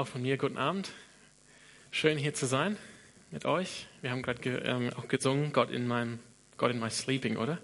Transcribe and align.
Auch 0.00 0.08
von 0.08 0.22
mir 0.22 0.38
guten 0.38 0.56
Abend. 0.56 0.92
Schön 1.90 2.16
hier 2.16 2.32
zu 2.32 2.46
sein 2.46 2.78
mit 3.30 3.44
euch. 3.44 3.86
Wir 4.00 4.10
haben 4.10 4.22
gerade 4.22 4.40
ge 4.40 4.58
ähm, 4.64 4.90
auch 4.96 5.08
gesungen, 5.08 5.52
Gott 5.52 5.70
in 5.70 5.86
meinem 5.86 6.20
God 6.56 6.70
in 6.70 6.80
my 6.80 6.88
sleeping, 6.88 7.36
oder? 7.36 7.58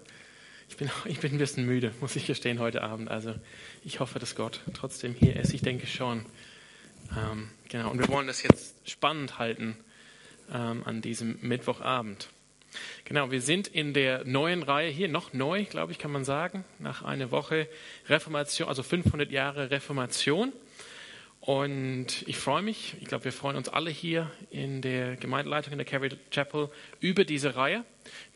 Ich 0.69 0.77
bin, 0.77 0.87
ich 1.05 1.19
bin 1.19 1.31
ein 1.31 1.39
bisschen 1.39 1.65
müde, 1.65 1.95
muss 1.99 2.15
ich 2.15 2.27
gestehen, 2.27 2.59
heute 2.59 2.83
Abend. 2.83 3.09
Also 3.09 3.33
ich 3.83 4.01
hoffe, 4.01 4.19
dass 4.19 4.35
Gott 4.35 4.61
trotzdem 4.75 5.15
hier 5.15 5.35
ist. 5.35 5.51
Ich 5.51 5.63
denke 5.63 5.87
schon. 5.87 6.27
Ähm, 7.17 7.49
genau. 7.69 7.89
Und 7.89 7.97
wir 7.97 8.07
wollen 8.07 8.27
das 8.27 8.43
jetzt 8.43 8.87
spannend 8.87 9.39
halten 9.39 9.75
ähm, 10.53 10.83
an 10.85 11.01
diesem 11.01 11.39
Mittwochabend. 11.41 12.29
Genau, 13.05 13.31
wir 13.31 13.41
sind 13.41 13.67
in 13.67 13.95
der 13.95 14.25
neuen 14.25 14.61
Reihe 14.61 14.91
hier, 14.91 15.07
noch 15.07 15.33
neu, 15.33 15.65
glaube 15.65 15.91
ich, 15.91 15.97
kann 15.97 16.11
man 16.11 16.23
sagen, 16.23 16.65
nach 16.77 17.01
einer 17.01 17.31
Woche 17.31 17.67
Reformation, 18.07 18.69
also 18.69 18.83
500 18.83 19.31
Jahre 19.31 19.71
Reformation. 19.71 20.53
Und 21.47 22.27
ich 22.27 22.35
freue 22.35 22.61
mich, 22.61 22.97
ich 22.99 23.07
glaube, 23.07 23.23
wir 23.23 23.31
freuen 23.31 23.55
uns 23.55 23.69
alle 23.69 23.89
hier 23.89 24.29
in 24.49 24.81
der 24.81 25.15
Gemeindeleitung 25.15 25.71
in 25.71 25.77
der 25.77 25.87
Calvary 25.87 26.17
Chapel 26.29 26.69
über 26.99 27.23
diese 27.23 27.55
Reihe, 27.55 27.85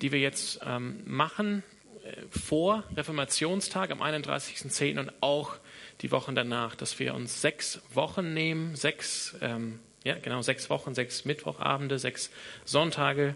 die 0.02 0.14
wir 0.14 0.20
jetzt 0.22 0.62
ähm, 0.66 1.02
machen 1.04 1.62
äh, 2.06 2.14
vor 2.30 2.86
Reformationstag 2.96 3.92
am 3.92 4.02
31.10. 4.02 4.98
und 4.98 5.12
auch 5.20 5.58
die 6.00 6.12
Wochen 6.12 6.36
danach, 6.36 6.74
dass 6.76 7.00
wir 7.00 7.14
uns 7.14 7.42
sechs 7.42 7.82
Wochen 7.94 8.34
nehmen, 8.34 8.78
sechs, 8.78 9.36
ähm, 9.42 9.82
ja 10.06 10.18
genau, 10.18 10.42
sechs 10.42 10.70
Wochen, 10.70 10.96
sechs 10.96 11.26
Mittwochabende, 11.26 12.00
sechs 12.00 12.32
Sonntage, 12.64 13.36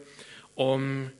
um 0.55 1.11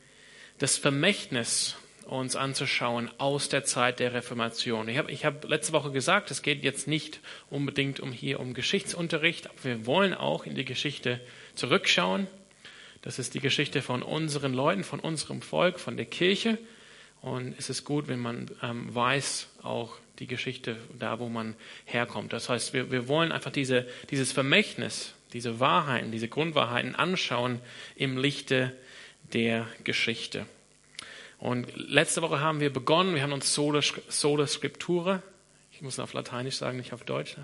das 0.60 0.78
Vermächtnis 0.78 1.76
uns 2.06 2.36
anzuschauen 2.36 3.10
aus 3.18 3.50
der 3.50 3.64
Zeit 3.64 4.00
der 4.00 4.14
Reformation. 4.14 4.88
Ich 4.88 4.98
habe 4.98 5.12
ich 5.12 5.26
hab 5.26 5.48
letzte 5.48 5.74
Woche 5.74 5.92
gesagt, 5.92 6.32
es 6.32 6.42
geht 6.42 6.64
jetzt 6.64 6.88
nicht 6.88 7.20
unbedingt 7.50 8.00
um 8.00 8.12
hier 8.12 8.40
um 8.40 8.54
Geschichtsunterricht, 8.54 9.50
aber 9.50 9.64
wir 9.64 9.86
wollen 9.86 10.14
auch 10.14 10.46
in 10.46 10.56
die 10.56 10.66
Geschichte 10.66 11.20
zurückschauen. 11.56 12.28
Das 13.02 13.20
ist 13.20 13.34
die 13.34 13.40
Geschichte 13.40 13.82
von 13.82 14.02
unseren 14.02 14.54
Leuten, 14.54 14.84
von 14.84 15.00
unserem 15.00 15.42
Volk, 15.42 15.80
von 15.80 15.98
der 15.98 16.06
Kirche. 16.06 16.58
Und 17.22 17.56
es 17.58 17.70
ist 17.70 17.86
gut, 17.86 18.08
wenn 18.08 18.20
man 18.20 18.52
ähm, 18.62 18.94
weiß 18.94 19.50
auch 19.64 19.98
die 20.20 20.28
Geschichte 20.28 20.78
da, 20.98 21.20
wo 21.20 21.28
man 21.28 21.56
herkommt. 21.86 22.34
Das 22.34 22.50
heißt, 22.50 22.74
wir, 22.74 22.92
wir 22.92 23.08
wollen 23.08 23.32
einfach 23.32 23.52
diese, 23.52 23.88
dieses 24.10 24.32
Vermächtnis, 24.32 25.14
diese 25.34 25.60
Wahrheiten, 25.60 26.12
diese 26.12 26.28
Grundwahrheiten 26.28 26.96
anschauen 26.96 27.60
im 27.96 28.18
Lichte 28.18 28.76
der 29.34 29.68
Geschichte. 29.84 30.46
Und 31.38 31.76
letzte 31.76 32.22
Woche 32.22 32.40
haben 32.40 32.60
wir 32.60 32.72
begonnen, 32.72 33.16
wir 33.16 33.22
haben 33.22 33.34
uns 33.34 33.54
Sola, 33.54 33.82
Sola 34.08 34.48
Scriptura, 34.48 35.22
ich 35.72 35.82
muss 35.82 36.00
auf 36.00 36.14
Lateinisch 36.14 36.56
sagen, 36.56 36.78
nicht 36.78 36.94
auf 36.94 37.04
Deutsch, 37.04 37.36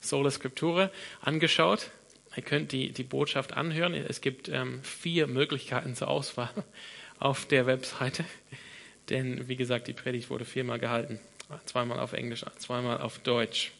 Sola 0.00 0.30
Scriptura 0.30 0.90
angeschaut. 1.20 1.90
Ihr 2.36 2.42
könnt 2.42 2.70
die, 2.70 2.92
die 2.92 3.02
Botschaft 3.02 3.54
anhören. 3.54 3.94
Es 3.94 4.20
gibt 4.20 4.48
ähm, 4.48 4.80
vier 4.84 5.26
Möglichkeiten 5.26 5.96
zur 5.96 6.08
Auswahl 6.08 6.50
auf 7.18 7.46
der 7.46 7.66
Webseite. 7.66 8.24
Denn, 9.08 9.48
wie 9.48 9.56
gesagt, 9.56 9.88
die 9.88 9.92
Predigt 9.92 10.30
wurde 10.30 10.44
viermal 10.44 10.78
gehalten. 10.78 11.18
Zweimal 11.64 11.98
auf 11.98 12.12
Englisch, 12.12 12.44
zweimal 12.58 13.00
auf 13.00 13.18
Deutsch. 13.18 13.72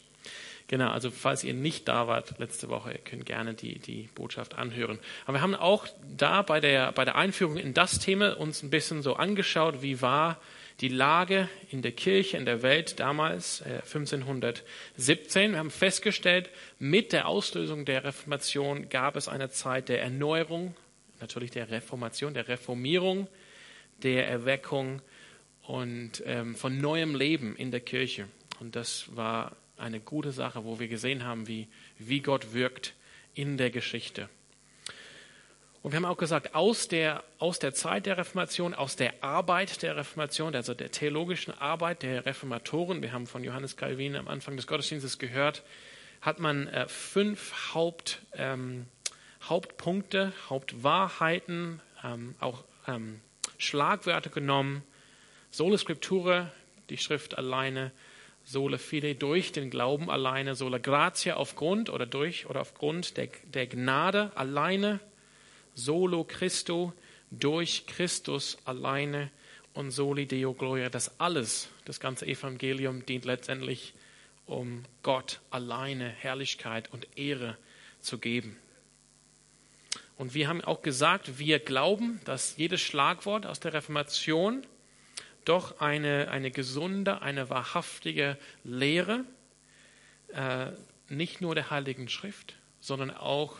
Genau, 0.69 0.91
also 0.91 1.09
falls 1.09 1.43
ihr 1.43 1.55
nicht 1.55 1.87
da 1.87 2.07
wart 2.07 2.37
letzte 2.37 2.69
Woche, 2.69 2.91
ihr 2.91 2.99
könnt 2.99 3.25
gerne 3.25 3.55
die, 3.55 3.79
die 3.79 4.07
Botschaft 4.13 4.55
anhören. 4.55 4.99
Aber 5.25 5.37
wir 5.37 5.41
haben 5.41 5.55
auch 5.55 5.87
da 6.15 6.43
bei 6.43 6.59
der, 6.59 6.91
bei 6.91 7.05
der 7.05 7.15
Einführung 7.15 7.57
in 7.57 7.73
das 7.73 7.97
Thema 7.97 8.39
uns 8.39 8.61
ein 8.61 8.69
bisschen 8.69 9.01
so 9.01 9.15
angeschaut, 9.15 9.81
wie 9.81 10.03
war 10.03 10.39
die 10.81 10.89
Lage 10.89 11.49
in 11.71 11.81
der 11.81 11.93
Kirche, 11.93 12.37
in 12.37 12.45
der 12.45 12.61
Welt 12.61 12.99
damals, 12.99 13.61
äh, 13.61 13.81
1517. 13.81 15.53
Wir 15.53 15.57
haben 15.57 15.71
festgestellt, 15.71 16.51
mit 16.77 17.13
der 17.13 17.27
Auslösung 17.27 17.85
der 17.85 18.03
Reformation 18.03 18.89
gab 18.89 19.15
es 19.15 19.27
eine 19.27 19.49
Zeit 19.49 19.89
der 19.89 20.03
Erneuerung, 20.03 20.75
natürlich 21.19 21.49
der 21.49 21.71
Reformation, 21.71 22.35
der 22.35 22.47
Reformierung, 22.47 23.27
der 24.03 24.27
Erweckung 24.27 25.01
und 25.63 26.21
ähm, 26.27 26.53
von 26.53 26.79
neuem 26.79 27.15
Leben 27.15 27.55
in 27.55 27.71
der 27.71 27.81
Kirche. 27.81 28.27
Und 28.59 28.75
das 28.75 29.07
war 29.15 29.55
eine 29.79 29.99
gute 29.99 30.31
Sache, 30.31 30.65
wo 30.65 30.79
wir 30.79 30.87
gesehen 30.87 31.23
haben, 31.23 31.47
wie, 31.47 31.67
wie 31.97 32.21
Gott 32.21 32.53
wirkt 32.53 32.93
in 33.33 33.57
der 33.57 33.69
Geschichte. 33.69 34.29
Und 35.81 35.93
wir 35.93 35.97
haben 35.97 36.05
auch 36.05 36.17
gesagt, 36.17 36.55
aus 36.55 36.89
der, 36.89 37.23
aus 37.37 37.59
der 37.59 37.73
Zeit 37.73 38.05
der 38.05 38.17
Reformation, 38.17 38.73
aus 38.73 38.97
der 38.97 39.23
Arbeit 39.23 39.81
der 39.81 39.95
Reformation, 39.95 40.53
also 40.53 40.73
der 40.73 40.91
theologischen 40.91 41.53
Arbeit 41.53 42.03
der 42.03 42.25
Reformatoren, 42.25 43.01
wir 43.01 43.13
haben 43.13 43.27
von 43.27 43.45
Johannes 43.45 43.77
Calvin 43.77 44.17
am 44.17 44.27
Anfang 44.27 44.57
des 44.57 44.67
Gottesdienstes 44.67 45.19
gehört, 45.19 45.63
hat 46.19 46.39
man 46.39 46.67
äh, 46.67 46.87
fünf 46.89 47.73
Haupt, 47.73 48.21
ähm, 48.33 48.87
Hauptpunkte, 49.43 50.33
Hauptwahrheiten, 50.49 51.81
ähm, 52.03 52.35
auch 52.41 52.65
ähm, 52.87 53.21
Schlagwörter 53.57 54.29
genommen. 54.29 54.83
Sola 55.49 55.77
Scriptura, 55.77 56.51
die 56.89 56.97
Schrift 56.97 57.37
alleine, 57.37 57.91
sola 58.49 58.79
fide 58.79 59.13
durch 59.13 59.51
den 59.51 59.69
Glauben 59.69 60.09
alleine, 60.09 60.55
sola 60.55 60.79
gratia 60.79 61.35
aufgrund 61.35 61.91
oder 61.91 62.07
durch 62.07 62.47
oder 62.47 62.61
aufgrund 62.61 63.15
der, 63.15 63.27
der 63.53 63.67
Gnade 63.67 64.31
alleine, 64.35 64.99
solo 65.75 66.23
Christo 66.23 66.93
durch 67.29 67.85
Christus 67.85 68.57
alleine 68.65 69.29
und 69.73 69.91
soli 69.91 70.25
Deo 70.25 70.55
Gloria. 70.55 70.89
Das 70.89 71.19
alles, 71.19 71.69
das 71.85 71.99
ganze 71.99 72.25
Evangelium 72.25 73.05
dient 73.05 73.23
letztendlich, 73.23 73.93
um 74.47 74.83
Gott 75.03 75.41
alleine 75.51 76.09
Herrlichkeit 76.09 76.91
und 76.91 77.07
Ehre 77.15 77.55
zu 78.01 78.17
geben. 78.17 78.57
Und 80.17 80.33
wir 80.33 80.47
haben 80.47 80.61
auch 80.61 80.81
gesagt, 80.81 81.37
wir 81.37 81.59
glauben, 81.59 82.19
dass 82.25 82.57
jedes 82.57 82.81
Schlagwort 82.81 83.45
aus 83.45 83.59
der 83.59 83.73
Reformation 83.73 84.63
doch 85.49 85.81
eine, 85.81 86.29
eine 86.29 86.51
gesunde, 86.51 87.21
eine 87.21 87.49
wahrhaftige 87.49 88.37
Lehre, 88.63 89.25
äh, 90.29 90.67
nicht 91.09 91.41
nur 91.41 91.55
der 91.55 91.71
Heiligen 91.71 92.07
Schrift, 92.07 92.55
sondern 92.79 93.11
auch 93.11 93.57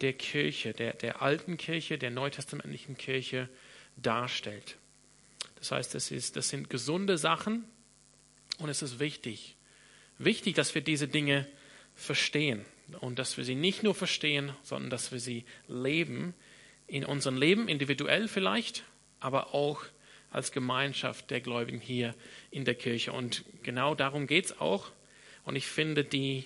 der 0.00 0.12
Kirche, 0.12 0.72
der, 0.72 0.94
der 0.94 1.22
alten 1.22 1.56
Kirche, 1.56 1.96
der 1.96 2.10
neutestamentlichen 2.10 2.96
Kirche 2.96 3.48
darstellt. 3.96 4.76
Das 5.56 5.72
heißt, 5.72 5.94
das, 5.94 6.10
ist, 6.10 6.36
das 6.36 6.48
sind 6.48 6.70
gesunde 6.70 7.18
Sachen 7.18 7.64
und 8.58 8.68
es 8.68 8.82
ist 8.82 8.98
wichtig, 8.98 9.56
wichtig, 10.18 10.54
dass 10.54 10.74
wir 10.74 10.82
diese 10.82 11.08
Dinge 11.08 11.46
verstehen 11.94 12.64
und 13.00 13.18
dass 13.18 13.36
wir 13.36 13.44
sie 13.44 13.54
nicht 13.54 13.82
nur 13.82 13.94
verstehen, 13.94 14.52
sondern 14.62 14.90
dass 14.90 15.12
wir 15.12 15.20
sie 15.20 15.44
leben, 15.66 16.34
in 16.86 17.04
unserem 17.04 17.36
Leben 17.36 17.68
individuell 17.68 18.28
vielleicht, 18.28 18.82
aber 19.20 19.54
auch 19.54 19.84
als 20.30 20.52
Gemeinschaft 20.52 21.30
der 21.30 21.40
Gläubigen 21.40 21.80
hier 21.80 22.14
in 22.50 22.64
der 22.64 22.74
Kirche. 22.74 23.12
Und 23.12 23.44
genau 23.62 23.94
darum 23.94 24.26
geht 24.26 24.46
es 24.46 24.60
auch. 24.60 24.90
Und 25.44 25.56
ich 25.56 25.66
finde, 25.66 26.04
die, 26.04 26.44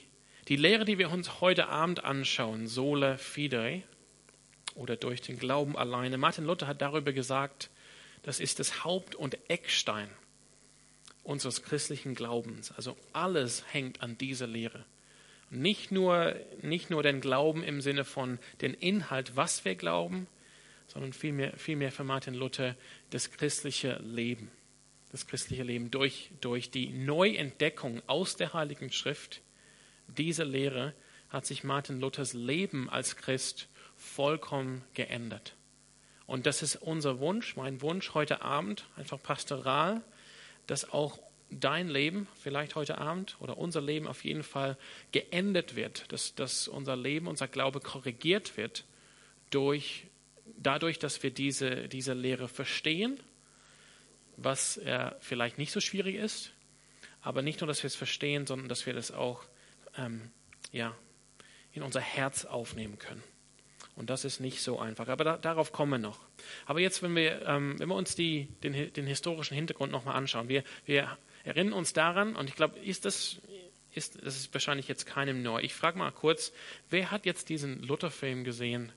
die 0.49 0.57
Lehre, 0.57 0.85
die 0.85 0.99
wir 0.99 1.11
uns 1.11 1.41
heute 1.41 1.69
Abend 1.69 2.05
anschauen, 2.05 2.69
Sola 2.69 3.17
Fide 3.17 3.83
oder 4.75 4.97
durch 4.97 5.21
den 5.21 5.39
Glauben 5.39 5.77
alleine, 5.77 6.19
Martin 6.19 6.45
Luther 6.45 6.67
hat 6.67 6.81
darüber 6.81 7.13
gesagt, 7.13 7.71
das 8.23 8.39
ist 8.39 8.61
das 8.61 8.85
Haupt- 8.85 9.17
und 9.17 9.37
Eckstein 9.49 10.09
unseres 11.25 11.63
christlichen 11.63 12.15
Glaubens. 12.15 12.73
Also 12.73 12.97
alles 13.13 13.65
hängt 13.73 14.03
an 14.03 14.19
dieser 14.19 14.47
Lehre. 14.47 14.85
Nicht 15.51 15.93
nur, 15.93 16.35
nicht 16.63 16.91
nur 16.91 17.03
den 17.03 17.21
Glauben 17.21 17.63
im 17.63 17.81
Sinne 17.81 18.05
von 18.05 18.39
den 18.61 18.75
Inhalt, 18.75 19.37
was 19.37 19.65
wir 19.65 19.75
glauben, 19.75 20.27
sondern 20.93 21.13
vielmehr, 21.15 21.57
vielmehr 21.57 21.91
für 21.91 22.05
Martin 22.05 22.35
Luther 22.35 22.77
das 23.11 23.31
christliche 23.31 23.99
Leben. 24.05 24.51
Das 25.11 25.27
christliche 25.27 25.63
Leben 25.63 25.91
durch, 25.91 26.31
durch 26.41 26.71
die 26.71 26.89
Neuentdeckung 26.89 28.03
aus 28.07 28.37
der 28.37 28.53
Heiligen 28.53 28.93
Schrift. 28.93 29.41
Diese 30.09 30.45
Lehre 30.45 30.95
hat 31.31 31.47
sich 31.47 31.65
Martin 31.65 32.01
Luthers 32.01 32.35
Leben 32.35 32.91
als 32.91 33.17
Christ 33.17 33.69
vollkommen 33.97 34.85
geändert. 34.95 35.55
Und 36.27 36.47
das 36.47 36.63
ist 36.63 36.77
unser 36.77 37.21
Wunsch, 37.21 37.57
mein 37.57 37.81
Wunsch 37.81 38.13
heute 38.15 38.43
Abend, 38.43 38.87
einfach 38.97 39.23
pastoral, 39.23 40.03
dass 40.67 40.91
auch 40.93 41.19
dein 41.51 41.89
Leben 41.89 42.29
vielleicht 42.41 42.75
heute 42.75 42.99
Abend 42.99 43.37
oder 43.41 43.59
unser 43.59 43.81
Leben 43.81 44.07
auf 44.07 44.25
jeden 44.25 44.43
Fall 44.43 44.77
geendet 45.13 45.75
wird, 45.75 46.11
dass, 46.13 46.35
dass 46.35 46.69
unser 46.69 46.97
Leben, 46.97 47.27
unser 47.27 47.49
Glaube 47.49 47.81
korrigiert 47.81 48.57
wird 48.57 48.85
durch 49.51 50.07
dadurch, 50.45 50.99
dass 50.99 51.23
wir 51.23 51.31
diese, 51.31 51.89
diese 51.89 52.15
Lehre 52.15 52.49
verstehen, 52.49 53.19
was 54.37 54.77
äh, 54.79 55.11
vielleicht 55.21 55.59
nicht 55.59 55.73
so 55.73 55.81
schwierig 55.81 56.17
ist, 56.17 56.53
aber 57.21 57.43
nicht 57.43 57.61
nur, 57.61 57.69
dass 57.69 57.83
wir 57.83 57.87
es 57.89 57.97
verstehen, 57.97 58.47
sondern 58.47 58.69
dass 58.69 58.87
wir 58.87 58.95
das 58.95 59.13
auch 59.13 59.45
ähm, 59.97 60.31
ja, 60.73 60.97
in 61.73 61.83
unser 61.83 62.01
Herz 62.01 62.45
aufnehmen 62.45 62.99
können. 62.99 63.23
Und 63.95 64.09
das 64.11 64.25
ist 64.25 64.41
nicht 64.41 64.63
so 64.63 64.79
einfach. 64.79 65.09
Aber 65.09 65.23
da, 65.23 65.37
darauf 65.37 65.71
kommen 65.71 65.93
wir 65.93 65.99
noch. 65.99 66.19
Aber 66.67 66.81
jetzt, 66.81 67.03
wenn 67.03 67.15
wir, 67.15 67.43
ähm, 67.47 67.79
wenn 67.79 67.89
wir 67.89 67.95
uns 67.95 68.15
die, 68.15 68.49
den, 68.63 68.93
den 68.93 69.07
historischen 69.07 69.55
Hintergrund 69.55 69.93
nochmal 69.93 70.17
anschauen, 70.17 70.49
wir, 70.49 70.65
wir 70.87 71.17
erinnern 71.45 71.75
uns 71.75 71.93
daran, 71.93 72.35
und 72.35 72.49
ich 72.49 72.57
glaube, 72.57 72.79
ist 72.79 73.05
das, 73.05 73.41
ist, 73.95 74.25
das 74.25 74.37
ist 74.37 74.55
wahrscheinlich 74.55 74.89
jetzt 74.89 75.05
keinem 75.07 75.43
neu. 75.43 75.61
Ich 75.61 75.75
frage 75.75 75.99
mal 75.99 76.11
kurz, 76.11 76.53
wer 76.89 77.11
hat 77.11 77.27
jetzt 77.27 77.51
diesen 77.51 77.83
Luther-Film 77.83 78.45
gesehen, 78.45 78.93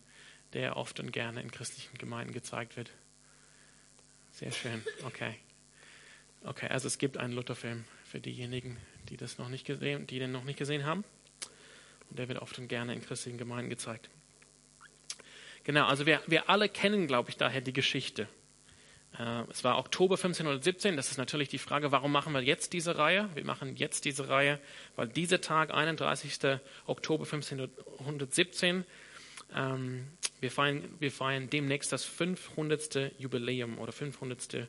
der 0.56 0.78
oft 0.78 1.00
und 1.00 1.12
gerne 1.12 1.42
in 1.42 1.52
christlichen 1.52 1.98
Gemeinden 1.98 2.34
gezeigt 2.34 2.78
wird? 2.78 2.92
Sehr 4.32 4.52
schön, 4.52 4.84
okay. 5.06 5.36
Okay, 6.44 6.68
also 6.68 6.88
es 6.88 6.98
gibt 6.98 7.18
einen 7.18 7.34
Luther-Film 7.34 7.86
für 8.04 8.20
diejenigen, 8.20 8.78
die 9.10 9.18
das 9.18 9.38
noch 9.38 9.50
nicht 9.50 9.66
gesehen, 9.66 10.08
die 10.08 10.20
den 10.20 10.32
noch 10.32 10.44
nicht 10.44 10.58
gesehen 10.58 10.86
haben. 10.86 11.04
Und 12.10 12.20
der 12.20 12.28
wird 12.28 12.40
oft 12.40 12.58
und 12.60 12.68
gerne 12.68 12.94
in 12.94 13.02
christlichen 13.02 13.38
Gemeinden 13.38 13.70
gezeigt. 13.70 14.10
Genau, 15.64 15.86
also 15.88 16.06
wir, 16.06 16.22
wir 16.28 16.50
alle 16.50 16.70
kennen, 16.70 17.08
glaube 17.08 17.30
ich, 17.32 17.38
daher 17.38 17.62
die 17.62 17.74
Geschichte. 17.74 18.28
Äh, 19.18 19.44
es 19.50 19.64
war 19.64 19.78
Oktober 19.80 20.16
1517. 20.16 20.96
Das 20.96 21.10
ist 21.10 21.18
natürlich 21.18 21.50
die 21.50 21.58
Frage, 21.58 21.92
warum 21.92 22.12
machen 22.12 22.34
wir 22.34 22.42
jetzt 22.42 22.74
diese 22.74 22.98
Reihe? 22.98 23.30
Wir 23.34 23.46
machen 23.46 23.76
jetzt 23.76 24.06
diese 24.06 24.30
Reihe, 24.30 24.60
weil 24.96 25.08
dieser 25.08 25.42
Tag, 25.42 25.74
31. 25.74 26.60
Oktober 26.86 27.24
1517, 27.24 28.86
ähm, 29.56 30.08
wir, 30.40 30.52
feiern, 30.52 30.84
wir 31.00 31.12
feiern 31.12 31.50
demnächst 31.50 31.92
das 31.92 32.04
500. 32.04 33.14
Jubiläum 33.18 33.80
oder 33.80 33.92
500 33.92 34.68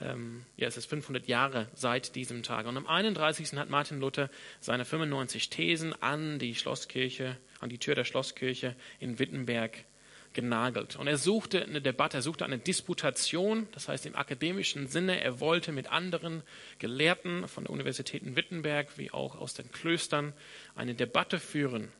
ähm, 0.00 0.44
ja, 0.56 0.66
es 0.66 0.76
ist 0.76 0.86
500 0.86 1.28
Jahre 1.28 1.68
seit 1.74 2.14
diesem 2.14 2.42
Tag. 2.42 2.66
Und 2.66 2.76
am 2.76 2.86
31. 2.86 3.52
hat 3.52 3.70
Martin 3.70 4.00
Luther 4.00 4.30
seine 4.60 4.84
95 4.84 5.50
Thesen 5.50 5.94
an 6.02 6.38
die 6.38 6.54
Schlosskirche, 6.54 7.36
an 7.60 7.68
die 7.68 7.78
Tür 7.78 7.94
der 7.94 8.04
Schlosskirche 8.04 8.74
in 8.98 9.18
Wittenberg 9.18 9.84
genagelt. 10.32 10.96
Und 10.96 11.06
er 11.06 11.18
suchte 11.18 11.62
eine 11.62 11.82
Debatte, 11.82 12.18
er 12.18 12.22
suchte 12.22 12.44
eine 12.44 12.58
Disputation, 12.58 13.68
das 13.72 13.88
heißt 13.88 14.06
im 14.06 14.16
akademischen 14.16 14.86
Sinne, 14.86 15.20
er 15.20 15.40
wollte 15.40 15.72
mit 15.72 15.92
anderen 15.92 16.42
Gelehrten 16.78 17.46
von 17.48 17.64
der 17.64 17.72
Universität 17.72 18.22
in 18.22 18.34
Wittenberg 18.34 18.98
wie 18.98 19.10
auch 19.10 19.36
aus 19.36 19.54
den 19.54 19.70
Klöstern 19.70 20.32
eine 20.74 20.94
Debatte 20.94 21.38
führen. 21.38 21.92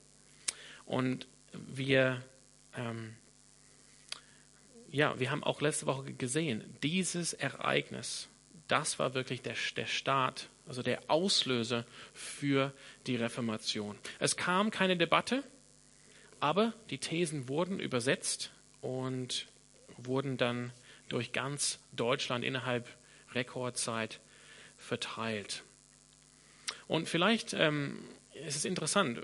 Und 0.86 1.26
wir 1.52 2.22
ähm, 2.76 3.14
ja, 4.90 5.18
wir 5.18 5.30
haben 5.30 5.42
auch 5.42 5.60
letzte 5.60 5.86
Woche 5.86 6.12
gesehen, 6.12 6.62
dieses 6.82 7.32
Ereignis, 7.32 8.28
das 8.68 8.98
war 8.98 9.14
wirklich 9.14 9.42
der, 9.42 9.56
der 9.76 9.86
Start, 9.86 10.48
also 10.66 10.82
der 10.82 11.00
Auslöser 11.08 11.86
für 12.12 12.72
die 13.06 13.16
Reformation. 13.16 13.96
Es 14.18 14.36
kam 14.36 14.70
keine 14.70 14.96
Debatte, 14.96 15.42
aber 16.40 16.74
die 16.90 16.98
Thesen 16.98 17.48
wurden 17.48 17.80
übersetzt 17.80 18.52
und 18.80 19.46
wurden 19.96 20.36
dann 20.36 20.72
durch 21.08 21.32
ganz 21.32 21.78
Deutschland 21.92 22.44
innerhalb 22.44 22.88
Rekordzeit 23.32 24.20
verteilt. 24.76 25.62
Und 26.86 27.08
vielleicht 27.08 27.54
ähm, 27.54 28.04
ist 28.46 28.56
es 28.56 28.64
interessant, 28.64 29.20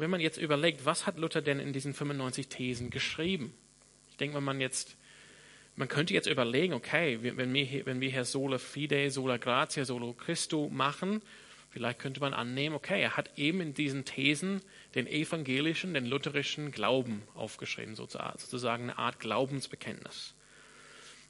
wenn 0.00 0.10
man 0.10 0.20
jetzt 0.20 0.38
überlegt, 0.38 0.84
was 0.84 1.06
hat 1.06 1.18
Luther 1.18 1.42
denn 1.42 1.60
in 1.60 1.72
diesen 1.72 1.94
95 1.94 2.48
Thesen 2.48 2.90
geschrieben? 2.90 3.54
denke, 4.20 4.36
wenn 4.36 4.44
man 4.44 4.60
jetzt, 4.60 4.96
man 5.76 5.88
könnte 5.88 6.14
jetzt 6.14 6.26
überlegen, 6.26 6.74
okay, 6.74 7.18
wenn 7.22 7.52
wir, 7.52 7.64
hier, 7.64 7.86
wenn 7.86 8.00
wir 8.00 8.10
hier 8.10 8.24
sola 8.24 8.58
fide, 8.58 9.10
sola 9.10 9.38
gratia, 9.38 9.84
solo 9.84 10.12
Christo 10.12 10.68
machen, 10.68 11.22
vielleicht 11.70 11.98
könnte 11.98 12.20
man 12.20 12.34
annehmen, 12.34 12.74
okay, 12.74 13.00
er 13.00 13.16
hat 13.16 13.38
eben 13.38 13.60
in 13.60 13.74
diesen 13.74 14.04
Thesen 14.04 14.60
den 14.94 15.06
evangelischen, 15.06 15.94
den 15.94 16.06
lutherischen 16.06 16.72
Glauben 16.72 17.22
aufgeschrieben, 17.34 17.94
sozusagen 17.94 18.84
eine 18.84 18.98
Art 18.98 19.20
Glaubensbekenntnis. 19.20 20.34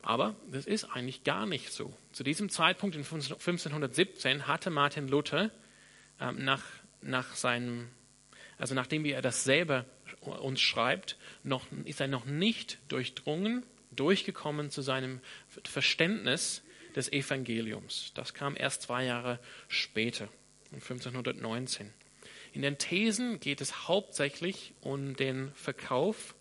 Aber 0.02 0.34
das 0.50 0.66
ist 0.66 0.84
eigentlich 0.84 1.24
gar 1.24 1.44
nicht 1.44 1.72
so. 1.72 1.92
Zu 2.12 2.24
diesem 2.24 2.48
Zeitpunkt 2.48 2.96
in 2.96 3.02
1517 3.02 4.46
hatte 4.46 4.70
Martin 4.70 5.08
Luther 5.08 5.50
ähm, 6.18 6.42
nach, 6.42 6.62
nach 7.02 7.36
seinem, 7.36 7.88
also 8.60 8.74
nachdem 8.74 9.04
er 9.04 9.22
das 9.22 9.44
selber 9.44 9.86
uns 10.20 10.60
schreibt, 10.60 11.16
noch, 11.42 11.66
ist 11.84 12.00
er 12.00 12.08
noch 12.08 12.26
nicht 12.26 12.78
durchdrungen, 12.88 13.64
durchgekommen 13.90 14.70
zu 14.70 14.82
seinem 14.82 15.20
Verständnis 15.64 16.62
des 16.94 17.10
Evangeliums. 17.12 18.12
Das 18.14 18.34
kam 18.34 18.56
erst 18.56 18.82
zwei 18.82 19.04
Jahre 19.04 19.38
später, 19.68 20.28
1519. 20.72 21.90
In 22.52 22.62
den 22.62 22.78
Thesen 22.78 23.40
geht 23.40 23.60
es 23.60 23.88
hauptsächlich 23.88 24.74
um 24.80 25.16
den 25.16 25.52
Verkauf 25.54 26.34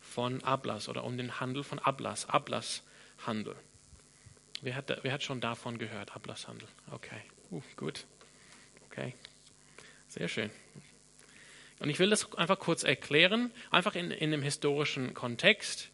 von 0.00 0.42
Ablass 0.42 0.88
oder 0.88 1.04
um 1.04 1.16
den 1.16 1.38
Handel 1.38 1.62
von 1.62 1.78
Ablass, 1.78 2.28
Ablasshandel. 2.28 3.54
Wer 4.62 4.74
hat, 4.74 4.98
wer 5.02 5.12
hat 5.12 5.22
schon 5.22 5.40
davon 5.40 5.78
gehört, 5.78 6.16
Ablasshandel? 6.16 6.68
Okay, 6.90 7.20
uh, 7.50 7.62
gut. 7.76 8.06
Okay, 8.90 9.14
sehr 10.08 10.28
schön. 10.28 10.50
Und 11.80 11.88
ich 11.88 11.98
will 11.98 12.10
das 12.10 12.32
einfach 12.34 12.58
kurz 12.58 12.84
erklären, 12.84 13.52
einfach 13.70 13.94
in, 13.94 14.10
in 14.10 14.32
einem 14.32 14.42
historischen 14.42 15.14
Kontext. 15.14 15.90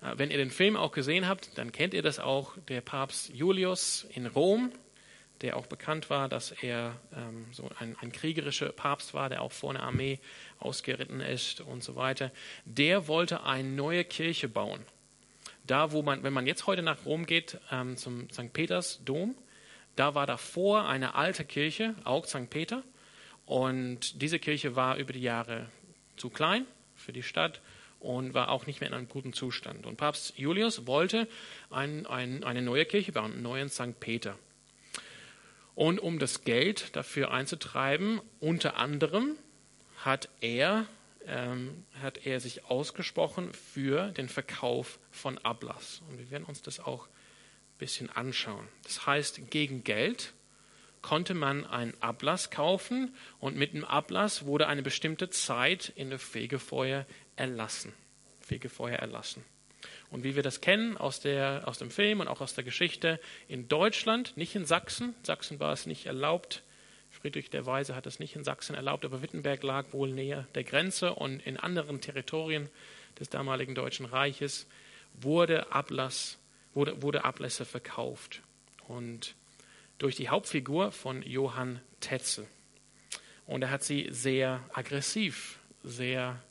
Äh, 0.00 0.12
wenn 0.16 0.30
ihr 0.30 0.38
den 0.38 0.50
Film 0.50 0.76
auch 0.76 0.92
gesehen 0.92 1.28
habt, 1.28 1.58
dann 1.58 1.72
kennt 1.72 1.92
ihr 1.92 2.02
das 2.02 2.20
auch. 2.20 2.56
Der 2.68 2.80
Papst 2.80 3.30
Julius 3.34 4.06
in 4.14 4.26
Rom, 4.26 4.72
der 5.40 5.56
auch 5.56 5.66
bekannt 5.66 6.08
war, 6.08 6.28
dass 6.28 6.52
er 6.52 6.98
ähm, 7.14 7.46
so 7.52 7.68
ein, 7.80 7.96
ein 8.00 8.12
kriegerischer 8.12 8.70
Papst 8.70 9.12
war, 9.12 9.28
der 9.28 9.42
auch 9.42 9.52
vor 9.52 9.70
einer 9.70 9.82
Armee 9.82 10.20
ausgeritten 10.60 11.20
ist 11.20 11.60
und 11.60 11.82
so 11.82 11.96
weiter. 11.96 12.30
Der 12.64 13.08
wollte 13.08 13.42
eine 13.42 13.68
neue 13.68 14.04
Kirche 14.04 14.48
bauen. 14.48 14.80
Da, 15.66 15.90
wo 15.92 16.02
man, 16.02 16.22
wenn 16.22 16.32
man 16.32 16.46
jetzt 16.46 16.66
heute 16.68 16.82
nach 16.82 17.04
Rom 17.04 17.26
geht, 17.26 17.58
ähm, 17.72 17.96
zum 17.96 18.30
St. 18.30 18.52
Peters 18.52 19.00
Dom, 19.04 19.34
da 19.96 20.14
war 20.14 20.26
davor 20.26 20.88
eine 20.88 21.14
alte 21.14 21.44
Kirche, 21.44 21.94
auch 22.04 22.26
St. 22.26 22.50
Peter. 22.50 22.84
Und 23.46 24.22
diese 24.22 24.38
Kirche 24.38 24.76
war 24.76 24.96
über 24.96 25.12
die 25.12 25.22
Jahre 25.22 25.68
zu 26.16 26.30
klein 26.30 26.66
für 26.94 27.12
die 27.12 27.22
Stadt 27.22 27.60
und 28.00 28.34
war 28.34 28.50
auch 28.50 28.66
nicht 28.66 28.80
mehr 28.80 28.88
in 28.88 28.94
einem 28.94 29.08
guten 29.08 29.32
Zustand. 29.32 29.86
Und 29.86 29.96
Papst 29.96 30.38
Julius 30.38 30.86
wollte 30.86 31.28
ein, 31.70 32.06
ein, 32.06 32.44
eine 32.44 32.62
neue 32.62 32.84
Kirche 32.84 33.12
bauen, 33.12 33.32
einen 33.32 33.42
neuen 33.42 33.68
St. 33.68 33.98
Peter. 33.98 34.38
Und 35.74 35.98
um 35.98 36.18
das 36.18 36.44
Geld 36.44 36.94
dafür 36.94 37.32
einzutreiben, 37.32 38.20
unter 38.40 38.76
anderem 38.76 39.36
hat 39.96 40.28
er, 40.40 40.86
ähm, 41.26 41.84
hat 42.00 42.26
er 42.26 42.40
sich 42.40 42.66
ausgesprochen 42.66 43.52
für 43.52 44.10
den 44.12 44.28
Verkauf 44.28 44.98
von 45.10 45.38
Ablass. 45.38 46.02
Und 46.08 46.18
wir 46.18 46.30
werden 46.30 46.44
uns 46.44 46.62
das 46.62 46.80
auch 46.80 47.06
ein 47.06 47.78
bisschen 47.78 48.10
anschauen. 48.10 48.68
Das 48.84 49.06
heißt, 49.06 49.50
gegen 49.50 49.82
Geld 49.82 50.32
konnte 51.04 51.34
man 51.34 51.66
einen 51.66 51.92
Ablass 52.00 52.50
kaufen 52.50 53.14
und 53.38 53.56
mit 53.56 53.74
dem 53.74 53.84
Ablass 53.84 54.46
wurde 54.46 54.68
eine 54.68 54.80
bestimmte 54.80 55.28
Zeit 55.28 55.92
in 55.96 56.08
der 56.08 56.18
Fegefeuer 56.18 57.04
erlassen. 57.36 57.92
Fegefeuer 58.40 58.96
erlassen. 58.96 59.44
Und 60.10 60.24
wie 60.24 60.34
wir 60.34 60.42
das 60.42 60.62
kennen 60.62 60.96
aus, 60.96 61.20
der, 61.20 61.64
aus 61.66 61.76
dem 61.76 61.90
Film 61.90 62.20
und 62.20 62.28
auch 62.28 62.40
aus 62.40 62.54
der 62.54 62.64
Geschichte, 62.64 63.20
in 63.48 63.68
Deutschland, 63.68 64.34
nicht 64.38 64.54
in 64.54 64.64
Sachsen, 64.64 65.14
Sachsen 65.24 65.60
war 65.60 65.74
es 65.74 65.84
nicht 65.84 66.06
erlaubt, 66.06 66.62
Friedrich 67.10 67.50
der 67.50 67.66
Weise 67.66 67.94
hat 67.94 68.06
es 68.06 68.18
nicht 68.18 68.34
in 68.34 68.42
Sachsen 68.42 68.74
erlaubt, 68.74 69.04
aber 69.04 69.20
Wittenberg 69.20 69.62
lag 69.62 69.92
wohl 69.92 70.10
näher 70.10 70.48
der 70.54 70.64
Grenze 70.64 71.14
und 71.14 71.40
in 71.46 71.58
anderen 71.58 72.00
Territorien 72.00 72.70
des 73.20 73.28
damaligen 73.28 73.74
Deutschen 73.74 74.06
Reiches 74.06 74.66
wurde, 75.12 75.70
Ablass, 75.70 76.38
wurde, 76.72 77.02
wurde 77.02 77.26
Ablässe 77.26 77.66
verkauft. 77.66 78.40
Und 78.88 79.34
durch 79.98 80.16
die 80.16 80.28
Hauptfigur 80.28 80.92
von 80.92 81.22
Johann 81.22 81.80
Tetzel. 82.00 82.46
Und 83.46 83.62
er 83.62 83.70
hat 83.70 83.82
sie 83.82 84.08
sehr 84.10 84.62
aggressiv, 84.72 85.58
sehr, 85.82 86.42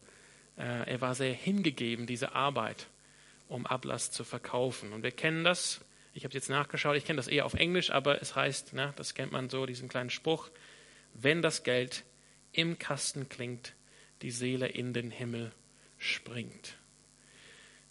äh, 0.58 0.90
er 0.92 1.02
war 1.02 1.16
sehr 1.16 1.34
hingegeben, 1.34 2.06
diese 2.06 2.34
Arbeit, 2.34 2.88
um 3.48 3.66
Ablass 3.66 4.12
zu 4.12 4.24
verkaufen. 4.24 4.94
Und 4.94 5.04
wir 5.04 5.12
kennen 5.12 5.44
das, 5.44 5.82
ich 6.14 6.24
habe 6.24 6.34
jetzt 6.34 6.50
nachgeschaut, 6.50 6.96
ich 6.96 7.06
kenne 7.06 7.18
das 7.18 7.28
eher 7.28 7.46
auf 7.46 7.56
Englisch, 7.56 7.90
aber 7.90 8.22
es 8.22 8.36
heißt, 8.36 8.70
na, 8.74 8.94
das 8.96 9.16
kennt 9.16 9.32
man 9.32 9.50
so, 9.50 9.66
diesen 9.66 9.90
kleinen 9.90 10.12
Spruch, 10.12 10.50
wenn 11.14 11.42
das 11.42 11.64
Geld 11.64 12.04
im 12.52 12.78
Kasten 12.78 13.30
klingt, 13.30 13.74
die 14.22 14.32
Seele 14.32 14.68
in 14.68 14.94
den 14.94 15.10
Himmel 15.10 15.52
springt. 15.98 16.76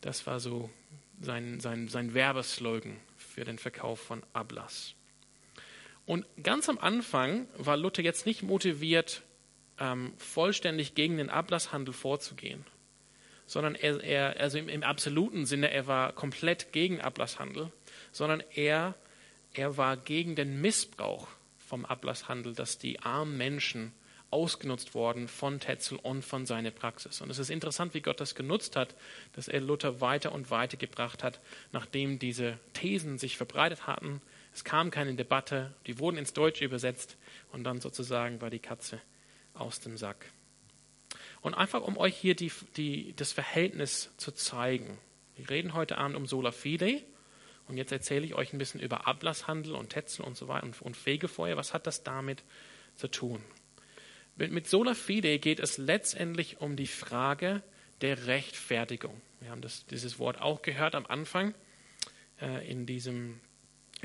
Das 0.01 0.27
war 0.27 0.41
so 0.41 0.71
sein, 1.21 1.61
sein, 1.61 1.89
sein 1.89 2.15
Werbeslogan 2.15 2.97
für 3.17 3.45
den 3.45 3.59
Verkauf 3.59 4.01
von 4.01 4.23
Ablass. 4.33 4.95
Und 6.07 6.27
ganz 6.43 6.69
am 6.69 6.79
Anfang 6.79 7.47
war 7.57 7.77
Luther 7.77 8.03
jetzt 8.03 8.27
nicht 8.27 8.43
motiviert, 8.43 9.23
ähm, 9.79 10.13
vollständig 10.17 10.95
gegen 10.95 11.17
den 11.17 11.31
Ablasshandel 11.31 11.95
vorzugehen, 11.95 12.65
sondern 13.47 13.75
er, 13.75 14.03
er 14.03 14.41
also 14.41 14.59
im, 14.59 14.69
im, 14.69 14.83
absoluten 14.83 15.47
Sinne, 15.47 15.71
er 15.71 15.87
war 15.87 16.13
komplett 16.13 16.73
gegen 16.73 17.01
Ablasshandel, 17.01 17.73
sondern 18.11 18.43
er, 18.55 18.95
er 19.55 19.77
war 19.77 19.97
gegen 19.97 20.35
den 20.37 20.61
Missbrauch 20.61 21.29
vom 21.59 21.85
Ablasshandel, 21.85 22.55
dass 22.55 22.79
die 22.79 23.01
armen 23.01 23.37
Menschen 23.37 23.93
ausgenutzt 24.31 24.95
worden 24.95 25.29
von 25.29 25.61
Tetzel 25.61 25.99
und 25.99 26.25
von 26.25 26.47
seiner 26.47 26.71
Praxis. 26.71 27.21
Und 27.21 27.31
es 27.31 27.39
ist 27.39 27.51
interessant, 27.51 27.93
wie 27.93 28.01
Gott 28.01 28.19
das 28.19 28.35
genutzt 28.35 28.77
hat, 28.77 28.95
dass 29.35 29.47
er 29.47 29.61
Luther 29.61 30.01
weiter 30.01 30.33
und 30.33 30.51
weiter 30.51 30.79
gebracht 30.79 31.23
hat, 31.23 31.41
nachdem 31.71 32.19
diese 32.19 32.59
Thesen 32.73 33.19
sich 33.19 33.37
verbreitet 33.37 33.87
hatten, 33.87 34.23
Es 34.55 34.65
kam 34.65 34.91
keine 34.91 35.15
Debatte, 35.15 35.75
die 35.87 35.99
wurden 35.99 36.19
ins 36.19 36.33
Deutsche 36.33 36.65
übersetzt 36.65 37.17
und 37.53 37.65
dann 37.65 37.81
sozusagen 37.81 38.41
war 38.41 38.51
die 38.51 38.59
Katze 38.59 39.01
aus 39.55 39.81
dem 39.81 39.97
Sack. 39.97 40.27
Und 41.41 41.55
einfach 41.55 41.83
um 41.83 41.97
euch 41.97 42.17
hier 42.17 42.35
die, 42.35 42.53
die, 42.77 43.15
das 43.17 43.33
Verhältnis 43.33 44.11
zu 44.17 44.33
zeigen. 44.33 44.99
Wir 45.37 45.51
reden 45.51 45.75
heute 45.75 45.99
Abend 45.99 46.17
um 46.17 46.27
Sola 46.27 46.53
Fide 46.53 47.03
und 47.67 47.77
jetzt 47.77 47.93
erzähle 47.93 48.27
ich 48.27 48.35
euch 48.35 48.53
ein 48.53 48.59
bisschen 48.59 48.81
über 48.81 49.07
Ablasshandel 49.07 49.75
und 49.75 49.91
Tetzel 49.91 50.25
und 50.25 50.37
so 50.37 50.49
weiter 50.49 50.65
und, 50.65 50.81
und 50.83 50.97
Fegefeuer. 50.97 51.57
Was 51.57 51.75
hat 51.75 51.87
das 51.87 52.05
damit 52.05 52.45
zu 52.97 53.09
tun? 53.09 53.43
Mit, 54.37 54.53
mit 54.53 54.69
Sola 54.69 54.95
Fide 54.95 55.39
geht 55.39 55.61
es 55.61 55.79
letztendlich 55.79 56.61
um 56.61 56.77
die 56.77 56.87
Frage 56.87 57.63
der 58.01 58.27
Rechtfertigung. 58.27 59.21
Wir 59.41 59.51
haben 59.51 59.63
das, 59.63 59.87
dieses 59.87 60.19
Wort 60.19 60.41
auch 60.41 60.63
gehört 60.63 60.95
am 60.95 61.07
Anfang 61.07 61.55
äh, 62.41 62.69
in 62.71 62.87
diesem 62.87 63.41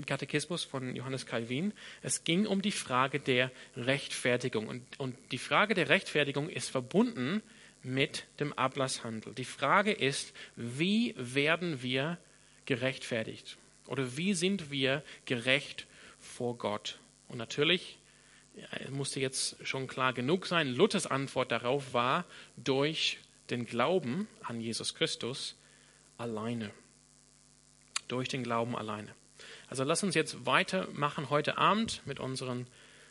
Katechismus 0.06 0.64
von 0.64 0.96
Johannes 0.96 1.26
Calvin. 1.26 1.74
Es 2.02 2.24
ging 2.24 2.46
um 2.46 2.62
die 2.62 2.72
Frage 2.72 3.20
der 3.20 3.52
Rechtfertigung. 3.76 4.68
Und, 4.68 5.00
und 5.00 5.16
die 5.32 5.38
Frage 5.38 5.74
der 5.74 5.90
Rechtfertigung 5.90 6.50
ist 6.50 6.70
verbunden 6.70 7.42
mit 7.84 8.26
dem 8.40 8.54
Ablasshandel. 8.54 9.34
Die 9.34 9.46
Frage 9.46 9.92
ist, 9.92 10.34
wie 10.56 11.16
werden 11.18 11.82
wir 11.82 12.18
gerechtfertigt? 12.66 13.58
Oder 13.88 14.18
wie 14.18 14.34
sind 14.34 14.72
wir 14.72 15.04
gerecht 15.26 15.88
vor 16.20 16.58
Gott? 16.58 17.00
Und 17.28 17.38
natürlich 17.38 17.98
musste 18.90 19.20
jetzt 19.20 19.56
schon 19.66 19.88
klar 19.88 20.14
genug 20.14 20.46
sein, 20.46 20.68
Luthers 20.68 21.08
Antwort 21.08 21.52
darauf 21.52 21.94
war 21.94 22.26
durch 22.58 23.20
den 23.50 23.66
Glauben 23.66 24.28
an 24.44 24.60
Jesus 24.60 24.96
Christus 24.96 25.56
alleine. 26.18 26.72
Durch 28.08 28.28
den 28.28 28.44
Glauben 28.44 28.76
alleine. 28.76 29.14
Also 29.70 29.84
lass 29.84 30.04
uns 30.04 30.16
jetzt 30.16 30.46
weitermachen 30.46 31.30
heute 31.30 31.58
Abend 31.58 32.02
mit 32.06 32.20
unserer 32.20 32.58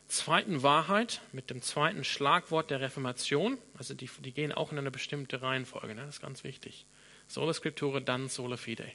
zweiten 0.09 0.63
Wahrheit, 0.63 1.21
mit 1.33 1.51
dem 1.51 1.61
zweiten 1.61 2.05
Schlagwort 2.05 2.71
der 2.71 2.81
Reformation. 2.81 3.59
Also 3.77 3.95
die, 3.95 4.09
die 4.21 4.33
gehen 4.33 4.53
auch 4.53 4.73
in 4.73 4.79
eine 4.79 4.91
bestimmte 4.91 5.43
Reihenfolge, 5.43 5.95
ne? 5.95 6.03
das 6.07 6.17
ist 6.17 6.23
ganz 6.23 6.45
wichtig. 6.45 6.87
Sola 7.29 7.53
Scriptura, 7.53 8.01
dann 8.01 8.29
Sola 8.29 8.57
Fide. 8.57 8.91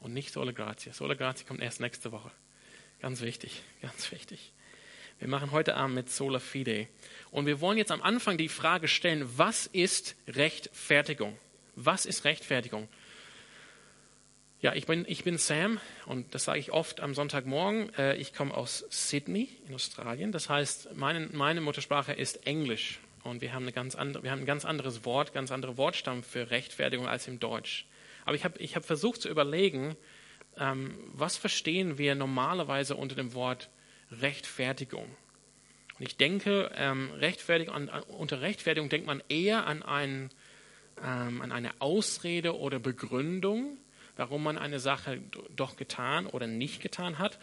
Und 0.00 0.12
nicht 0.12 0.32
Sola 0.32 0.52
Gratia. 0.52 0.92
Sola 0.92 1.14
Gratia 1.14 1.46
kommt 1.46 1.60
erst 1.60 1.80
nächste 1.80 2.12
Woche. 2.12 2.30
Ganz 3.00 3.22
wichtig, 3.22 3.62
ganz 3.82 4.12
wichtig. 4.12 4.52
Wir 5.18 5.28
machen 5.28 5.50
heute 5.52 5.76
Abend 5.76 5.94
mit 5.94 6.10
Sola 6.10 6.38
Fide. 6.38 6.88
Und 7.30 7.46
wir 7.46 7.60
wollen 7.60 7.78
jetzt 7.78 7.92
am 7.92 8.02
Anfang 8.02 8.36
die 8.36 8.48
Frage 8.48 8.88
stellen, 8.88 9.28
was 9.36 9.66
ist 9.66 10.16
Rechtfertigung? 10.28 11.38
Was 11.76 12.06
ist 12.06 12.24
Rechtfertigung? 12.24 12.88
Ja, 14.64 14.74
ich 14.74 14.86
bin, 14.86 15.04
ich 15.06 15.24
bin 15.24 15.36
Sam 15.36 15.78
und 16.06 16.34
das 16.34 16.44
sage 16.44 16.58
ich 16.58 16.72
oft 16.72 17.00
am 17.00 17.12
Sonntagmorgen. 17.12 17.92
Äh, 17.98 18.16
ich 18.16 18.32
komme 18.32 18.56
aus 18.56 18.86
Sydney 18.88 19.50
in 19.68 19.74
Australien. 19.74 20.32
Das 20.32 20.48
heißt, 20.48 20.96
meine, 20.96 21.28
meine 21.32 21.60
Muttersprache 21.60 22.14
ist 22.14 22.46
Englisch 22.46 22.98
und 23.24 23.42
wir 23.42 23.52
haben, 23.52 23.64
eine 23.64 23.72
ganz 23.72 23.94
andere, 23.94 24.22
wir 24.22 24.30
haben 24.30 24.38
ein 24.38 24.46
ganz 24.46 24.64
anderes 24.64 25.04
Wort, 25.04 25.34
ganz 25.34 25.52
andere 25.52 25.76
Wortstamm 25.76 26.22
für 26.22 26.50
Rechtfertigung 26.50 27.06
als 27.06 27.28
im 27.28 27.40
Deutsch. 27.40 27.84
Aber 28.24 28.36
ich 28.36 28.44
habe 28.46 28.58
ich 28.58 28.74
hab 28.74 28.86
versucht 28.86 29.20
zu 29.20 29.28
überlegen, 29.28 29.96
ähm, 30.56 30.94
was 31.12 31.36
verstehen 31.36 31.98
wir 31.98 32.14
normalerweise 32.14 32.96
unter 32.96 33.16
dem 33.16 33.34
Wort 33.34 33.68
Rechtfertigung? 34.12 35.14
Und 35.98 36.06
ich 36.06 36.16
denke, 36.16 36.70
ähm, 36.74 37.10
Rechtfertigung, 37.18 37.74
an, 37.74 37.90
unter 38.04 38.40
Rechtfertigung 38.40 38.88
denkt 38.88 39.06
man 39.06 39.22
eher 39.28 39.66
an, 39.66 39.82
ein, 39.82 40.30
ähm, 41.04 41.42
an 41.42 41.52
eine 41.52 41.82
Ausrede 41.82 42.56
oder 42.58 42.78
Begründung, 42.78 43.76
warum 44.16 44.42
man 44.42 44.58
eine 44.58 44.80
Sache 44.80 45.20
doch 45.54 45.76
getan 45.76 46.26
oder 46.26 46.46
nicht 46.46 46.80
getan 46.80 47.18
hat, 47.18 47.38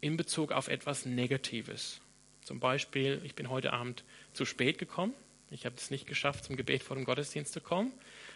in 0.00 0.16
Bezug 0.16 0.52
auf 0.52 0.68
etwas 0.68 1.06
Negatives. 1.06 2.00
Zum 2.42 2.58
Beispiel, 2.60 3.20
ich 3.24 3.34
bin 3.34 3.50
heute 3.50 3.72
Abend 3.72 4.04
zu 4.32 4.44
spät 4.44 4.78
gekommen. 4.78 5.14
Ich 5.50 5.64
habe 5.64 5.76
es 5.76 5.90
nicht 5.90 6.06
geschafft, 6.06 6.44
zum 6.44 6.56
Gebet 6.56 6.82
vor 6.82 6.96
dem 6.96 7.04
Gottesdienst 7.04 7.52
zu 7.52 7.60
kommen. 7.60 7.92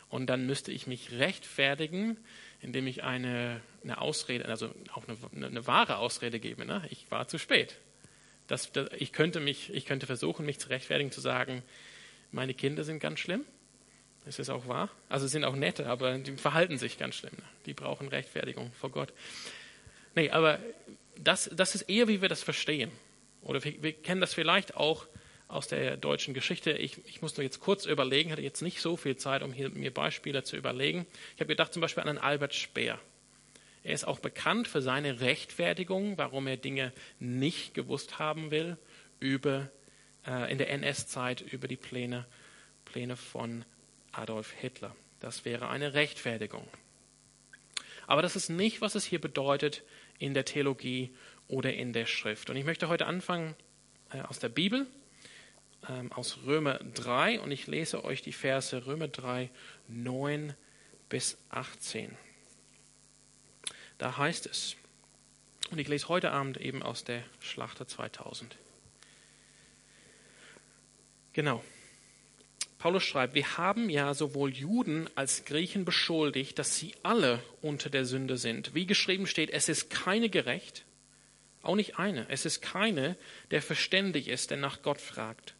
Und 0.08 0.26
dann 0.28 0.46
müsste 0.46 0.70
ich 0.70 0.86
mich 0.86 1.12
rechtfertigen, 1.12 2.16
indem 2.60 2.86
ich 2.86 3.02
eine, 3.02 3.60
eine 3.82 4.00
Ausrede, 4.00 4.46
also 4.46 4.70
auch 4.92 5.04
eine, 5.08 5.46
eine 5.46 5.66
wahre 5.66 5.96
Ausrede 5.96 6.38
gebe. 6.38 6.64
Ne? 6.64 6.82
Ich 6.90 7.10
war 7.10 7.26
zu 7.26 7.38
spät. 7.38 7.76
Das, 8.46 8.70
das, 8.70 8.90
ich, 8.96 9.12
könnte 9.12 9.40
mich, 9.40 9.74
ich 9.74 9.86
könnte 9.86 10.06
versuchen, 10.06 10.46
mich 10.46 10.60
zu 10.60 10.68
rechtfertigen, 10.68 11.10
zu 11.10 11.20
sagen, 11.20 11.62
meine 12.30 12.54
Kinder 12.54 12.84
sind 12.84 13.00
ganz 13.00 13.18
schlimm. 13.18 13.44
Ist 14.26 14.40
das 14.40 14.50
auch 14.50 14.66
wahr? 14.66 14.90
Also 15.08 15.26
sind 15.28 15.44
auch 15.44 15.54
nette, 15.54 15.86
aber 15.86 16.18
die 16.18 16.32
verhalten 16.32 16.78
sich 16.78 16.98
ganz 16.98 17.14
schlimm. 17.14 17.36
Die 17.64 17.74
brauchen 17.74 18.08
Rechtfertigung 18.08 18.72
vor 18.72 18.90
Gott. 18.90 19.12
Nee, 20.16 20.30
aber 20.30 20.58
das, 21.16 21.48
das 21.54 21.74
ist 21.74 21.82
eher, 21.82 22.08
wie 22.08 22.20
wir 22.22 22.28
das 22.28 22.42
verstehen. 22.42 22.90
Oder 23.42 23.62
wir, 23.62 23.82
wir 23.82 23.92
kennen 23.92 24.20
das 24.20 24.34
vielleicht 24.34 24.76
auch 24.76 25.06
aus 25.48 25.68
der 25.68 25.96
deutschen 25.96 26.34
Geschichte. 26.34 26.72
Ich, 26.72 27.06
ich 27.06 27.22
muss 27.22 27.36
nur 27.36 27.44
jetzt 27.44 27.60
kurz 27.60 27.86
überlegen, 27.86 28.32
hatte 28.32 28.42
jetzt 28.42 28.62
nicht 28.62 28.80
so 28.80 28.96
viel 28.96 29.16
Zeit, 29.16 29.42
um 29.42 29.52
hier, 29.52 29.70
mir 29.70 29.94
Beispiele 29.94 30.42
zu 30.42 30.56
überlegen. 30.56 31.06
Ich 31.34 31.40
habe 31.40 31.48
gedacht 31.48 31.72
zum 31.72 31.80
Beispiel 31.80 32.02
an 32.02 32.08
einen 32.08 32.18
Albert 32.18 32.54
Speer. 32.54 32.98
Er 33.84 33.94
ist 33.94 34.04
auch 34.04 34.18
bekannt 34.18 34.66
für 34.66 34.82
seine 34.82 35.20
Rechtfertigung, 35.20 36.18
warum 36.18 36.48
er 36.48 36.56
Dinge 36.56 36.92
nicht 37.20 37.74
gewusst 37.74 38.18
haben 38.18 38.50
will 38.50 38.76
über, 39.20 39.70
äh, 40.26 40.50
in 40.50 40.58
der 40.58 40.70
NS-Zeit 40.70 41.40
über 41.40 41.68
die 41.68 41.76
Pläne, 41.76 42.26
Pläne 42.84 43.16
von 43.16 43.64
Adolf 44.16 44.52
Hitler. 44.52 44.94
Das 45.20 45.44
wäre 45.44 45.68
eine 45.68 45.94
Rechtfertigung. 45.94 46.66
Aber 48.06 48.22
das 48.22 48.36
ist 48.36 48.48
nicht, 48.48 48.80
was 48.80 48.94
es 48.94 49.04
hier 49.04 49.20
bedeutet 49.20 49.82
in 50.18 50.34
der 50.34 50.44
Theologie 50.44 51.14
oder 51.48 51.74
in 51.74 51.92
der 51.92 52.06
Schrift. 52.06 52.50
Und 52.50 52.56
ich 52.56 52.64
möchte 52.64 52.88
heute 52.88 53.06
anfangen 53.06 53.54
äh, 54.10 54.20
aus 54.20 54.38
der 54.38 54.48
Bibel, 54.48 54.86
ähm, 55.88 56.12
aus 56.12 56.38
Römer 56.46 56.78
3. 56.78 57.40
Und 57.40 57.50
ich 57.50 57.66
lese 57.66 58.04
euch 58.04 58.22
die 58.22 58.32
Verse 58.32 58.86
Römer 58.86 59.08
3, 59.08 59.50
9 59.88 60.54
bis 61.08 61.38
18. 61.50 62.16
Da 63.98 64.16
heißt 64.16 64.46
es, 64.46 64.76
und 65.70 65.78
ich 65.78 65.88
lese 65.88 66.08
heute 66.08 66.30
Abend 66.30 66.58
eben 66.58 66.82
aus 66.82 67.02
der 67.02 67.22
Schlachter 67.40 67.88
2000. 67.88 68.56
Genau. 71.32 71.62
Paulus 72.78 73.04
schreibt, 73.04 73.34
wir 73.34 73.56
haben 73.56 73.88
ja 73.88 74.12
sowohl 74.12 74.52
Juden 74.52 75.08
als 75.14 75.44
Griechen 75.44 75.84
beschuldigt, 75.84 76.58
dass 76.58 76.76
sie 76.76 76.94
alle 77.02 77.42
unter 77.62 77.88
der 77.88 78.04
Sünde 78.04 78.36
sind. 78.36 78.74
Wie 78.74 78.86
geschrieben 78.86 79.26
steht, 79.26 79.50
es 79.50 79.68
ist 79.68 79.88
keine 79.88 80.28
gerecht, 80.28 80.84
auch 81.62 81.74
nicht 81.74 81.98
eine. 81.98 82.28
Es 82.28 82.44
ist 82.44 82.60
keine, 82.60 83.16
der 83.50 83.62
verständig 83.62 84.28
ist, 84.28 84.50
der 84.50 84.58
nach 84.58 84.82
Gott 84.82 85.00
fragt. 85.00 85.54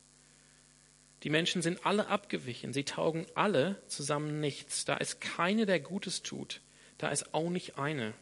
Die 1.23 1.31
Menschen 1.31 1.63
sind 1.63 1.85
alle 1.87 2.09
abgewichen, 2.09 2.73
sie 2.73 2.85
taugen 2.85 3.27
alle 3.35 3.83
zusammen 3.89 4.39
nichts. 4.39 4.85
Da 4.85 4.97
ist 4.97 5.21
keine, 5.21 5.67
der 5.67 5.81
Gutes 5.81 6.23
tut, 6.23 6.61
da 6.99 7.09
ist 7.09 7.35
auch 7.35 7.51
nicht 7.51 7.79
eine. 7.79 8.13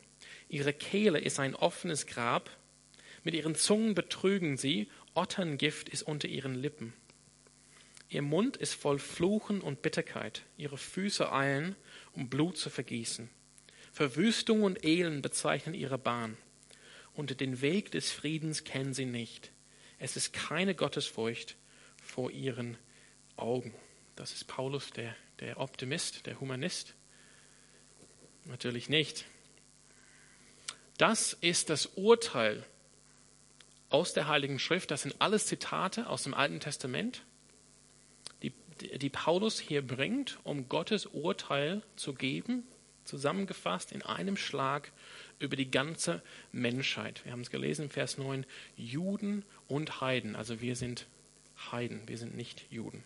Ihre 0.49 0.73
Kehle 0.73 1.19
ist 1.19 1.41
ein 1.41 1.57
offenes 1.57 2.07
Grab, 2.07 2.49
mit 3.25 3.35
ihren 3.35 3.55
Zungen 3.55 3.95
betrügen 3.95 4.57
sie, 4.57 4.89
Otterngift 5.15 5.89
ist 5.89 6.03
unter 6.03 6.29
ihren 6.29 6.55
Lippen. 6.55 6.93
Ihr 8.15 8.23
Mund 8.23 8.57
ist 8.57 8.75
voll 8.75 9.01
Fluchen 9.01 9.61
und 9.61 9.83
Bitterkeit. 9.83 10.43
Ihre 10.57 10.79
Füße 10.79 11.33
eilen, 11.33 11.75
um 12.13 12.31
Blut 12.31 12.57
zu 12.57 12.71
vergießen. 12.71 13.29
Verwüstung 13.93 14.63
und 14.63 14.85
Elend 14.85 15.21
bezeichnen 15.21 15.75
ihre 15.75 15.99
Bahn. 15.99 16.37
Und 17.15 17.41
den 17.41 17.61
Weg 17.61 17.91
des 17.91 18.13
Friedens 18.13 18.63
kennen 18.63 18.95
sie 18.95 19.05
nicht. 19.05 19.51
Es 19.99 20.17
ist 20.17 20.33
keine 20.33 20.77
Gottesfurcht 20.77 21.57
vor 22.01 22.31
ihren 22.31 22.79
Augen. 23.37 23.75
Das 24.15 24.33
ist 24.33 24.45
Paulus, 24.45 24.91
der, 24.91 25.17
der 25.41 25.59
Optimist, 25.59 26.27
der 26.27 26.39
Humanist. 26.39 26.95
Natürlich 28.45 28.89
nicht. 28.89 29.25
Das 30.99 31.33
ist 31.33 31.69
das 31.69 31.87
Urteil 31.97 32.65
aus 33.89 34.13
der 34.13 34.29
Heiligen 34.29 34.61
Schrift. 34.61 34.93
Das 34.93 35.03
sind 35.03 35.21
alles 35.21 35.47
Zitate 35.47 36.09
aus 36.09 36.23
dem 36.23 36.35
Alten 36.35 36.61
Testament 36.61 37.25
die 38.81 39.11
Paulus 39.11 39.61
hier 39.61 39.87
bringt, 39.87 40.39
um 40.45 40.69
Gottes 40.69 41.07
Urteil 41.07 41.83
zu 41.97 42.15
geben, 42.15 42.65
zusammengefasst 43.05 43.93
in 43.93 44.03
einem 44.03 44.37
Schlag 44.37 44.93
über 45.39 45.57
die 45.57 45.71
ganze 45.71 46.23
Menschheit. 46.53 47.25
Wir 47.25 47.33
haben 47.33 47.43
es 47.43 47.51
gelesen 47.51 47.91
Vers 47.91 48.19
9, 48.19 48.47
Juden 48.77 49.45
und 49.69 50.01
Heiden. 50.01 50.37
Also 50.37 50.61
wir 50.61 50.77
sind 50.77 51.07
Heiden, 51.71 52.03
wir 52.07 52.19
sind 52.19 52.37
nicht 52.37 52.65
Juden. 52.71 53.05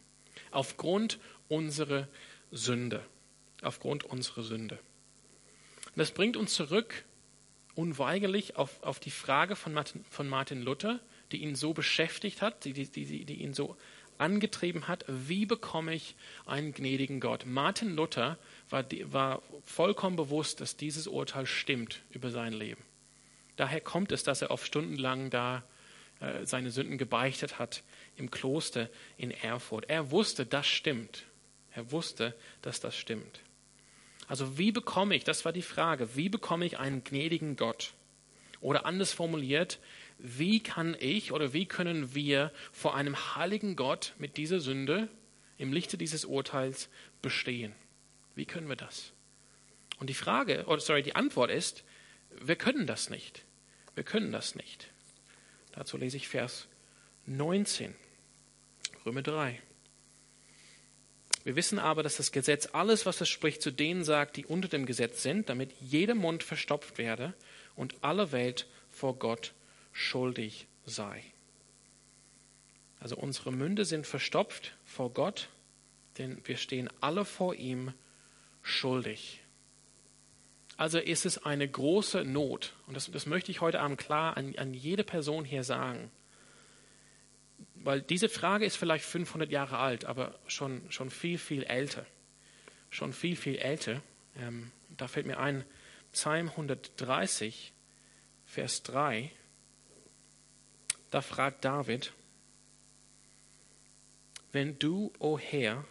Aufgrund 0.51 1.19
unserer 1.49 2.09
Sünde. 2.51 3.05
Aufgrund 3.63 4.05
unserer 4.05 4.43
Sünde. 4.43 4.79
das 5.97 6.13
bringt 6.13 6.37
uns 6.37 6.55
zurück 6.55 7.05
unweigerlich 7.75 8.57
auf, 8.57 8.83
auf 8.83 8.99
die 8.99 9.11
Frage 9.11 9.55
von 9.55 9.73
Martin, 9.73 10.05
von 10.11 10.29
Martin 10.29 10.63
Luther, 10.63 10.99
die 11.31 11.43
ihn 11.43 11.55
so 11.55 11.73
beschäftigt 11.75 12.43
hat, 12.43 12.65
die, 12.65 12.73
die, 12.73 12.89
die, 12.89 13.25
die 13.25 13.35
ihn 13.35 13.55
so 13.55 13.77
angetrieben 14.19 14.89
hat, 14.89 15.05
wie 15.09 15.47
bekomme 15.47 15.95
ich 15.95 16.15
einen 16.47 16.73
gnädigen 16.73 17.21
Gott. 17.21 17.47
Martin 17.47 17.95
Luther 17.95 18.39
war, 18.71 18.85
war 19.05 19.43
vollkommen 19.65 20.17
bewusst, 20.17 20.61
dass 20.61 20.77
dieses 20.77 21.07
Urteil 21.07 21.47
stimmt 21.47 22.03
über 22.11 22.31
sein 22.31 22.53
Leben. 22.53 22.83
Daher 23.57 23.81
kommt 23.81 24.13
es, 24.13 24.23
dass 24.23 24.43
er 24.43 24.51
oft 24.51 24.67
stundenlang 24.67 25.31
da 25.31 25.65
äh, 26.21 26.45
seine 26.45 26.71
Sünden 26.71 26.99
gebeichtet 26.99 27.59
hat 27.59 27.83
im 28.17 28.31
Kloster 28.31 28.89
in 29.17 29.31
Erfurt. 29.31 29.89
Er 29.89 30.11
wusste, 30.11 30.47
das 30.47 30.67
stimmt. 30.67 31.25
Er 31.73 31.93
wusste, 31.93 32.35
dass 32.63 32.81
das 32.81 32.97
stimmt. 32.97 33.41
Also 34.27 34.59
wie 34.59 34.73
bekomme 34.73 35.15
ich, 35.15 35.25
das 35.25 35.45
war 35.45 35.53
die 35.53 35.63
Frage, 35.63 36.17
wie 36.17 36.29
bekomme 36.29 36.67
ich 36.67 36.79
einen 36.79 37.03
gnädigen 37.03 37.57
Gott? 37.57 37.95
Oder 38.61 38.85
anders 38.85 39.13
formuliert, 39.13 39.79
wie 40.19 40.61
kann 40.61 40.97
ich 40.99 41.33
oder 41.33 41.53
wie 41.53 41.67
können 41.67 42.15
wir 42.15 42.53
vor 42.73 42.95
einem 42.97 43.37
heiligen 43.37 43.77
Gott 43.77 44.15
mit 44.19 44.37
dieser 44.37 44.61
Sünde 44.61 45.09
im 45.57 45.73
Lichte 45.73 45.97
dieses 45.97 46.25
Urteils 46.25 46.89
bestehen? 47.23 47.73
Wie 48.35 48.45
können 48.45 48.69
wir 48.69 48.77
das? 48.77 49.13
Und 50.01 50.11
die 50.11 50.15
Frage, 50.15 50.67
oder 50.67 50.81
sorry, 50.81 51.03
die 51.03 51.17
Antwort 51.17 51.51
ist, 51.51 51.85
wir 52.41 52.57
können 52.57 52.87
das 52.87 53.11
nicht. 53.11 53.45
Wir 53.95 54.05
können 54.05 54.33
das 54.33 54.55
nicht. 54.55 54.89
Dazu 55.73 55.97
lese 55.97 56.17
ich 56.17 56.29
Vers 56.29 56.69
19, 57.27 57.95
Römer 59.05 59.23
3. 59.23 59.61
Wir 61.45 61.57
wissen 61.57 61.79
aber, 61.79 62.03
dass 62.03 62.17
das 62.17 62.33
Gesetz 62.33 62.69
alles, 62.73 63.07
was 63.07 63.21
es 63.21 63.29
spricht, 63.29 63.63
zu 63.63 63.71
denen 63.71 64.05
sagt, 64.05 64.37
die 64.37 64.47
unter 64.47 64.69
dem 64.69 64.87
Gesetz 64.87 65.23
sind, 65.23 65.49
damit 65.49 65.73
jeder 65.81 66.15
Mund 66.15 66.43
verstopft 66.43 66.99
werde 66.99 67.35
und 67.75 67.95
alle 68.03 68.33
Welt 68.33 68.67
vor 68.91 69.19
Gott 69.19 69.55
schuldig 69.99 70.69
sei. 70.85 71.25
Also 73.01 73.17
unsere 73.17 73.51
Münde 73.51 73.85
sind 73.85 74.07
verstopft 74.07 74.77
vor 74.85 75.13
Gott, 75.13 75.49
denn 76.19 76.41
wir 76.45 76.57
stehen 76.57 76.89
alle 77.01 77.25
vor 77.25 77.57
ihm 77.57 77.93
schuldig. 78.63 79.41
Also 80.77 81.01
ist 81.01 81.27
es 81.27 81.45
eine 81.45 81.69
große 81.69 82.25
Not, 82.25 82.75
und 82.87 82.97
das, 82.97 83.11
das 83.11 83.27
möchte 83.27 83.51
ich 83.51 83.61
heute 83.61 83.81
Abend 83.81 83.99
klar 83.99 84.37
an, 84.37 84.55
an 84.57 84.73
jede 84.73 85.03
Person 85.03 85.45
hier 85.45 85.65
sagen, 85.65 86.13
weil 87.75 88.01
diese 88.01 88.29
Frage 88.29 88.65
ist 88.65 88.77
vielleicht 88.77 89.05
500 89.05 89.51
Jahre 89.51 89.79
alt, 89.79 90.05
aber 90.05 90.39
schon, 90.47 90.83
schon 90.93 91.11
viel, 91.11 91.39
viel 91.39 91.65
älter. 91.65 92.07
Schon 92.91 93.13
viel, 93.13 93.35
viel 93.35 93.57
älter. 93.57 94.01
Ähm, 94.37 94.71
da 94.97 95.09
fällt 95.09 95.27
mir 95.27 95.39
ein, 95.39 95.65
Psalm 96.13 96.51
130, 96.51 97.73
Vers 98.47 98.83
3. 98.85 99.33
Da 101.11 101.21
fragt 101.21 101.65
David, 101.65 102.13
wenn 104.53 104.79
du, 104.79 105.13
o 105.19 105.35
oh 105.35 105.39
Herr, 105.39 105.85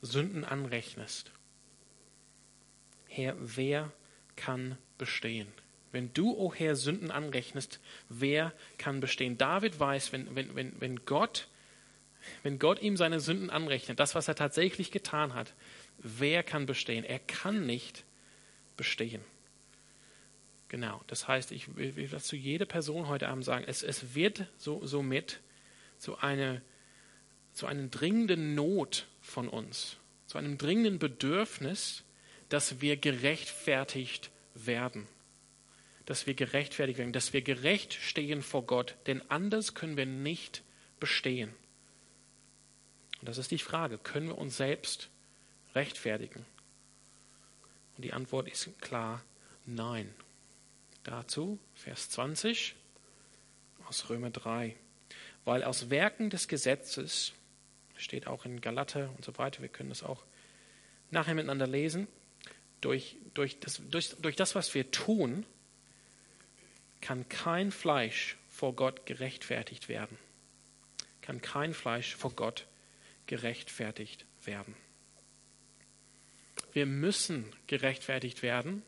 Sünden 0.00 0.44
anrechnest, 0.44 1.30
Herr, 3.06 3.36
wer 3.38 3.92
kann 4.36 4.78
bestehen? 4.96 5.48
Wenn 5.92 6.12
du, 6.14 6.30
o 6.30 6.46
oh 6.46 6.54
Herr, 6.54 6.74
Sünden 6.74 7.10
anrechnest, 7.10 7.80
wer 8.08 8.54
kann 8.78 9.00
bestehen? 9.00 9.36
David 9.36 9.78
weiß, 9.78 10.12
wenn, 10.12 10.34
wenn, 10.34 10.54
wenn, 10.56 10.80
wenn, 10.80 11.04
Gott, 11.04 11.48
wenn 12.42 12.58
Gott 12.58 12.80
ihm 12.80 12.96
seine 12.96 13.20
Sünden 13.20 13.50
anrechnet, 13.50 14.00
das, 14.00 14.14
was 14.14 14.28
er 14.28 14.34
tatsächlich 14.34 14.90
getan 14.90 15.34
hat, 15.34 15.52
wer 15.98 16.42
kann 16.42 16.64
bestehen? 16.64 17.04
Er 17.04 17.18
kann 17.18 17.66
nicht 17.66 18.04
bestehen. 18.78 19.22
Genau, 20.72 21.02
das 21.06 21.28
heißt, 21.28 21.52
ich 21.52 21.76
will 21.76 22.08
dazu 22.08 22.34
jede 22.34 22.64
Person 22.64 23.06
heute 23.06 23.28
Abend 23.28 23.44
sagen, 23.44 23.66
es, 23.68 23.82
es 23.82 24.14
wird 24.14 24.46
so, 24.56 24.80
somit 24.86 25.40
zu, 25.98 26.16
eine, 26.16 26.62
zu 27.52 27.66
einer 27.66 27.88
dringenden 27.88 28.54
Not 28.54 29.06
von 29.20 29.50
uns, 29.50 29.98
zu 30.26 30.38
einem 30.38 30.56
dringenden 30.56 30.98
Bedürfnis, 30.98 32.04
dass 32.48 32.80
wir 32.80 32.96
gerechtfertigt 32.96 34.30
werden. 34.54 35.06
Dass 36.06 36.26
wir 36.26 36.32
gerechtfertigt 36.32 36.98
werden, 36.98 37.12
dass 37.12 37.34
wir 37.34 37.42
gerecht 37.42 37.92
stehen 37.92 38.40
vor 38.40 38.64
Gott, 38.64 38.96
denn 39.06 39.20
anders 39.30 39.74
können 39.74 39.98
wir 39.98 40.06
nicht 40.06 40.62
bestehen. 40.98 41.52
Und 43.20 43.28
das 43.28 43.36
ist 43.36 43.50
die 43.50 43.58
Frage, 43.58 43.98
können 43.98 44.28
wir 44.28 44.38
uns 44.38 44.56
selbst 44.56 45.10
rechtfertigen? 45.74 46.46
Und 47.98 48.06
die 48.06 48.14
Antwort 48.14 48.48
ist 48.48 48.70
klar, 48.80 49.22
nein. 49.66 50.14
Dazu 51.04 51.58
Vers 51.74 52.10
20 52.10 52.74
aus 53.88 54.08
Römer 54.08 54.30
3. 54.30 54.76
Weil 55.44 55.64
aus 55.64 55.90
Werken 55.90 56.30
des 56.30 56.46
Gesetzes, 56.48 57.32
steht 57.96 58.26
auch 58.26 58.44
in 58.44 58.60
Galater 58.60 59.10
und 59.16 59.24
so 59.24 59.36
weiter, 59.38 59.62
wir 59.62 59.68
können 59.68 59.88
das 59.88 60.02
auch 60.02 60.24
nachher 61.10 61.34
miteinander 61.34 61.66
lesen, 61.66 62.06
durch, 62.80 63.16
durch, 63.34 63.58
das, 63.60 63.80
durch, 63.90 64.14
durch 64.20 64.36
das, 64.36 64.54
was 64.54 64.74
wir 64.74 64.90
tun, 64.90 65.44
kann 67.00 67.28
kein 67.28 67.72
Fleisch 67.72 68.36
vor 68.48 68.74
Gott 68.74 69.06
gerechtfertigt 69.06 69.88
werden. 69.88 70.18
Kann 71.20 71.40
kein 71.40 71.74
Fleisch 71.74 72.14
vor 72.14 72.32
Gott 72.32 72.66
gerechtfertigt 73.26 74.24
werden. 74.44 74.74
Wir 76.72 76.86
müssen 76.86 77.52
gerechtfertigt 77.66 78.42
werden, 78.42 78.82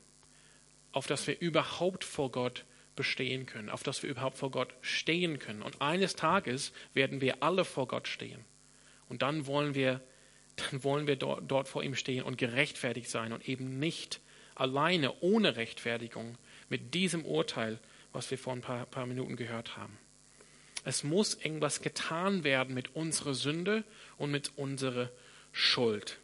auf 0.94 1.06
das 1.06 1.26
wir 1.26 1.40
überhaupt 1.40 2.04
vor 2.04 2.30
Gott 2.30 2.64
bestehen 2.96 3.46
können, 3.46 3.70
auf 3.70 3.82
das 3.82 4.02
wir 4.02 4.10
überhaupt 4.10 4.38
vor 4.38 4.50
Gott 4.50 4.74
stehen 4.80 5.38
können. 5.38 5.62
Und 5.62 5.80
eines 5.80 6.14
Tages 6.14 6.72
werden 6.92 7.20
wir 7.20 7.42
alle 7.42 7.64
vor 7.64 7.88
Gott 7.88 8.08
stehen. 8.08 8.44
Und 9.08 9.22
dann 9.22 9.46
wollen 9.46 9.74
wir, 9.74 10.00
dann 10.56 10.84
wollen 10.84 11.06
wir 11.06 11.16
dort, 11.16 11.50
dort 11.50 11.68
vor 11.68 11.82
ihm 11.82 11.94
stehen 11.94 12.22
und 12.22 12.38
gerechtfertigt 12.38 13.10
sein 13.10 13.32
und 13.32 13.48
eben 13.48 13.78
nicht 13.78 14.20
alleine 14.54 15.20
ohne 15.20 15.56
Rechtfertigung 15.56 16.38
mit 16.68 16.94
diesem 16.94 17.24
Urteil, 17.24 17.80
was 18.12 18.30
wir 18.30 18.38
vor 18.38 18.52
ein 18.52 18.60
paar, 18.60 18.86
paar 18.86 19.06
Minuten 19.06 19.36
gehört 19.36 19.76
haben. 19.76 19.98
Es 20.84 21.02
muss 21.02 21.34
irgendwas 21.34 21.80
getan 21.80 22.44
werden 22.44 22.74
mit 22.74 22.94
unserer 22.94 23.34
Sünde 23.34 23.84
und 24.16 24.30
mit 24.30 24.52
unserer 24.56 25.10
Schuld. 25.50 26.20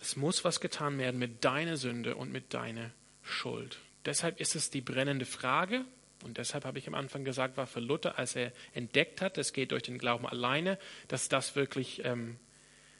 Es 0.00 0.16
muss 0.16 0.44
was 0.44 0.60
getan 0.60 0.98
werden 0.98 1.18
mit 1.18 1.44
deiner 1.44 1.76
Sünde 1.76 2.16
und 2.16 2.32
mit 2.32 2.54
deiner 2.54 2.90
Schuld. 3.22 3.78
Deshalb 4.04 4.40
ist 4.40 4.54
es 4.54 4.70
die 4.70 4.80
brennende 4.80 5.26
Frage, 5.26 5.84
und 6.22 6.38
deshalb 6.38 6.64
habe 6.64 6.78
ich 6.78 6.88
am 6.88 6.94
Anfang 6.94 7.24
gesagt, 7.24 7.56
war 7.56 7.66
für 7.66 7.80
Luther, 7.80 8.18
als 8.18 8.36
er 8.36 8.52
entdeckt 8.72 9.20
hat, 9.20 9.38
es 9.38 9.52
geht 9.52 9.72
durch 9.72 9.82
den 9.82 9.98
Glauben 9.98 10.26
alleine, 10.26 10.78
dass 11.08 11.28
das 11.28 11.56
wirklich 11.56 12.04
ähm, 12.04 12.38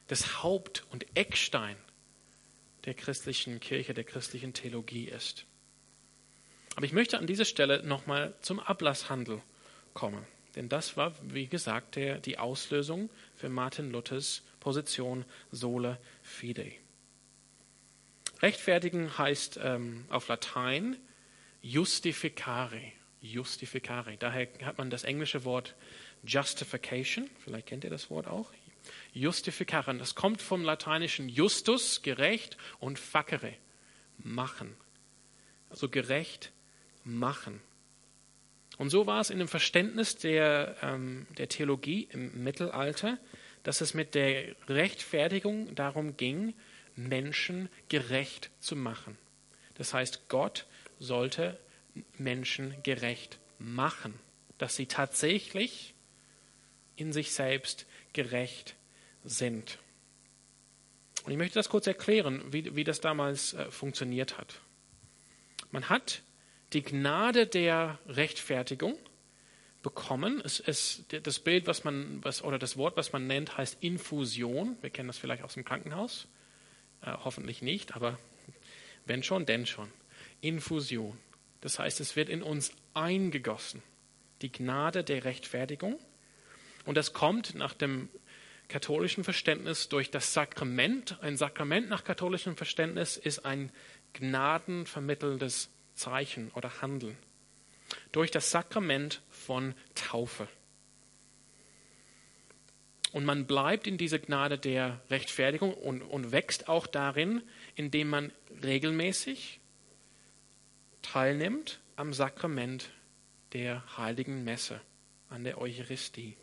das 0.07 0.43
Haupt- 0.43 0.85
und 0.91 1.05
Eckstein 1.15 1.75
der 2.85 2.93
christlichen 2.93 3.59
Kirche, 3.59 3.93
der 3.93 4.03
christlichen 4.03 4.53
Theologie 4.53 5.05
ist. 5.09 5.45
Aber 6.75 6.85
ich 6.85 6.93
möchte 6.93 7.17
an 7.17 7.27
dieser 7.27 7.45
Stelle 7.45 7.83
nochmal 7.83 8.35
zum 8.41 8.59
Ablasshandel 8.59 9.41
kommen. 9.93 10.25
Denn 10.55 10.69
das 10.69 10.95
war, 10.95 11.13
wie 11.21 11.47
gesagt, 11.47 11.95
der, 11.95 12.19
die 12.19 12.37
Auslösung 12.37 13.09
für 13.35 13.49
Martin 13.49 13.91
Luthers 13.91 14.43
Position 14.59 15.25
sola 15.51 15.97
fide. 16.21 16.71
Rechtfertigen 18.41 19.17
heißt 19.17 19.59
ähm, 19.63 20.05
auf 20.09 20.27
Latein 20.27 20.97
justificare. 21.61 22.81
Justificare. 23.21 24.15
Daher 24.17 24.47
hat 24.63 24.77
man 24.77 24.89
das 24.89 25.03
englische 25.03 25.43
Wort 25.43 25.75
justification. 26.23 27.29
Vielleicht 27.43 27.67
kennt 27.67 27.83
ihr 27.83 27.89
das 27.89 28.09
Wort 28.09 28.27
auch. 28.27 28.51
Justificare. 29.13 29.95
Das 29.97 30.15
kommt 30.15 30.41
vom 30.41 30.63
lateinischen 30.63 31.29
justus, 31.29 32.01
gerecht, 32.03 32.57
und 32.79 32.99
facere, 32.99 33.53
machen. 34.17 34.75
Also 35.69 35.89
gerecht 35.89 36.51
machen. 37.03 37.61
Und 38.77 38.91
so 38.91 39.07
war 39.07 39.19
es 39.19 39.31
in 39.31 39.39
dem 39.39 39.47
Verständnis 39.47 40.17
der, 40.17 40.75
ähm, 40.81 41.25
der 41.37 41.49
Theologie 41.49 42.07
im 42.11 42.43
Mittelalter, 42.43 43.17
dass 43.63 43.81
es 43.81 43.93
mit 43.93 44.13
der 44.13 44.55
Rechtfertigung 44.69 45.73
darum 45.73 46.15
ging, 46.15 46.53
Menschen 46.97 47.69
gerecht 47.89 48.49
zu 48.59 48.75
machen. 48.75 49.17
Das 49.75 49.93
heißt, 49.93 50.27
Gott 50.27 50.65
sollte 50.99 51.59
Menschen 52.17 52.75
gerecht 52.83 53.39
machen, 53.59 54.13
dass 54.57 54.75
sie 54.75 54.87
tatsächlich 54.87 55.93
in 56.95 57.13
sich 57.13 57.31
selbst 57.31 57.85
gerecht 58.13 58.75
sind. 59.23 59.77
Und 61.23 61.31
ich 61.31 61.37
möchte 61.37 61.55
das 61.55 61.69
kurz 61.69 61.87
erklären, 61.87 62.41
wie, 62.51 62.75
wie 62.75 62.83
das 62.83 63.01
damals 63.01 63.53
äh, 63.53 63.69
funktioniert 63.69 64.37
hat. 64.37 64.61
Man 65.71 65.89
hat 65.89 66.21
die 66.73 66.81
Gnade 66.81 67.47
der 67.47 67.99
Rechtfertigung 68.07 68.97
bekommen. 69.83 70.41
Es, 70.43 70.59
es, 70.59 71.03
das 71.23 71.39
Bild, 71.39 71.67
was 71.67 71.83
man, 71.83 72.23
was, 72.23 72.43
oder 72.43 72.57
das 72.57 72.77
Wort, 72.77 72.97
was 72.97 73.13
man 73.13 73.27
nennt, 73.27 73.57
heißt 73.57 73.77
Infusion. 73.81 74.77
Wir 74.81 74.89
kennen 74.89 75.07
das 75.07 75.17
vielleicht 75.17 75.43
aus 75.43 75.53
dem 75.53 75.65
Krankenhaus. 75.65 76.27
Äh, 77.01 77.13
hoffentlich 77.23 77.61
nicht, 77.61 77.95
aber 77.95 78.17
wenn 79.05 79.23
schon, 79.23 79.45
denn 79.45 79.65
schon. 79.65 79.91
Infusion. 80.41 81.17
Das 81.61 81.79
heißt, 81.79 81.99
es 81.99 82.15
wird 82.15 82.29
in 82.29 82.43
uns 82.43 82.71
eingegossen. 82.93 83.81
Die 84.41 84.51
Gnade 84.51 85.03
der 85.03 85.23
Rechtfertigung. 85.23 85.99
Und 86.85 86.95
das 86.95 87.13
kommt 87.13 87.55
nach 87.55 87.73
dem 87.73 88.09
katholischen 88.67 89.23
Verständnis 89.23 89.89
durch 89.89 90.11
das 90.11 90.33
Sakrament. 90.33 91.17
Ein 91.21 91.37
Sakrament 91.37 91.89
nach 91.89 92.03
katholischem 92.03 92.55
Verständnis 92.55 93.17
ist 93.17 93.45
ein 93.45 93.71
gnadenvermittelndes 94.13 95.69
Zeichen 95.95 96.51
oder 96.51 96.81
Handeln. 96.81 97.17
Durch 98.11 98.31
das 98.31 98.51
Sakrament 98.51 99.21
von 99.29 99.73
Taufe. 99.95 100.47
Und 103.13 103.25
man 103.25 103.45
bleibt 103.45 103.87
in 103.87 103.97
dieser 103.97 104.19
Gnade 104.19 104.57
der 104.57 105.01
Rechtfertigung 105.09 105.73
und, 105.73 106.01
und 106.01 106.31
wächst 106.31 106.67
auch 106.67 106.87
darin, 106.87 107.41
indem 107.75 108.09
man 108.09 108.33
regelmäßig 108.63 109.59
teilnimmt 111.01 111.79
am 111.95 112.13
Sakrament 112.13 112.89
der 113.53 113.97
heiligen 113.97 114.43
Messe, 114.43 114.81
an 115.29 115.43
der 115.43 115.59
Eucharistie. 115.59 116.35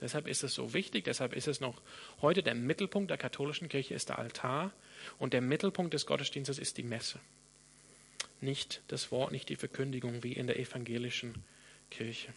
Deshalb 0.00 0.26
ist 0.26 0.42
es 0.42 0.54
so 0.54 0.74
wichtig, 0.74 1.04
deshalb 1.04 1.34
ist 1.34 1.48
es 1.48 1.60
noch 1.60 1.80
heute 2.20 2.42
der 2.42 2.54
Mittelpunkt 2.54 3.10
der 3.10 3.18
katholischen 3.18 3.68
Kirche 3.68 3.94
ist 3.94 4.10
der 4.10 4.18
Altar 4.18 4.72
und 5.18 5.32
der 5.32 5.40
Mittelpunkt 5.40 5.94
des 5.94 6.06
Gottesdienstes 6.06 6.58
ist 6.58 6.76
die 6.76 6.82
Messe. 6.82 7.18
Nicht 8.40 8.82
das 8.88 9.10
Wort, 9.10 9.32
nicht 9.32 9.48
die 9.48 9.56
Verkündigung 9.56 10.22
wie 10.22 10.32
in 10.32 10.46
der 10.46 10.58
evangelischen 10.58 11.44
Kirche. 11.90 12.32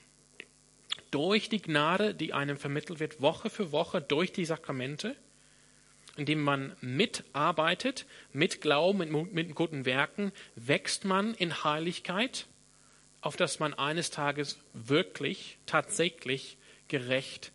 Durch 1.11 1.49
die 1.49 1.61
Gnade, 1.61 2.13
die 2.13 2.33
einem 2.33 2.57
vermittelt 2.57 2.99
wird, 2.99 3.21
Woche 3.21 3.49
für 3.49 3.71
Woche 3.71 4.01
durch 4.01 4.31
die 4.31 4.45
Sakramente, 4.45 5.15
indem 6.17 6.41
man 6.41 6.75
mitarbeitet, 6.81 8.05
mit 8.33 8.61
Glauben, 8.61 8.99
mit, 8.99 9.33
mit 9.33 9.55
guten 9.55 9.85
Werken, 9.85 10.31
wächst 10.55 11.05
man 11.05 11.33
in 11.33 11.63
Heiligkeit, 11.63 12.47
auf 13.21 13.35
dass 13.35 13.59
man 13.59 13.73
eines 13.73 14.11
Tages 14.11 14.59
wirklich, 14.73 15.57
tatsächlich 15.65 16.57
gerecht 16.87 17.51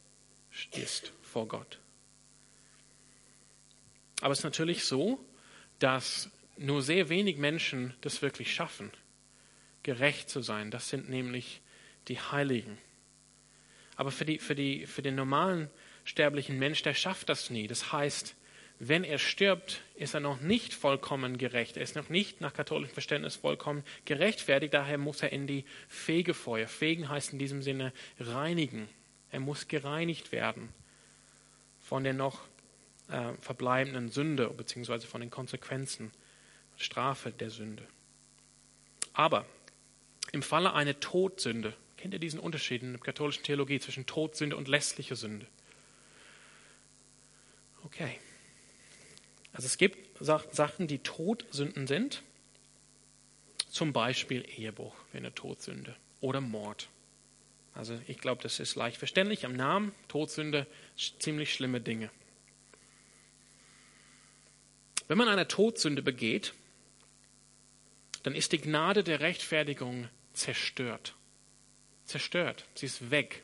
ist 0.72 1.12
vor 1.22 1.48
Gott. 1.48 1.78
Aber 4.20 4.32
es 4.32 4.38
ist 4.38 4.44
natürlich 4.44 4.84
so, 4.84 5.24
dass 5.78 6.30
nur 6.56 6.82
sehr 6.82 7.08
wenig 7.08 7.36
Menschen 7.36 7.94
das 8.00 8.22
wirklich 8.22 8.54
schaffen, 8.54 8.90
gerecht 9.82 10.30
zu 10.30 10.40
sein. 10.40 10.70
Das 10.70 10.88
sind 10.88 11.08
nämlich 11.08 11.60
die 12.08 12.18
Heiligen. 12.18 12.78
Aber 13.96 14.10
für, 14.10 14.24
die, 14.24 14.38
für, 14.38 14.54
die, 14.54 14.86
für 14.86 15.02
den 15.02 15.14
normalen 15.14 15.70
sterblichen 16.04 16.58
Mensch, 16.58 16.82
der 16.82 16.94
schafft 16.94 17.28
das 17.28 17.50
nie. 17.50 17.66
Das 17.66 17.92
heißt, 17.92 18.34
wenn 18.80 19.04
er 19.04 19.18
stirbt, 19.18 19.80
ist 19.94 20.14
er 20.14 20.20
noch 20.20 20.40
nicht 20.40 20.74
vollkommen 20.74 21.38
gerecht. 21.38 21.76
Er 21.76 21.82
ist 21.82 21.94
noch 21.94 22.08
nicht 22.08 22.40
nach 22.40 22.52
katholischem 22.52 22.94
Verständnis 22.94 23.36
vollkommen 23.36 23.84
gerechtfertigt. 24.04 24.74
Daher 24.74 24.98
muss 24.98 25.22
er 25.22 25.32
in 25.32 25.46
die 25.46 25.64
Fegefeuer. 25.88 26.66
Fegen 26.66 27.08
heißt 27.08 27.32
in 27.32 27.38
diesem 27.38 27.62
Sinne 27.62 27.92
reinigen. 28.18 28.88
Er 29.30 29.40
muss 29.40 29.68
gereinigt 29.68 30.32
werden 30.32 30.68
von 31.80 32.02
der 32.02 32.14
noch 32.14 32.40
äh, 33.08 33.34
verbleibenden 33.40 34.08
Sünde 34.08 34.48
beziehungsweise 34.48 35.06
von 35.06 35.20
den 35.20 35.30
Konsequenzen, 35.30 36.10
Strafe 36.76 37.30
der 37.30 37.50
Sünde. 37.50 37.86
Aber 39.12 39.46
im 40.32 40.42
Falle 40.42 40.72
einer 40.72 40.98
Todsünde, 40.98 41.74
ihr 42.12 42.18
diesen 42.18 42.40
Unterschied 42.40 42.82
in 42.82 42.92
der 42.92 43.00
katholischen 43.00 43.44
Theologie 43.44 43.80
zwischen 43.80 44.06
Todsünde 44.06 44.56
und 44.56 44.68
lässliche 44.68 45.16
Sünde? 45.16 45.46
Okay. 47.84 48.18
Also 49.52 49.66
es 49.66 49.78
gibt 49.78 49.98
Sachen, 50.20 50.88
die 50.88 50.98
Todsünden 50.98 51.86
sind, 51.86 52.22
zum 53.70 53.92
Beispiel 53.92 54.44
Ehebruch 54.56 54.94
wäre 55.12 55.24
eine 55.24 55.34
Todsünde 55.34 55.96
oder 56.20 56.40
Mord. 56.40 56.88
Also 57.74 58.00
ich 58.06 58.18
glaube, 58.18 58.42
das 58.42 58.60
ist 58.60 58.76
leicht 58.76 58.98
verständlich 58.98 59.44
am 59.44 59.54
Namen. 59.54 59.92
Todsünde, 60.06 60.66
ziemlich 61.18 61.52
schlimme 61.52 61.80
Dinge. 61.80 62.10
Wenn 65.08 65.18
man 65.18 65.28
eine 65.28 65.48
Todsünde 65.48 66.02
begeht, 66.02 66.54
dann 68.22 68.34
ist 68.34 68.52
die 68.52 68.60
Gnade 68.60 69.04
der 69.04 69.20
Rechtfertigung 69.20 70.08
zerstört. 70.32 71.14
Zerstört. 72.04 72.64
Sie 72.74 72.86
ist 72.86 73.10
weg. 73.10 73.42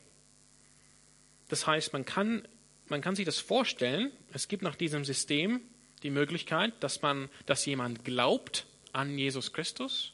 Das 1.48 1.66
heißt, 1.66 1.92
man 1.92 2.04
kann, 2.04 2.46
man 2.88 3.00
kann 3.00 3.16
sich 3.16 3.24
das 3.24 3.38
vorstellen, 3.38 4.12
es 4.32 4.48
gibt 4.48 4.62
nach 4.62 4.76
diesem 4.76 5.04
System 5.04 5.60
die 6.02 6.10
Möglichkeit, 6.10 6.72
dass 6.80 7.02
man, 7.02 7.28
dass 7.46 7.66
jemand 7.66 8.04
glaubt 8.04 8.66
an 8.92 9.18
Jesus 9.18 9.52
Christus 9.52 10.12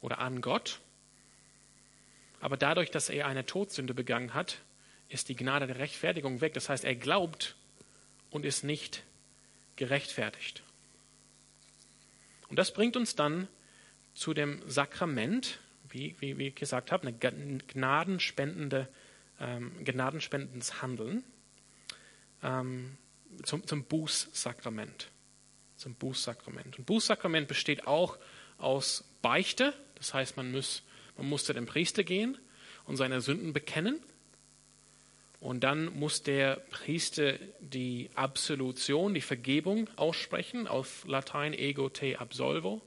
oder 0.00 0.18
an 0.18 0.40
Gott 0.40 0.80
aber 2.44 2.58
dadurch, 2.58 2.90
dass 2.90 3.08
er 3.08 3.26
eine 3.26 3.46
Todsünde 3.46 3.94
begangen 3.94 4.34
hat, 4.34 4.58
ist 5.08 5.30
die 5.30 5.34
Gnade 5.34 5.66
der 5.66 5.78
Rechtfertigung 5.78 6.42
weg. 6.42 6.52
Das 6.52 6.68
heißt, 6.68 6.84
er 6.84 6.94
glaubt 6.94 7.56
und 8.28 8.44
ist 8.44 8.64
nicht 8.64 9.02
gerechtfertigt. 9.76 10.62
Und 12.50 12.58
das 12.58 12.74
bringt 12.74 12.98
uns 12.98 13.16
dann 13.16 13.48
zu 14.12 14.34
dem 14.34 14.60
Sakrament, 14.68 15.58
wie, 15.94 16.14
wie, 16.18 16.36
wie 16.38 16.48
ich 16.48 16.54
gesagt 16.54 16.92
habe, 16.92 17.08
ein 17.08 17.62
gnadenspendende, 17.66 18.88
ähm, 19.40 19.72
gnadenspendendes 19.84 20.82
Handeln 20.82 21.24
ähm, 22.42 22.98
zum, 23.42 23.66
zum 23.66 23.84
Bußsakrament. 23.84 25.10
Zum 25.76 25.94
Bußsakrament. 25.94 26.78
Und 26.78 26.84
Bußsakrament 26.84 27.48
besteht 27.48 27.86
auch 27.86 28.18
aus 28.58 29.04
Beichte, 29.22 29.72
das 29.96 30.12
heißt, 30.12 30.36
man 30.36 30.52
muss 30.52 30.82
man 31.16 31.28
musste 31.28 31.54
dem 31.54 31.66
Priester 31.66 32.02
gehen 32.02 32.38
und 32.86 32.96
seine 32.96 33.20
Sünden 33.20 33.52
bekennen. 33.52 34.00
Und 35.40 35.62
dann 35.62 35.94
muss 35.96 36.22
der 36.22 36.56
Priester 36.70 37.34
die 37.60 38.08
Absolution, 38.14 39.14
die 39.14 39.20
Vergebung 39.20 39.90
aussprechen, 39.96 40.66
auf 40.66 41.04
Latein 41.06 41.52
ego 41.52 41.90
te 41.90 42.18
absolvo. 42.18 42.80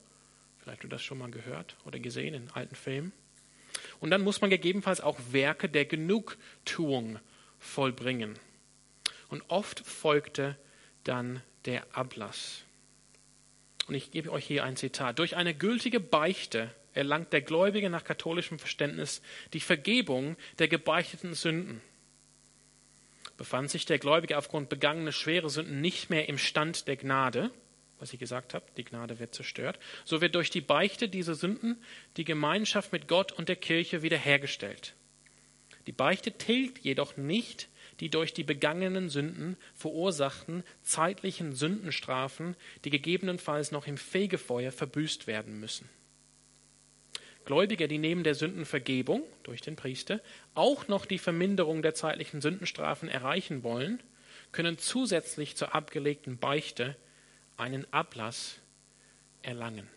Vielleicht 0.67 0.83
du 0.83 0.89
das 0.89 1.01
schon 1.01 1.19
mal 1.19 1.31
gehört 1.31 1.77
oder 1.85 1.97
gesehen 1.97 2.33
in 2.33 2.49
alten 2.49 2.75
Filmen. 2.75 3.13
Und 4.01 4.09
dann 4.09 4.21
muss 4.21 4.41
man 4.41 4.49
gegebenenfalls 4.49 4.99
auch 4.99 5.17
Werke 5.31 5.69
der 5.69 5.85
Genugtuung 5.85 7.19
vollbringen. 7.57 8.37
Und 9.29 9.43
oft 9.47 9.79
folgte 9.79 10.57
dann 11.05 11.41
der 11.63 11.87
Ablass. 11.95 12.65
Und 13.87 13.95
ich 13.95 14.11
gebe 14.11 14.29
euch 14.29 14.45
hier 14.45 14.65
ein 14.65 14.75
Zitat. 14.75 15.19
Durch 15.19 15.37
eine 15.37 15.53
gültige 15.53 16.01
Beichte 16.01 16.75
erlangt 16.93 17.31
der 17.31 17.43
Gläubige 17.43 17.89
nach 17.89 18.03
katholischem 18.03 18.59
Verständnis 18.59 19.21
die 19.53 19.61
Vergebung 19.61 20.35
der 20.59 20.67
gebeichteten 20.67 21.33
Sünden. 21.33 21.79
Befand 23.37 23.69
sich 23.69 23.85
der 23.85 23.99
Gläubige 23.99 24.37
aufgrund 24.37 24.67
begangener 24.67 25.13
schwerer 25.13 25.49
Sünden 25.49 25.79
nicht 25.79 26.09
mehr 26.09 26.27
im 26.27 26.37
Stand 26.37 26.89
der 26.89 26.97
Gnade, 26.97 27.51
was 27.99 28.13
ich 28.13 28.19
gesagt 28.19 28.53
habe, 28.53 28.65
die 28.77 28.83
Gnade 28.83 29.19
wird 29.19 29.33
zerstört, 29.33 29.79
so 30.05 30.21
wird 30.21 30.35
durch 30.35 30.49
die 30.49 30.61
Beichte 30.61 31.09
dieser 31.09 31.35
Sünden 31.35 31.77
die 32.17 32.25
Gemeinschaft 32.25 32.91
mit 32.91 33.07
Gott 33.07 33.31
und 33.31 33.49
der 33.49 33.55
Kirche 33.55 34.01
wiederhergestellt. 34.01 34.95
Die 35.87 35.91
Beichte 35.91 36.31
tilgt 36.33 36.79
jedoch 36.79 37.17
nicht 37.17 37.69
die 37.99 38.09
durch 38.09 38.33
die 38.33 38.43
begangenen 38.43 39.09
Sünden 39.09 39.57
verursachten 39.73 40.63
zeitlichen 40.83 41.53
Sündenstrafen, 41.53 42.55
die 42.85 42.89
gegebenenfalls 42.89 43.71
noch 43.71 43.87
im 43.87 43.97
Fegefeuer 43.97 44.71
verbüßt 44.71 45.27
werden 45.27 45.59
müssen. 45.59 45.89
Gläubige, 47.45 47.87
die 47.87 47.97
neben 47.97 48.23
der 48.23 48.35
Sündenvergebung 48.35 49.23
durch 49.43 49.61
den 49.61 49.77
Priester 49.77 50.19
auch 50.53 50.87
noch 50.87 51.05
die 51.05 51.17
Verminderung 51.17 51.81
der 51.81 51.95
zeitlichen 51.95 52.41
Sündenstrafen 52.41 53.07
erreichen 53.07 53.63
wollen, 53.63 54.03
können 54.51 54.77
zusätzlich 54.77 55.55
zur 55.55 55.73
abgelegten 55.73 56.37
Beichte 56.37 56.95
einen 57.57 57.91
Ablass 57.91 58.59
erlangen. 59.41 59.87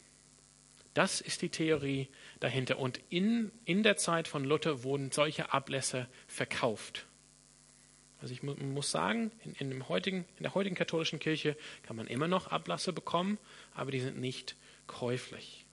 Das 0.94 1.20
ist 1.20 1.42
die 1.42 1.51
Theorie 1.51 2.09
dahinter. 2.40 2.79
Und 2.79 3.01
in, 3.11 3.53
in 3.64 3.83
der 3.83 3.96
Zeit 3.96 4.27
von 4.27 4.44
Luther 4.44 4.83
wurden 4.83 5.12
solche 5.12 5.53
Ablässe 5.53 6.09
verkauft. 6.27 7.07
Also 8.20 8.35
ich 8.35 8.42
muss 8.42 8.90
sagen, 8.90 9.31
in, 9.44 9.55
in, 9.55 9.70
dem 9.70 9.88
heutigen, 9.88 10.27
in 10.37 10.42
der 10.42 10.55
heutigen 10.55 10.77
katholischen 10.77 11.18
Kirche 11.18 11.57
kann 11.85 11.96
man 11.96 12.07
immer 12.07 12.29
noch 12.29 12.49
Ablasse 12.49 12.92
bekommen, 12.92 13.38
aber 13.75 13.92
die 13.92 14.01
sind 14.01 14.18
nicht 14.18 14.57
käuflich. 14.87 15.64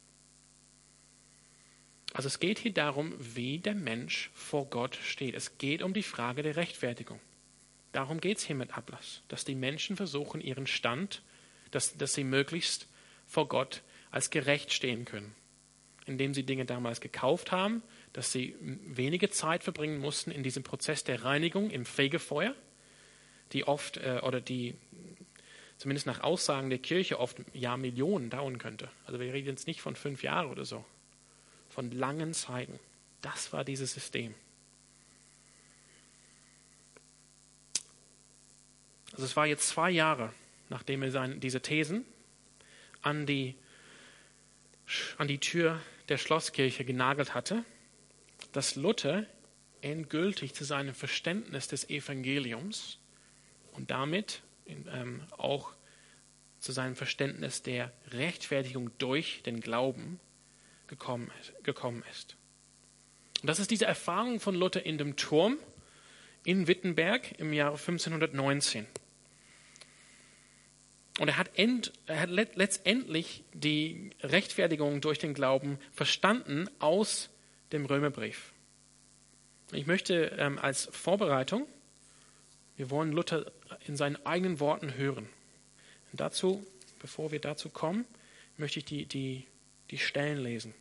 Also 2.13 2.27
es 2.27 2.39
geht 2.39 2.59
hier 2.59 2.73
darum, 2.73 3.13
wie 3.19 3.59
der 3.59 3.75
Mensch 3.75 4.31
vor 4.33 4.69
Gott 4.69 4.95
steht. 4.95 5.35
Es 5.35 5.57
geht 5.57 5.81
um 5.81 5.93
die 5.93 6.03
Frage 6.03 6.41
der 6.41 6.55
Rechtfertigung. 6.55 7.19
Darum 7.91 8.21
geht 8.21 8.37
es 8.37 8.45
hier 8.45 8.55
mit 8.55 8.77
Ablass, 8.77 9.23
dass 9.27 9.43
die 9.43 9.55
Menschen 9.55 9.97
versuchen, 9.97 10.39
ihren 10.39 10.67
Stand, 10.67 11.21
dass, 11.71 11.97
dass 11.97 12.13
sie 12.13 12.23
möglichst 12.23 12.87
vor 13.25 13.47
Gott 13.47 13.81
als 14.11 14.29
gerecht 14.29 14.71
stehen 14.71 15.05
können, 15.05 15.35
indem 16.05 16.33
sie 16.33 16.43
Dinge 16.43 16.65
damals 16.65 17.01
gekauft 17.01 17.51
haben, 17.51 17.83
dass 18.13 18.31
sie 18.31 18.55
wenige 18.59 19.29
Zeit 19.29 19.63
verbringen 19.63 19.99
mussten 19.99 20.31
in 20.31 20.43
diesem 20.43 20.63
Prozess 20.63 21.03
der 21.03 21.23
Reinigung 21.23 21.69
im 21.69 21.85
Fegefeuer, 21.85 22.55
die 23.53 23.65
oft 23.65 23.97
äh, 23.97 24.21
oder 24.23 24.41
die 24.41 24.75
zumindest 25.77 26.07
nach 26.07 26.21
Aussagen 26.21 26.69
der 26.69 26.79
Kirche 26.79 27.19
oft 27.19 27.37
Jahrmillionen 27.53 28.29
dauern 28.29 28.57
könnte. 28.57 28.89
Also 29.05 29.19
wir 29.19 29.31
reden 29.31 29.47
jetzt 29.47 29.67
nicht 29.67 29.81
von 29.81 29.95
fünf 29.95 30.23
Jahren 30.23 30.49
oder 30.49 30.65
so 30.65 30.83
von 31.69 31.91
langen 31.91 32.33
Zeiten. 32.33 32.79
Das 33.21 33.53
war 33.53 33.63
dieses 33.63 33.93
System. 33.93 34.33
Also 39.11 39.25
es 39.25 39.35
war 39.35 39.45
jetzt 39.45 39.69
zwei 39.69 39.91
Jahre, 39.91 40.33
nachdem 40.69 41.03
er 41.03 41.11
seine, 41.11 41.37
diese 41.37 41.61
Thesen 41.61 42.05
an 43.01 43.25
die, 43.25 43.55
an 45.17 45.27
die 45.27 45.39
Tür 45.39 45.79
der 46.09 46.17
Schlosskirche 46.17 46.85
genagelt 46.85 47.33
hatte, 47.33 47.63
dass 48.51 48.75
Luther 48.75 49.25
endgültig 49.81 50.53
zu 50.53 50.63
seinem 50.63 50.93
Verständnis 50.93 51.67
des 51.67 51.89
Evangeliums 51.89 52.99
und 53.73 53.91
damit 53.91 54.41
ähm, 54.67 55.23
auch 55.37 55.73
zu 56.59 56.71
seinem 56.71 56.95
Verständnis 56.95 57.61
der 57.61 57.91
Rechtfertigung 58.11 58.91
durch 58.97 59.43
den 59.43 59.61
Glauben 59.61 60.19
gekommen, 60.87 61.31
gekommen 61.63 62.03
ist. 62.11 62.35
Und 63.41 63.47
das 63.47 63.59
ist 63.59 63.69
diese 63.69 63.85
Erfahrung 63.85 64.39
von 64.39 64.55
Luther 64.55 64.83
in 64.83 64.97
dem 64.97 65.15
Turm 65.15 65.57
in 66.43 66.67
Wittenberg 66.67 67.39
im 67.39 67.53
Jahre 67.53 67.77
1519. 67.77 68.87
Und 71.19 71.29
er 71.29 71.37
hat, 71.37 71.57
end, 71.57 71.91
er 72.05 72.19
hat 72.19 72.29
letztendlich 72.29 73.43
die 73.53 74.11
Rechtfertigung 74.21 75.01
durch 75.01 75.17
den 75.17 75.33
Glauben 75.33 75.79
verstanden 75.91 76.69
aus 76.79 77.29
dem 77.71 77.85
Römerbrief. 77.85 78.53
Ich 79.71 79.87
möchte 79.87 80.35
ähm, 80.37 80.59
als 80.59 80.87
Vorbereitung, 80.91 81.67
wir 82.77 82.89
wollen 82.91 83.11
Luther 83.11 83.51
in 83.87 83.97
seinen 83.97 84.23
eigenen 84.25 84.59
Worten 84.59 84.95
hören. 84.95 85.27
Und 86.11 86.21
dazu, 86.21 86.65
bevor 86.99 87.31
wir 87.31 87.39
dazu 87.39 87.69
kommen, 87.69 88.05
möchte 88.57 88.79
ich 88.79 88.85
die, 88.85 89.05
die, 89.05 89.45
die 89.89 89.97
Stellen 89.97 90.37
lesen, 90.37 90.73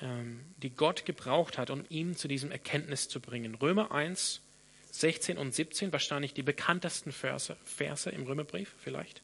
ähm, 0.00 0.40
die 0.58 0.70
Gott 0.70 1.06
gebraucht 1.06 1.56
hat, 1.56 1.70
um 1.70 1.84
ihn 1.88 2.14
zu 2.16 2.28
diesem 2.28 2.52
Erkenntnis 2.52 3.08
zu 3.08 3.18
bringen. 3.18 3.54
Römer 3.54 3.92
1, 3.92 4.42
16 4.90 5.38
und 5.38 5.54
17, 5.54 5.92
wahrscheinlich 5.92 6.34
die 6.34 6.42
bekanntesten 6.42 7.10
Verse, 7.10 7.56
Verse 7.64 8.10
im 8.10 8.24
Römerbrief 8.24 8.74
vielleicht. 8.78 9.22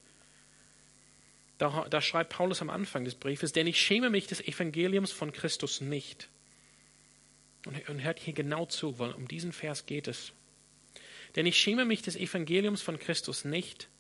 Da, 1.61 1.87
da 1.91 2.01
schreibt 2.01 2.33
Paulus 2.33 2.63
am 2.63 2.71
Anfang 2.71 3.05
des 3.05 3.15
Briefes, 3.15 3.53
denn 3.53 3.67
ich 3.67 3.79
schäme 3.79 4.09
mich 4.09 4.27
des 4.27 4.41
Evangeliums 4.41 5.13
von 5.13 5.31
Christus 5.31 5.83
nicht. 5.83 6.31
Und, 7.67 7.87
und 7.91 8.03
hört 8.03 8.19
hier 8.19 8.33
genau 8.33 8.65
zu, 8.65 8.99
weil 8.99 9.13
um 9.13 9.29
diesen 9.29 9.53
Vers 9.53 9.85
geht 9.85 10.09
es. 10.09 10.33
Denn 11.37 11.45
ich 11.45 11.59
schäme 11.59 11.85
mich 11.85 12.01
des 12.01 12.17
Evangeliums 12.17 12.81
von 12.81 12.99
Christus 12.99 13.45
nicht, 13.45 13.91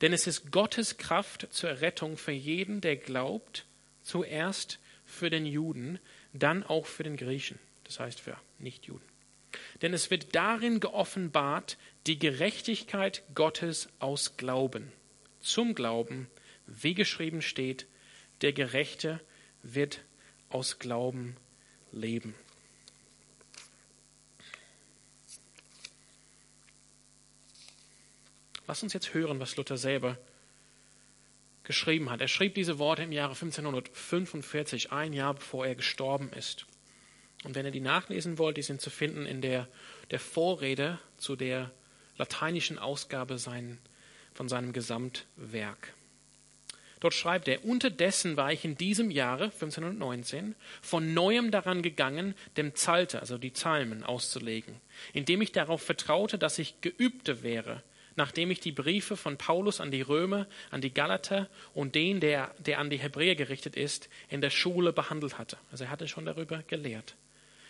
denn 0.00 0.14
es 0.14 0.26
ist 0.26 0.52
Gottes 0.52 0.96
Kraft 0.96 1.48
zur 1.50 1.68
Errettung 1.68 2.16
für 2.16 2.32
jeden, 2.32 2.80
der 2.80 2.96
glaubt, 2.96 3.66
zuerst 4.02 4.78
für 5.04 5.28
den 5.28 5.44
Juden, 5.44 5.98
dann 6.32 6.64
auch 6.64 6.86
für 6.86 7.02
den 7.02 7.18
Griechen, 7.18 7.58
das 7.84 8.00
heißt 8.00 8.20
für 8.20 8.38
Nichtjuden. 8.58 9.06
Denn 9.82 9.92
es 9.92 10.10
wird 10.10 10.34
darin 10.34 10.80
geoffenbart 10.80 11.76
die 12.06 12.18
Gerechtigkeit 12.18 13.22
Gottes 13.34 13.90
aus 13.98 14.38
Glauben, 14.38 14.90
zum 15.40 15.74
Glauben, 15.74 16.28
wie 16.80 16.94
geschrieben 16.94 17.42
steht, 17.42 17.86
der 18.40 18.52
Gerechte 18.52 19.20
wird 19.62 20.00
aus 20.48 20.78
Glauben 20.78 21.36
leben. 21.92 22.34
Lass 28.66 28.82
uns 28.82 28.92
jetzt 28.92 29.12
hören, 29.12 29.40
was 29.40 29.56
Luther 29.56 29.76
selber 29.76 30.18
geschrieben 31.64 32.10
hat. 32.10 32.20
Er 32.20 32.28
schrieb 32.28 32.54
diese 32.54 32.78
Worte 32.78 33.02
im 33.02 33.12
Jahre 33.12 33.34
1545, 33.34 34.92
ein 34.92 35.12
Jahr 35.12 35.34
bevor 35.34 35.66
er 35.66 35.74
gestorben 35.74 36.30
ist. 36.32 36.66
Und 37.44 37.54
wenn 37.54 37.66
ihr 37.66 37.72
die 37.72 37.80
nachlesen 37.80 38.38
wollt, 38.38 38.56
die 38.56 38.62
sind 38.62 38.80
zu 38.80 38.90
finden 38.90 39.26
in 39.26 39.40
der, 39.40 39.68
der 40.10 40.20
Vorrede 40.20 40.98
zu 41.18 41.36
der 41.36 41.70
lateinischen 42.16 42.78
Ausgabe 42.78 43.38
sein, 43.38 43.78
von 44.32 44.48
seinem 44.48 44.72
Gesamtwerk. 44.72 45.94
Dort 47.02 47.14
schreibt 47.14 47.48
er, 47.48 47.64
unterdessen 47.64 48.36
war 48.36 48.52
ich 48.52 48.64
in 48.64 48.76
diesem 48.76 49.10
Jahre 49.10 49.46
1519 49.46 50.54
von 50.82 51.12
neuem 51.12 51.50
daran 51.50 51.82
gegangen, 51.82 52.36
dem 52.56 52.70
Psalter, 52.70 53.18
also 53.18 53.38
die 53.38 53.50
Psalmen, 53.50 54.04
auszulegen, 54.04 54.76
indem 55.12 55.42
ich 55.42 55.50
darauf 55.50 55.82
vertraute, 55.82 56.38
dass 56.38 56.60
ich 56.60 56.80
geübte 56.80 57.42
wäre, 57.42 57.82
nachdem 58.14 58.52
ich 58.52 58.60
die 58.60 58.70
Briefe 58.70 59.16
von 59.16 59.36
Paulus 59.36 59.80
an 59.80 59.90
die 59.90 60.02
Römer, 60.02 60.46
an 60.70 60.80
die 60.80 60.94
Galater 60.94 61.48
und 61.74 61.96
den, 61.96 62.20
der, 62.20 62.54
der 62.60 62.78
an 62.78 62.88
die 62.88 63.00
Hebräer 63.00 63.34
gerichtet 63.34 63.74
ist, 63.74 64.08
in 64.28 64.40
der 64.40 64.50
Schule 64.50 64.92
behandelt 64.92 65.38
hatte. 65.38 65.58
Also 65.72 65.82
er 65.82 65.90
hatte 65.90 66.06
schon 66.06 66.24
darüber 66.24 66.62
gelehrt. 66.68 67.16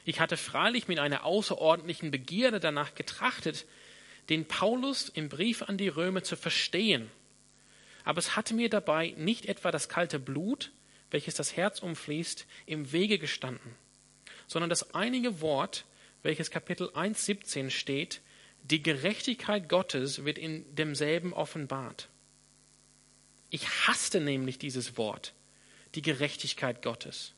Ich 0.05 0.21
hatte 0.21 0.37
freilich 0.37 0.89
mit 0.89 0.99
einer 0.99 1.25
außerordentlichen 1.25 2.11
Begierde 2.11 2.61
danach 2.61 2.95
getrachtet, 2.95 3.65
den 4.29 4.45
Paulus 4.45 5.09
im 5.09 5.31
Brief 5.31 5.63
an 5.63 5.79
die 5.79 5.89
Römer 5.89 6.23
zu 6.23 6.37
verstehen. 6.37 7.11
Aber 8.05 8.19
es 8.19 8.37
hatte 8.37 8.55
mir 8.55 8.69
dabei 8.69 9.15
nicht 9.17 9.47
etwa 9.47 9.71
das 9.71 9.89
kalte 9.89 10.19
Blut, 10.19 10.73
welches 11.11 11.35
das 11.35 11.57
Herz 11.57 11.81
umfließt, 11.81 12.47
im 12.67 12.93
Wege 12.93 13.19
gestanden, 13.19 13.75
sondern 14.47 14.71
das 14.71 14.95
einige 14.95 15.41
Wort, 15.41 15.85
welches 16.23 16.51
Kapitel 16.51 16.89
1.17 16.89 17.71
steht, 17.71 18.21
die 18.63 18.83
Gerechtigkeit 18.83 19.69
Gottes 19.69 20.25
wird 20.25 20.39
in 20.39 20.65
demselben 20.75 21.33
offenbart. 21.33 22.09
Ich 23.51 23.69
hasste 23.87 24.21
nämlich 24.21 24.59
dieses 24.59 24.97
Wort, 24.97 25.35
die 25.95 26.03
Gerechtigkeit 26.03 26.81
Gottes, 26.83 27.35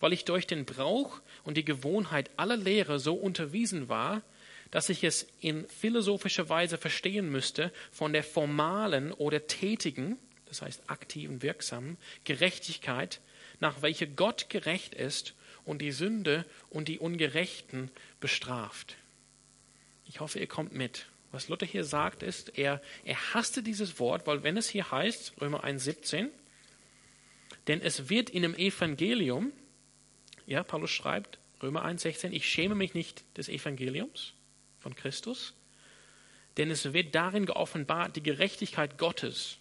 weil 0.00 0.12
ich 0.12 0.24
durch 0.24 0.46
den 0.46 0.64
Brauch 0.64 1.20
und 1.44 1.56
die 1.56 1.64
Gewohnheit 1.64 2.30
aller 2.36 2.56
Lehre 2.56 2.98
so 2.98 3.14
unterwiesen 3.14 3.88
war, 3.88 4.22
dass 4.70 4.88
ich 4.88 5.04
es 5.04 5.26
in 5.40 5.68
philosophischer 5.68 6.48
Weise 6.48 6.78
verstehen 6.78 7.30
müsste 7.30 7.72
von 7.90 8.12
der 8.12 8.24
formalen 8.24 9.12
oder 9.12 9.46
tätigen, 9.46 10.18
das 10.46 10.62
heißt 10.62 10.82
aktiven, 10.88 11.42
wirksamen 11.42 11.96
Gerechtigkeit, 12.24 13.20
nach 13.60 13.82
welcher 13.82 14.06
Gott 14.06 14.50
gerecht 14.50 14.94
ist 14.94 15.34
und 15.64 15.80
die 15.80 15.92
Sünde 15.92 16.44
und 16.70 16.88
die 16.88 16.98
Ungerechten 16.98 17.90
bestraft. 18.20 18.96
Ich 20.06 20.20
hoffe, 20.20 20.38
ihr 20.38 20.46
kommt 20.46 20.72
mit. 20.72 21.06
Was 21.32 21.48
Luther 21.48 21.66
hier 21.66 21.84
sagt, 21.84 22.22
ist, 22.22 22.58
er, 22.58 22.80
er 23.04 23.34
hasste 23.34 23.62
dieses 23.62 23.98
Wort, 23.98 24.26
weil 24.26 24.42
wenn 24.42 24.56
es 24.56 24.68
hier 24.68 24.90
heißt, 24.90 25.40
Römer 25.40 25.64
1,17, 25.64 26.28
denn 27.66 27.80
es 27.80 28.08
wird 28.08 28.30
in 28.30 28.42
dem 28.42 28.54
Evangelium, 28.54 29.52
ja, 30.46 30.62
Paulus 30.62 30.90
schreibt, 30.90 31.38
Römer 31.62 31.84
1,16, 31.84 32.30
ich 32.30 32.48
schäme 32.48 32.74
mich 32.74 32.94
nicht 32.94 33.24
des 33.36 33.48
Evangeliums 33.48 34.33
von 34.84 34.94
Christus, 34.94 35.54
denn 36.58 36.70
es 36.70 36.92
wird 36.92 37.14
darin 37.14 37.46
geoffenbart 37.46 38.14
die 38.16 38.22
Gerechtigkeit 38.22 38.98
Gottes. 38.98 39.56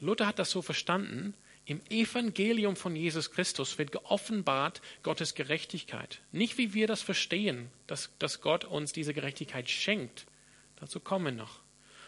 Luther 0.00 0.28
hat 0.28 0.38
das 0.38 0.52
so 0.52 0.62
verstanden, 0.62 1.34
im 1.66 1.82
Evangelium 1.90 2.76
von 2.76 2.94
Jesus 2.94 3.32
Christus 3.32 3.76
wird 3.76 3.90
geoffenbart 3.92 4.80
Gottes 5.02 5.34
Gerechtigkeit. 5.34 6.20
Nicht 6.30 6.56
wie 6.56 6.72
wir 6.72 6.86
das 6.86 7.02
verstehen, 7.02 7.68
dass, 7.88 8.10
dass 8.20 8.40
Gott 8.40 8.64
uns 8.64 8.92
diese 8.92 9.12
Gerechtigkeit 9.12 9.68
schenkt. 9.68 10.26
Dazu 10.76 11.00
kommen 11.00 11.24
wir 11.26 11.32
noch. 11.32 11.60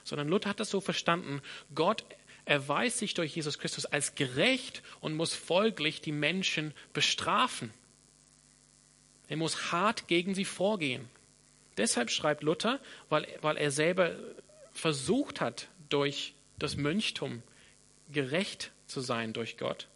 Sondern 0.05 0.29
Luther 0.29 0.51
hat 0.51 0.61
das 0.61 0.71
so 0.71 0.81
verstanden, 0.81 1.43
Gott 1.75 2.05
erweist 2.45 2.99
sich 2.99 3.13
durch 3.13 3.35
Jesus 3.35 3.59
Christus 3.59 3.87
als 3.87 4.15
gerecht 4.15 4.83
und 5.01 5.15
muss 5.15 5.35
folglich 5.35 6.01
die 6.01 6.13
Menschen 6.13 6.73
bestrafen. 6.95 7.75
Er 9.29 9.37
muss 9.37 9.73
hart 9.73 10.09
gegen 10.09 10.35
sie 10.35 10.47
vorgehen. 10.47 11.09
Deshalb 11.81 12.11
schreibt 12.11 12.43
Luther, 12.43 12.79
weil, 13.09 13.27
weil 13.41 13.57
er 13.57 13.71
selber 13.71 14.15
versucht 14.75 15.41
hat, 15.41 15.69
durch 15.89 16.35
das 16.59 16.77
Mönchtum 16.77 17.43
gerecht 18.13 18.71
zu 18.87 19.01
sein 19.01 19.33
durch 19.33 19.57
Gott. 19.57 19.89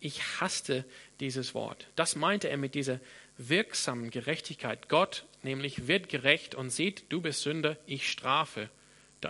Ich 0.00 0.40
hasste 0.40 0.86
dieses 1.20 1.54
Wort. 1.54 1.86
Das 1.96 2.16
meinte 2.16 2.48
er 2.48 2.56
mit 2.56 2.74
dieser 2.74 2.98
wirksamen 3.36 4.10
Gerechtigkeit. 4.10 4.88
Gott 4.88 5.26
nämlich 5.42 5.86
wird 5.86 6.08
gerecht 6.08 6.54
und 6.54 6.70
sieht, 6.70 7.04
du 7.10 7.20
bist 7.20 7.42
Sünder, 7.42 7.76
ich 7.84 8.10
strafe, 8.10 8.70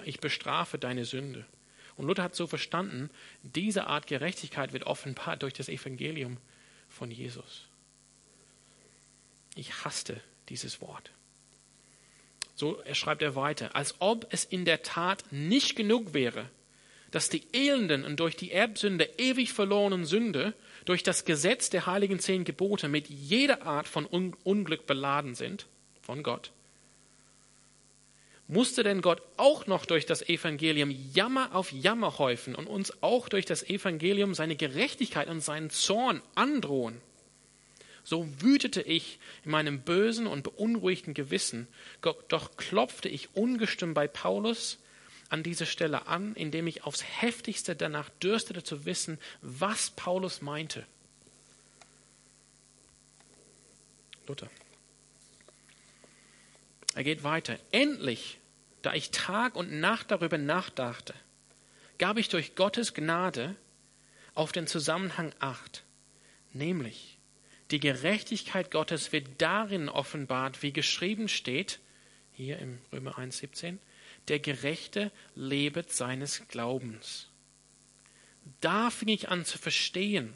ich 0.05 0.21
bestrafe 0.21 0.79
deine 0.79 1.05
Sünde. 1.05 1.45
Und 1.97 2.07
Luther 2.07 2.23
hat 2.23 2.37
so 2.37 2.47
verstanden, 2.47 3.11
diese 3.43 3.89
Art 3.89 4.07
Gerechtigkeit 4.07 4.73
wird 4.73 4.85
offenbart 4.85 5.43
durch 5.43 5.53
das 5.53 5.69
Evangelium 5.69 6.37
von 6.89 7.11
Jesus. 7.11 7.67
Ich 9.57 9.85
hasste 9.85 10.21
dieses 10.49 10.81
Wort. 10.81 11.11
So 12.61 12.79
schreibt 12.93 13.23
er 13.23 13.37
weiter, 13.37 13.75
als 13.75 13.95
ob 14.01 14.27
es 14.35 14.45
in 14.45 14.67
der 14.67 14.83
Tat 14.83 15.25
nicht 15.31 15.77
genug 15.77 16.13
wäre, 16.13 16.45
dass 17.11 17.31
die 17.31 17.43
Elenden 17.55 18.05
und 18.05 18.21
durch 18.21 18.37
die 18.37 18.53
Erbsünde 18.53 19.09
ewig 19.17 19.55
verlorenen 19.55 20.05
Sünde 20.05 20.53
durch 20.85 21.03
das 21.03 21.25
Gesetz 21.25 21.71
der 21.71 21.87
heiligen 21.87 22.19
zehn 22.19 22.45
Gebote 22.45 22.89
mit 22.89 23.09
jeder 23.09 23.63
Art 23.63 23.89
von 23.89 24.05
Un 24.05 24.37
Unglück 24.45 24.87
beladen 24.87 25.35
sind 25.35 25.65
von 26.03 26.23
Gott, 26.23 26.51
musste 28.47 28.83
denn 28.83 29.01
Gott 29.01 29.23
auch 29.39 29.67
noch 29.67 29.87
durch 29.87 30.05
das 30.05 30.21
Evangelium 30.29 30.91
Jammer 31.15 31.55
auf 31.55 31.73
Jammer 31.73 32.19
häufen 32.19 32.55
und 32.55 32.67
uns 32.67 33.03
auch 33.03 33.31
durch 33.31 33.47
das 33.47 33.63
Evangelium 33.63 34.35
seine 34.35 34.55
Gerechtigkeit 34.55 35.29
und 35.29 35.41
seinen 35.41 35.71
Zorn 35.71 36.21
androhen? 36.35 37.01
So 38.05 38.29
wütete 38.41 38.83
ich 38.83 39.19
in 39.45 39.51
meinem 39.51 39.81
bösen 39.83 40.27
und 40.27 40.43
beunruhigten 40.43 41.15
Gewissen, 41.15 41.69
doch 42.29 42.57
klopfte 42.57 43.09
ich 43.09 43.35
ungestüm 43.35 43.95
bei 43.95 44.09
Paulus 44.09 44.79
an 45.29 45.43
dieser 45.43 45.67
Stelle 45.67 46.07
an, 46.09 46.35
indem 46.35 46.67
ich 46.67 46.85
aufs 46.85 47.05
heftigste 47.05 47.77
danach 47.77 48.09
dürstete 48.23 48.65
zu 48.65 48.85
wissen, 48.85 49.19
was 49.43 49.91
Paulus 49.91 50.43
meinte. 50.43 50.85
Luther. 54.27 54.51
Er 56.95 57.05
geht 57.05 57.23
weiter. 57.23 57.59
Endlich, 57.71 58.39
da 58.83 58.95
ich 58.95 59.11
Tag 59.13 59.55
und 59.55 59.73
Nacht 59.79 60.11
darüber 60.11 60.39
nachdachte, 60.39 61.15
gab 61.99 62.17
ich 62.17 62.29
durch 62.29 62.57
Gottes 62.57 62.95
Gnade 62.95 63.55
auf 64.35 64.51
den 64.53 64.67
Zusammenhang 64.67 65.33
acht, 65.39 65.85
nämlich 66.53 67.20
die 67.71 67.81
Gerechtigkeit 67.81 68.71
Gottes 68.71 69.13
wird 69.13 69.27
darin 69.39 69.89
offenbart, 69.89 70.63
wie 70.63 70.73
geschrieben 70.73 71.29
steht, 71.29 71.81
hier 72.33 72.59
im 72.59 72.79
Römer 72.93 73.19
1,17, 73.19 73.79
der 74.29 74.39
Gerechte 74.39 75.13
lebet 75.35 75.93
seines 75.93 76.47
Glaubens. 76.49 77.29
Da 78.61 78.91
fing 78.91 79.09
ich 79.09 79.29
an 79.29 79.45
zu 79.45 79.59
verstehen, 79.59 80.35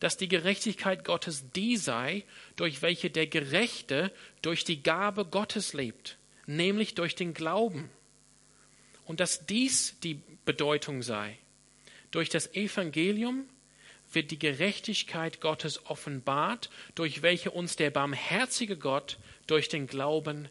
dass 0.00 0.16
die 0.16 0.28
Gerechtigkeit 0.28 1.04
Gottes 1.04 1.50
die 1.52 1.76
sei, 1.76 2.24
durch 2.56 2.82
welche 2.82 3.10
der 3.10 3.26
Gerechte 3.26 4.12
durch 4.42 4.64
die 4.64 4.82
Gabe 4.82 5.24
Gottes 5.24 5.72
lebt, 5.72 6.18
nämlich 6.46 6.94
durch 6.94 7.14
den 7.14 7.34
Glauben. 7.34 7.90
Und 9.04 9.20
dass 9.20 9.46
dies 9.46 9.98
die 10.00 10.20
Bedeutung 10.44 11.02
sei. 11.02 11.38
Durch 12.10 12.28
das 12.28 12.52
Evangelium 12.54 13.48
wird 14.16 14.32
die 14.32 14.38
Gerechtigkeit 14.38 15.40
Gottes 15.40 15.86
offenbart, 15.86 16.70
durch 16.96 17.22
welche 17.22 17.52
uns 17.52 17.76
der 17.76 17.90
barmherzige 17.90 18.76
Gott 18.76 19.18
durch 19.46 19.68
den 19.68 19.86
Glauben 19.86 20.48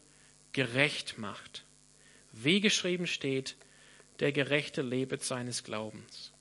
gerecht 0.53 1.17
macht. 1.17 1.65
Wie 2.31 2.61
geschrieben 2.61 3.07
steht, 3.07 3.57
der 4.21 4.31
Gerechte 4.31 4.81
lebet 4.81 5.23
seines 5.23 5.65
Glaubens. 5.65 6.31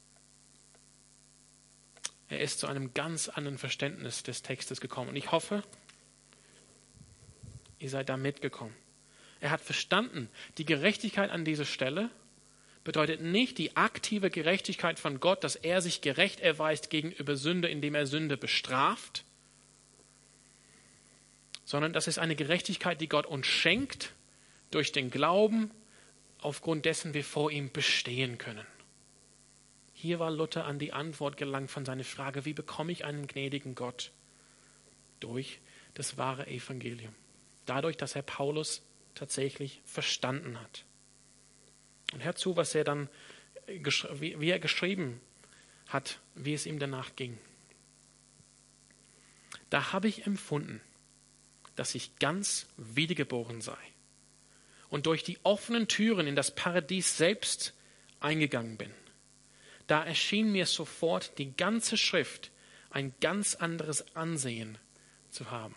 Er 2.29 2.41
ist 2.41 2.61
zu 2.61 2.67
einem 2.67 2.95
ganz 2.95 3.29
anderen 3.29 3.59
Verständnis 3.59 4.23
des 4.23 4.43
Textes 4.43 4.81
gekommen. 4.81 5.11
Und 5.11 5.17
ich 5.17 5.33
hoffe, 5.33 5.63
ihr 7.79 7.91
seid 7.91 8.09
da 8.09 8.17
mitgekommen. 8.17 8.75
Er 9.41 9.51
hat 9.51 9.61
verstanden, 9.61 10.29
die 10.59 10.65
Gerechtigkeit 10.65 11.31
an 11.31 11.45
dieser 11.45 11.65
Stelle 11.65 12.11
bedeutet 12.85 13.23
nicht 13.23 13.57
die 13.59 13.77
aktive 13.77 14.31
Gerechtigkeit 14.31 14.99
von 14.99 15.19
Gott, 15.19 15.43
dass 15.43 15.57
er 15.57 15.81
sich 15.81 16.03
gerecht 16.03 16.41
erweist 16.41 16.91
gegenüber 16.91 17.37
Sünde, 17.37 17.69
indem 17.69 17.95
er 17.95 18.07
Sünde 18.07 18.37
bestraft, 18.37 19.25
sondern 21.65 21.95
das 21.95 22.07
ist 22.07 22.19
eine 22.19 22.37
Gerechtigkeit, 22.37 23.01
die 23.01 23.09
Gott 23.09 23.27
uns 23.27 23.47
schenkt 23.47 24.13
durch 24.71 24.93
den 24.93 25.11
Glauben, 25.11 25.71
aufgrund 26.39 26.85
dessen 26.85 27.15
wir 27.15 27.25
vor 27.25 27.51
ihm 27.51 27.73
bestehen 27.73 28.37
können. 28.37 28.67
Hier 29.95 30.19
war 30.19 30.31
Luther 30.31 30.67
an 30.67 30.79
die 30.79 30.93
Antwort 30.93 31.39
gelangt 31.39 31.71
von 31.71 31.87
seiner 31.87 32.05
Frage, 32.05 32.45
wie 32.45 32.53
bekomme 32.53 32.93
ich 32.93 33.07
einen 33.07 33.27
gnädigen 33.27 33.75
Gott? 33.75 34.11
Durch 35.21 35.61
das 35.95 36.19
wahre 36.19 36.47
Evangelium. 36.49 37.15
Dadurch, 37.65 37.97
dass 37.97 38.15
er 38.15 38.21
Paulus 38.21 38.83
tatsächlich 39.15 39.81
verstanden 39.87 40.61
hat. 40.61 40.85
Und 42.15 42.25
hört 42.25 42.39
zu, 42.39 42.57
was 42.57 42.75
er 42.75 42.85
dann, 42.85 43.09
wie 43.67 44.49
er 44.49 44.59
geschrieben 44.59 45.21
hat, 45.89 46.21
wie 46.35 46.55
es 46.55 46.67
ihm 46.67 46.79
danach 46.79 47.17
ging. 47.17 47.39
Da 49.71 49.93
habe 49.93 50.09
ich 50.09 50.27
empfunden, 50.27 50.81
dass 51.77 51.95
ich 51.95 52.17
ganz 52.19 52.67
wiedergeboren 52.77 53.61
sei 53.61 53.77
und 54.89 55.07
durch 55.07 55.25
die 55.25 55.39
offenen 55.43 55.89
Türen 55.89 56.29
in 56.29 56.37
das 56.37 56.55
Paradies 56.55 57.17
selbst 57.17 57.75
eingegangen 58.21 58.77
bin. 58.77 58.91
Da 59.87 60.05
erschien 60.05 60.53
mir 60.53 60.67
sofort 60.67 61.37
die 61.39 61.57
ganze 61.57 61.97
Schrift 61.97 62.53
ein 62.91 63.13
ganz 63.21 63.57
anderes 63.57 64.15
Ansehen 64.15 64.79
zu 65.31 65.51
haben. 65.51 65.75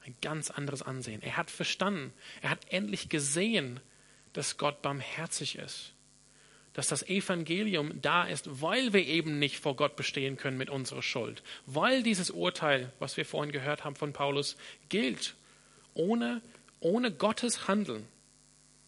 Ein 0.00 0.14
ganz 0.22 0.50
anderes 0.50 0.82
Ansehen. 0.82 1.20
Er 1.22 1.36
hat 1.36 1.50
verstanden, 1.50 2.12
er 2.40 2.50
hat 2.50 2.72
endlich 2.72 3.08
gesehen, 3.08 3.80
dass 4.32 4.56
Gott 4.56 4.82
barmherzig 4.82 5.56
ist. 5.56 5.92
Dass 6.72 6.88
das 6.88 7.06
Evangelium 7.06 8.00
da 8.00 8.24
ist, 8.24 8.62
weil 8.62 8.92
wir 8.92 9.06
eben 9.06 9.38
nicht 9.38 9.58
vor 9.58 9.76
Gott 9.76 9.94
bestehen 9.94 10.36
können 10.36 10.56
mit 10.56 10.70
unserer 10.70 11.02
Schuld. 11.02 11.42
Weil 11.66 12.02
dieses 12.02 12.30
Urteil, 12.30 12.90
was 12.98 13.16
wir 13.16 13.26
vorhin 13.26 13.52
gehört 13.52 13.84
haben 13.84 13.96
von 13.96 14.12
Paulus, 14.12 14.56
gilt. 14.88 15.34
Ohne, 15.94 16.40
ohne 16.80 17.12
Gottes 17.12 17.68
Handeln 17.68 18.08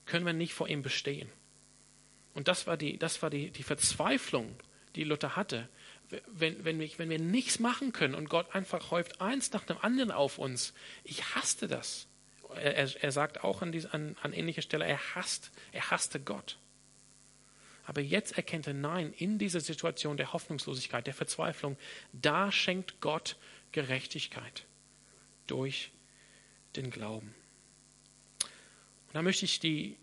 können 0.07 0.25
wir 0.25 0.33
nicht 0.33 0.55
vor 0.55 0.69
ihm 0.69 0.83
bestehen. 0.83 1.31
Und 2.33 2.49
das 2.49 2.67
war 2.67 2.77
die, 2.77 2.99
das 2.99 3.23
war 3.23 3.31
die, 3.31 3.51
die 3.51 3.63
Verzweiflung, 3.63 4.57
die 4.97 5.05
Luther 5.05 5.37
hatte. 5.37 5.69
Wenn, 6.27 6.65
wenn, 6.65 6.79
wir, 6.81 6.91
wenn 6.97 7.11
wir 7.11 7.19
nichts 7.19 7.59
machen 7.59 7.93
können 7.93 8.15
und 8.15 8.31
Gott 8.31 8.55
einfach 8.55 8.91
häuft 8.91 9.21
eins 9.21 9.53
nach 9.53 9.65
dem 9.65 9.79
anderen 9.79 10.11
auf 10.11 10.39
uns, 10.39 10.73
ich 11.03 11.35
hasste 11.35 11.69
das 11.69 12.07
er, 12.57 13.03
er 13.03 13.13
sagt 13.13 13.45
auch 13.45 13.63
an, 13.63 13.73
diese, 13.73 13.93
an, 13.93 14.17
an 14.23 14.33
ähnlicher 14.33 14.63
Stelle, 14.63 14.87
er 14.87 15.15
hasst, 15.15 15.51
er 15.73 15.91
hasste 15.91 16.21
Gott. 16.21 16.59
Aber 17.87 18.01
jetzt 18.01 18.37
erkennt 18.37 18.67
er, 18.67 18.75
nein, 18.75 19.13
in 19.13 19.39
dieser 19.39 19.61
Situation 19.61 20.17
der 20.17 20.33
Hoffnungslosigkeit, 20.33 21.07
der 21.07 21.15
Verzweiflung, 21.15 21.77
da 22.13 22.51
schenkt 22.51 23.01
Gott 23.01 23.37
Gerechtigkeit 23.73 24.65
durch 25.47 25.91
den 26.77 26.91
Glauben. 26.91 27.35
Und 29.09 29.15
da 29.15 29.23
möchte 29.23 29.45
ich 29.45 29.61
die, 29.61 29.97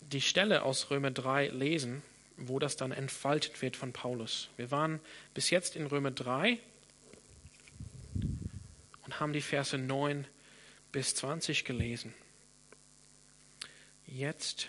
die 0.00 0.20
Stelle 0.20 0.62
aus 0.62 0.90
Römer 0.90 1.10
3 1.10 1.48
lesen, 1.48 2.02
wo 2.36 2.58
das 2.58 2.76
dann 2.76 2.92
entfaltet 2.92 3.62
wird 3.62 3.76
von 3.76 3.92
Paulus. 3.92 4.48
Wir 4.56 4.70
waren 4.70 5.00
bis 5.34 5.50
jetzt 5.50 5.76
in 5.76 5.86
Römer 5.86 6.10
3 6.10 6.58
und 9.04 9.20
haben 9.20 9.32
die 9.32 9.40
Verse 9.40 9.78
9 9.78 10.26
bis 10.92 11.14
20 11.14 11.64
gelesen. 11.64 12.14
Jetzt, 14.06 14.68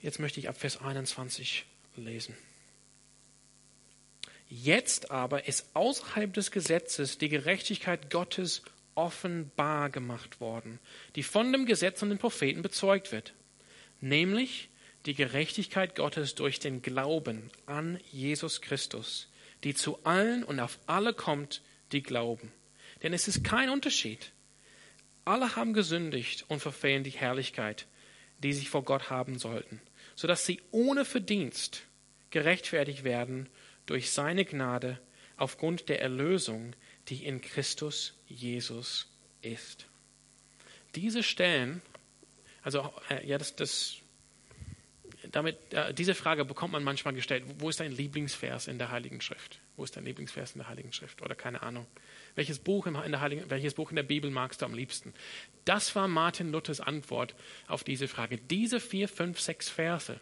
jetzt 0.00 0.18
möchte 0.18 0.40
ich 0.40 0.48
ab 0.48 0.58
Vers 0.58 0.80
21 0.80 1.64
lesen. 1.96 2.36
Jetzt 4.50 5.10
aber 5.10 5.46
ist 5.46 5.66
außerhalb 5.74 6.32
des 6.32 6.50
Gesetzes 6.50 7.18
die 7.18 7.28
Gerechtigkeit 7.28 8.10
Gottes 8.10 8.62
offenbar 8.94 9.90
gemacht 9.90 10.40
worden, 10.40 10.78
die 11.14 11.22
von 11.22 11.52
dem 11.52 11.66
Gesetz 11.66 12.02
und 12.02 12.08
den 12.08 12.18
Propheten 12.18 12.62
bezeugt 12.62 13.12
wird, 13.12 13.34
nämlich 14.00 14.70
die 15.06 15.14
Gerechtigkeit 15.14 15.94
Gottes 15.94 16.34
durch 16.34 16.58
den 16.58 16.82
Glauben 16.82 17.50
an 17.66 18.00
Jesus 18.10 18.60
Christus, 18.60 19.28
die 19.64 19.74
zu 19.74 20.04
allen 20.04 20.44
und 20.44 20.60
auf 20.60 20.78
alle 20.86 21.14
kommt, 21.14 21.62
die 21.92 22.02
glauben. 22.02 22.52
Denn 23.02 23.12
es 23.12 23.28
ist 23.28 23.44
kein 23.44 23.70
Unterschied. 23.70 24.32
Alle 25.24 25.56
haben 25.56 25.72
gesündigt 25.72 26.44
und 26.48 26.60
verfehlen 26.60 27.04
die 27.04 27.10
Herrlichkeit, 27.10 27.86
die 28.38 28.52
sie 28.52 28.66
vor 28.66 28.84
Gott 28.84 29.10
haben 29.10 29.38
sollten, 29.38 29.80
sodass 30.14 30.46
sie 30.46 30.60
ohne 30.70 31.04
Verdienst 31.04 31.82
gerechtfertigt 32.30 33.04
werden 33.04 33.48
durch 33.86 34.10
seine 34.10 34.44
Gnade 34.44 35.00
aufgrund 35.36 35.88
der 35.88 36.00
Erlösung, 36.00 36.74
die 37.08 37.24
in 37.24 37.40
Christus 37.40 38.18
Jesus 38.26 39.08
ist. 39.42 39.86
Diese 40.94 41.22
Stellen, 41.22 41.82
also 42.62 42.92
äh, 43.08 43.26
ja, 43.26 43.38
das, 43.38 43.54
das 43.54 43.96
damit, 45.30 45.72
äh, 45.72 45.94
diese 45.94 46.14
Frage 46.14 46.44
bekommt 46.44 46.72
man 46.72 46.84
manchmal 46.84 47.14
gestellt. 47.14 47.44
Wo 47.58 47.68
ist 47.68 47.80
dein 47.80 47.92
Lieblingsvers 47.92 48.66
in 48.66 48.78
der 48.78 48.90
Heiligen 48.90 49.20
Schrift? 49.20 49.60
Wo 49.78 49.84
ist 49.84 49.96
dein 49.96 50.04
Lieblingsvers 50.04 50.56
in 50.56 50.58
der 50.58 50.68
Heiligen 50.68 50.92
Schrift? 50.92 51.22
Oder 51.22 51.36
keine 51.36 51.62
Ahnung. 51.62 51.86
Welches 52.34 52.58
Buch, 52.58 52.86
in 52.86 52.94
der 52.94 53.20
Heiligen, 53.20 53.48
welches 53.48 53.74
Buch 53.74 53.90
in 53.90 53.96
der 53.96 54.02
Bibel 54.02 54.28
magst 54.28 54.60
du 54.60 54.66
am 54.66 54.74
liebsten? 54.74 55.14
Das 55.64 55.94
war 55.94 56.08
Martin 56.08 56.50
Luthers 56.50 56.80
Antwort 56.80 57.36
auf 57.68 57.84
diese 57.84 58.08
Frage. 58.08 58.38
Diese 58.38 58.80
vier, 58.80 59.08
fünf, 59.08 59.38
sechs 59.38 59.68
Verse, 59.68 60.18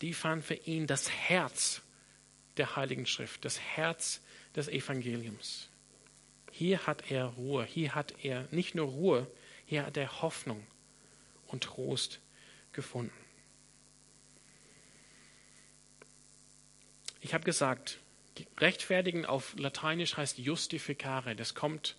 die 0.00 0.14
waren 0.22 0.42
für 0.42 0.54
ihn 0.54 0.86
das 0.86 1.10
Herz 1.10 1.82
der 2.56 2.76
Heiligen 2.76 3.04
Schrift, 3.04 3.44
das 3.44 3.58
Herz 3.58 4.22
des 4.54 4.68
Evangeliums. 4.68 5.70
Hier 6.52 6.86
hat 6.86 7.10
er 7.10 7.24
Ruhe, 7.24 7.64
hier 7.64 7.96
hat 7.96 8.14
er 8.22 8.46
nicht 8.52 8.76
nur 8.76 8.86
Ruhe, 8.86 9.26
hier 9.66 9.86
hat 9.86 9.96
er 9.96 10.22
Hoffnung 10.22 10.64
und 11.48 11.64
Trost 11.64 12.20
gefunden. 12.72 13.10
Ich 17.20 17.34
habe 17.34 17.42
gesagt, 17.42 17.98
Rechtfertigen 18.58 19.26
auf 19.26 19.54
Lateinisch 19.58 20.16
heißt 20.16 20.38
justificare. 20.38 21.36
Das 21.36 21.54
kommt 21.54 21.96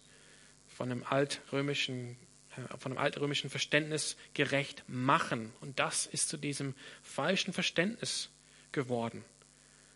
von 0.67 0.91
einem 0.91 1.03
altrömischen, 1.03 2.17
äh, 2.55 2.77
von 2.77 2.91
einem 2.91 2.99
altrömischen 2.99 3.49
Verständnis 3.49 4.17
gerecht 4.33 4.83
machen. 4.87 5.53
Und 5.61 5.79
das 5.79 6.05
ist 6.05 6.29
zu 6.29 6.37
diesem 6.37 6.75
falschen 7.01 7.53
Verständnis 7.53 8.29
geworden. 8.71 9.23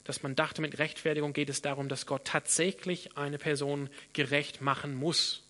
Dass 0.06 0.24
man 0.24 0.36
dachte, 0.36 0.62
mit 0.62 0.80
Rechtfertigung 0.80 1.34
geht 1.34 1.50
es 1.50 1.62
darum, 1.62 1.90
dass 1.90 2.06
Gott 2.06 2.26
tatsächlich 2.26 3.18
eine 3.18 3.38
Person 3.38 3.90
gerecht 4.14 4.62
machen 4.62 4.96
muss. 4.96 5.44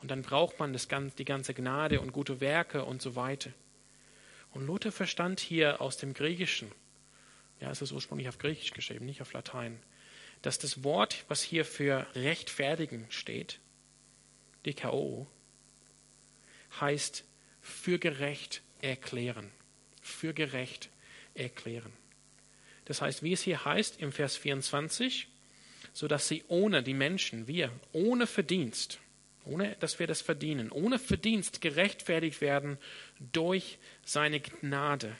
Und 0.00 0.10
dann 0.10 0.22
braucht 0.22 0.58
man 0.58 0.72
das, 0.72 0.88
die 1.18 1.24
ganze 1.24 1.54
Gnade 1.54 2.00
und 2.00 2.12
gute 2.12 2.40
Werke 2.40 2.84
und 2.84 3.02
so 3.02 3.16
weiter. 3.16 3.50
Und 4.52 4.66
Luther 4.66 4.92
verstand 4.92 5.40
hier 5.40 5.80
aus 5.80 5.96
dem 5.96 6.14
Griechischen, 6.14 6.70
ja, 7.60 7.70
es 7.70 7.82
ist 7.82 7.92
ursprünglich 7.92 8.28
auf 8.28 8.38
Griechisch 8.38 8.72
geschrieben, 8.72 9.04
nicht 9.04 9.20
auf 9.20 9.32
Latein, 9.32 9.82
dass 10.42 10.58
das 10.58 10.84
Wort, 10.84 11.24
was 11.28 11.42
hier 11.42 11.64
für 11.64 12.06
rechtfertigen 12.14 13.06
steht, 13.10 13.58
DKO, 14.64 15.26
heißt 16.80 17.24
für 17.60 17.98
gerecht 17.98 18.62
erklären. 18.80 19.50
Für 20.02 20.34
gerecht 20.34 20.90
erklären. 21.34 21.92
Das 22.84 23.02
heißt, 23.02 23.22
wie 23.22 23.32
es 23.32 23.42
hier 23.42 23.64
heißt 23.64 24.00
im 24.00 24.12
Vers 24.12 24.36
24, 24.36 25.28
so 25.92 26.06
dass 26.08 26.28
sie 26.28 26.44
ohne 26.48 26.82
die 26.82 26.94
Menschen, 26.94 27.48
wir, 27.48 27.72
ohne 27.92 28.26
Verdienst, 28.26 29.00
ohne 29.44 29.76
dass 29.80 29.98
wir 29.98 30.06
das 30.06 30.20
verdienen, 30.20 30.70
ohne 30.70 30.98
Verdienst 30.98 31.60
gerechtfertigt 31.60 32.40
werden 32.40 32.78
durch 33.32 33.78
seine 34.04 34.40
Gnade 34.40 35.16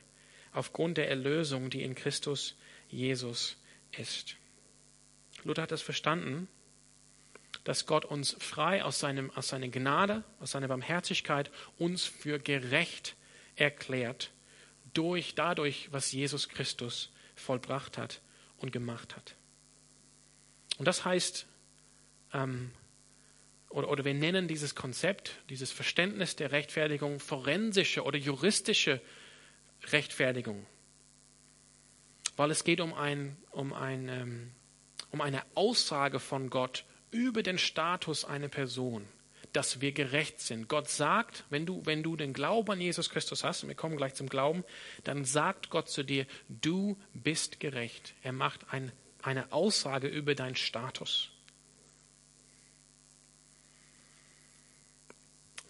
aufgrund 0.53 0.99
der 0.99 1.09
Erlösung, 1.09 1.71
die 1.71 1.83
in 1.83 1.95
Christus 1.95 2.57
Jesus 2.89 3.57
ist. 3.99 4.37
Luther 5.47 5.62
hat 5.62 5.72
das 5.72 5.82
verstanden, 5.82 6.49
dass 7.64 7.86
Gott 7.86 8.05
uns 8.05 8.36
frei 8.38 8.84
aus, 8.84 9.01
seinem, 9.01 9.30
aus 9.32 9.49
seiner 9.49 9.68
Gnade, 9.68 10.22
aus 10.40 10.53
seiner 10.53 10.68
Barmherzigkeit 10.68 11.51
uns 11.78 12.05
für 12.05 12.38
gerecht 12.38 13.16
erklärt, 13.57 14.32
durch, 14.94 15.34
dadurch, 15.34 15.88
was 15.92 16.12
Jesus 16.12 16.49
Christus 16.49 17.11
vollbracht 17.34 17.99
hat 17.99 18.20
und 18.59 18.72
gemacht 18.72 19.16
hat. 19.16 19.34
Und 20.78 20.86
das 20.86 21.05
heißt, 21.05 21.47
ähm, 22.32 22.70
oder, 23.70 23.90
oder 23.90 24.05
wir 24.05 24.14
nennen 24.14 24.49
dieses 24.49 24.74
Konzept, 24.74 25.42
dieses 25.51 25.72
Verständnis 25.72 26.36
der 26.36 26.53
Rechtfertigung 26.53 27.20
forensische 27.20 28.05
oder 28.05 28.18
juristische 28.18 29.01
Rechtfertigung, 29.90 30.66
weil 32.36 32.51
es 32.51 32.64
geht 32.64 32.80
um, 32.80 32.94
ein, 32.94 33.36
um, 33.51 33.72
ein, 33.72 34.09
ähm, 34.09 34.53
um 35.17 35.23
eine 35.23 35.43
Aussage 35.55 36.21
von 36.21 36.51
Gott 36.51 36.85
über 37.11 37.43
den 37.43 37.57
Status 37.57 38.27
einer 38.27 38.49
Person, 38.49 39.09
dass 39.55 39.81
wir 39.81 39.93
gerecht 39.93 40.41
sind. 40.41 40.69
Gott 40.69 40.91
sagt, 40.91 41.45
wenn 41.49 41.64
du, 41.64 41.81
wenn 41.87 42.03
du 42.03 42.17
den 42.17 42.35
Glauben 42.35 42.73
an 42.73 42.83
Jesus 42.83 43.09
Christus 43.09 43.43
hast, 43.43 43.62
und 43.62 43.71
wir 43.71 43.77
kommen 43.77 43.97
gleich 43.97 44.12
zum 44.12 44.29
Glauben, 44.29 44.62
dann 45.05 45.25
sagt 45.25 45.71
Gott 45.71 45.89
zu 45.89 46.03
dir, 46.03 46.27
du 46.51 46.99
bist 47.14 47.61
gerecht. 47.61 48.12
Er 48.23 48.33
macht 48.33 48.75
ein, 48.75 48.93
eine 49.23 49.53
Aussage 49.53 50.07
über 50.07 50.35
deinen 50.35 50.55
Status. 50.55 51.31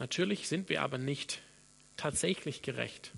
Natürlich 0.00 0.48
sind 0.48 0.68
wir 0.68 0.82
aber 0.82 0.98
nicht 0.98 1.40
tatsächlich 1.96 2.62
gerecht. 2.62 3.12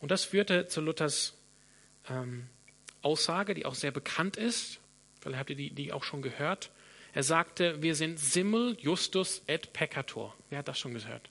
Und 0.00 0.10
das 0.10 0.24
führte 0.24 0.68
zu 0.68 0.80
Luthers 0.80 1.36
ähm, 2.08 2.48
Aussage, 3.02 3.54
die 3.54 3.66
auch 3.66 3.74
sehr 3.74 3.90
bekannt 3.90 4.36
ist. 4.36 4.80
Vielleicht 5.20 5.38
habt 5.38 5.50
ihr 5.50 5.56
die, 5.56 5.70
die 5.70 5.92
auch 5.92 6.04
schon 6.04 6.22
gehört. 6.22 6.70
Er 7.12 7.22
sagte, 7.22 7.82
wir 7.82 7.94
sind 7.94 8.18
simul 8.18 8.76
justus 8.80 9.42
et 9.46 9.72
peccator. 9.72 10.34
Wer 10.50 10.58
hat 10.58 10.68
das 10.68 10.78
schon 10.78 10.94
gehört? 10.94 11.30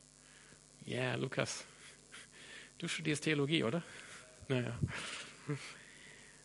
Ja, 0.86 0.97
yeah, 0.97 1.15
Lukas. 1.15 1.65
Du 2.78 2.88
studierst 2.88 3.24
Theologie, 3.24 3.63
oder? 3.63 3.84
Naja. 4.47 4.78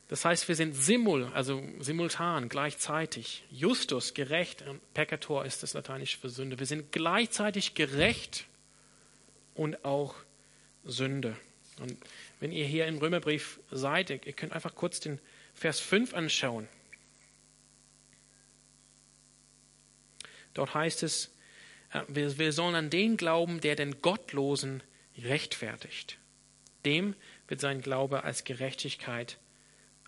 Das 0.08 0.24
heißt, 0.24 0.46
wir 0.48 0.56
sind 0.56 0.74
simul, 0.74 1.24
also 1.32 1.62
simultan, 1.78 2.48
gleichzeitig. 2.48 3.44
Justus, 3.50 4.12
gerecht, 4.12 4.64
peccator 4.94 5.44
ist 5.44 5.62
das 5.62 5.72
Lateinische 5.72 6.18
für 6.18 6.28
Sünde. 6.28 6.58
Wir 6.58 6.66
sind 6.66 6.92
gleichzeitig 6.92 7.74
gerecht 7.74 8.46
und 9.54 9.84
auch 9.84 10.14
Sünde. 10.84 11.36
Und 11.80 11.96
wenn 12.42 12.50
ihr 12.50 12.66
hier 12.66 12.88
im 12.88 12.98
Römerbrief 12.98 13.60
seid, 13.70 14.10
ihr 14.10 14.18
könnt 14.18 14.52
einfach 14.52 14.74
kurz 14.74 14.98
den 14.98 15.20
Vers 15.54 15.78
5 15.78 16.12
anschauen. 16.12 16.66
Dort 20.52 20.74
heißt 20.74 21.04
es, 21.04 21.32
äh, 21.92 22.02
wir, 22.08 22.52
sollen 22.52 22.74
an 22.74 22.90
den 22.90 23.16
glauben, 23.16 23.60
der 23.60 23.76
den 23.76 24.02
Gottlosen 24.02 24.82
rechtfertigt. 25.18 26.18
Dem 26.84 27.14
wird 27.46 27.60
sein 27.60 27.80
Glaube 27.80 28.24
als 28.24 28.42
Gerechtigkeit 28.42 29.38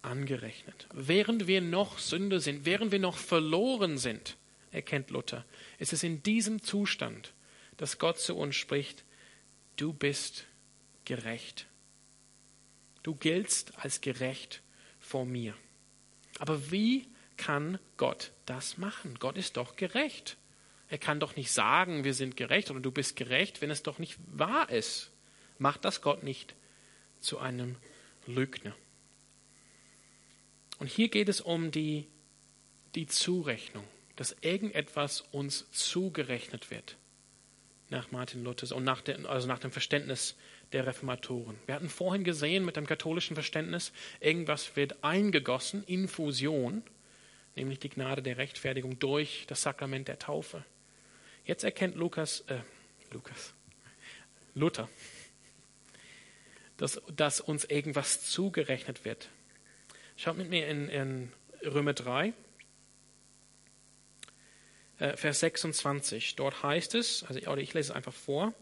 angerechnet. 0.03 0.89
Während 0.93 1.47
wir 1.47 1.61
noch 1.61 2.01
Sünde 2.01 2.41
sind, 2.41 2.65
während 2.65 2.91
wir 2.91 2.99
noch 2.99 3.17
verloren 3.17 3.97
sind, 3.97 4.37
erkennt 4.73 5.11
Luther, 5.11 5.45
ist 5.79 5.93
es 5.93 6.03
in 6.03 6.25
diesem 6.25 6.61
Zustand, 6.61 7.33
dass 7.77 8.01
Gott 8.01 8.19
zu 8.19 8.37
uns 8.37 8.57
spricht, 8.57 9.05
du 9.77 9.93
bist 9.93 10.47
gerecht. 11.05 11.69
Du 13.05 13.15
giltst 13.15 13.79
als 13.79 14.01
gerecht 14.01 14.63
vor 14.99 15.25
mir. 15.27 15.55
Aber 16.41 16.73
wie 16.73 17.07
kann 17.37 17.79
Gott 17.97 18.33
das 18.47 18.79
machen? 18.79 19.19
Gott 19.21 19.37
ist 19.37 19.57
doch 19.57 19.77
gerecht. 19.77 20.37
Er 20.89 20.99
kann 20.99 21.21
doch 21.21 21.37
nicht 21.37 21.53
sagen, 21.53 22.05
wir 22.05 22.15
sind 22.15 22.37
gerecht 22.37 22.71
oder 22.71 22.81
du 22.81 22.91
bist 22.91 23.15
gerecht, 23.15 23.61
wenn 23.61 23.71
es 23.71 23.83
doch 23.83 23.99
nicht 23.99 24.19
wahr 24.27 24.71
ist. 24.71 25.11
Macht 25.59 25.85
das 25.85 26.01
Gott 26.01 26.23
nicht 26.23 26.57
zu 27.21 27.39
einem 27.39 27.77
Lügner. 28.27 28.75
Und 30.79 30.89
hier 30.89 31.09
geht 31.09 31.29
es 31.29 31.41
um 31.41 31.71
die, 31.71 32.09
die 32.95 33.07
Zurechnung, 33.07 33.85
dass 34.17 34.35
irgendetwas 34.41 35.21
uns 35.21 35.71
zugerechnet 35.71 36.71
wird 36.71 36.97
nach 37.91 38.11
Martin 38.11 38.45
Luthers 38.45 38.73
und 38.73 38.83
nach, 38.83 39.03
also 39.25 39.47
nach 39.47 39.59
dem 39.59 39.71
Verständnis 39.71 40.37
der 40.75 40.87
Reformatoren. 40.87 41.57
Wir 41.67 41.77
hatten 41.77 41.89
vorhin 41.89 42.25
gesehen 42.25 42.65
mit 42.65 42.77
dem 42.77 42.87
katholischen 42.87 43.37
Verständnis, 43.37 43.93
irgendwas 44.21 44.77
wird 44.77 45.03
eingegossen, 45.03 45.85
Infusion, 45.85 46.83
nämlich 47.55 47.79
die 47.79 47.89
Gnade 47.89 48.23
der 48.23 48.37
Rechtfertigung 48.37 48.99
durch 48.99 49.45
das 49.47 49.63
Sakrament 49.63 50.09
der 50.09 50.19
Taufe. 50.19 50.65
Jetzt 51.45 51.63
erkennt 51.63 51.95
Lukas, 51.95 52.41
äh, 52.49 52.59
Lukas, 53.13 53.55
Luther, 54.55 54.89
dass, 56.77 57.01
dass 57.15 57.41
uns 57.41 57.65
irgendwas 57.65 58.29
zugerechnet 58.29 59.05
wird. 59.05 59.29
Schaut 60.17 60.37
mit 60.37 60.51
mir 60.51 60.67
in, 60.67 60.89
in 60.89 61.33
Römer 61.63 61.93
3, 61.93 62.33
äh, 64.99 65.17
Vers 65.17 65.41
26. 65.41 66.35
Dort 66.35 66.65
heißt 66.65 66.97
es, 66.97 67.23
also 67.25 67.39
ich 67.57 67.75
lese 67.75 67.91
es 67.93 67.97
einfach 67.97 68.13
vor, 68.13 68.55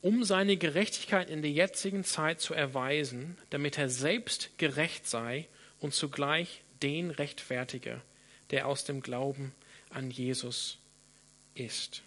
um 0.00 0.24
seine 0.24 0.56
Gerechtigkeit 0.56 1.28
in 1.30 1.42
der 1.42 1.50
jetzigen 1.50 2.04
Zeit 2.04 2.40
zu 2.40 2.54
erweisen, 2.54 3.36
damit 3.50 3.78
er 3.78 3.88
selbst 3.88 4.56
gerecht 4.58 5.06
sei 5.06 5.48
und 5.80 5.94
zugleich 5.94 6.62
den 6.82 7.10
rechtfertige, 7.10 8.00
der 8.50 8.66
aus 8.68 8.84
dem 8.84 9.00
Glauben 9.00 9.54
an 9.90 10.10
Jesus 10.10 10.78
ist. 11.54 12.02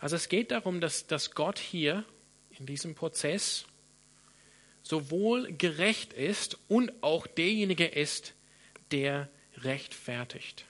Also 0.00 0.16
es 0.16 0.28
geht 0.28 0.50
darum, 0.50 0.80
dass, 0.80 1.06
dass 1.06 1.32
Gott 1.32 1.58
hier 1.58 2.04
in 2.58 2.66
diesem 2.66 2.94
Prozess 2.94 3.66
sowohl 4.82 5.52
gerecht 5.52 6.12
ist 6.12 6.58
und 6.68 7.02
auch 7.02 7.26
derjenige 7.26 7.86
ist, 7.86 8.34
der 8.90 9.28
rechtfertigt. 9.58 10.64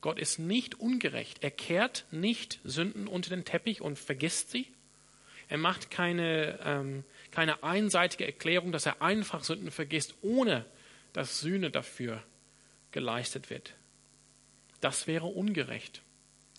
Gott 0.00 0.18
ist 0.18 0.38
nicht 0.38 0.76
ungerecht. 0.80 1.42
Er 1.42 1.50
kehrt 1.50 2.06
nicht 2.10 2.60
Sünden 2.64 3.08
unter 3.08 3.30
den 3.30 3.44
Teppich 3.44 3.80
und 3.80 3.98
vergisst 3.98 4.50
sie. 4.50 4.66
Er 5.48 5.58
macht 5.58 5.90
keine, 5.90 6.58
ähm, 6.64 7.04
keine 7.30 7.62
einseitige 7.62 8.26
Erklärung, 8.26 8.72
dass 8.72 8.86
er 8.86 9.00
einfach 9.02 9.44
Sünden 9.44 9.70
vergisst, 9.70 10.14
ohne 10.22 10.64
dass 11.12 11.40
Sühne 11.40 11.70
dafür 11.70 12.22
geleistet 12.90 13.50
wird. 13.50 13.74
Das 14.80 15.06
wäre 15.06 15.26
ungerecht. 15.26 16.02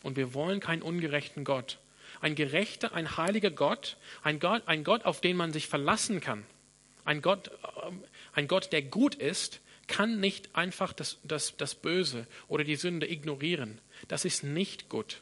Und 0.03 0.15
wir 0.15 0.33
wollen 0.33 0.59
keinen 0.59 0.81
ungerechten 0.81 1.43
Gott. 1.43 1.79
Ein 2.21 2.35
gerechter, 2.35 2.93
ein 2.93 3.17
heiliger 3.17 3.51
Gott, 3.51 3.97
ein 4.23 4.39
Gott, 4.39 4.63
ein 4.65 4.83
Gott, 4.83 5.05
auf 5.05 5.21
den 5.21 5.35
man 5.35 5.51
sich 5.51 5.67
verlassen 5.67 6.21
kann, 6.21 6.45
ein 7.05 7.21
Gott, 7.21 7.51
ähm, 7.85 8.03
ein 8.33 8.47
Gott, 8.47 8.71
der 8.71 8.81
gut 8.81 9.15
ist, 9.15 9.61
kann 9.87 10.19
nicht 10.19 10.55
einfach 10.55 10.93
das, 10.93 11.17
das, 11.23 11.55
das 11.57 11.75
Böse 11.75 12.27
oder 12.47 12.63
die 12.63 12.75
Sünde 12.75 13.09
ignorieren. 13.09 13.79
Das 14.07 14.25
ist 14.25 14.43
nicht 14.43 14.89
gut. 14.89 15.21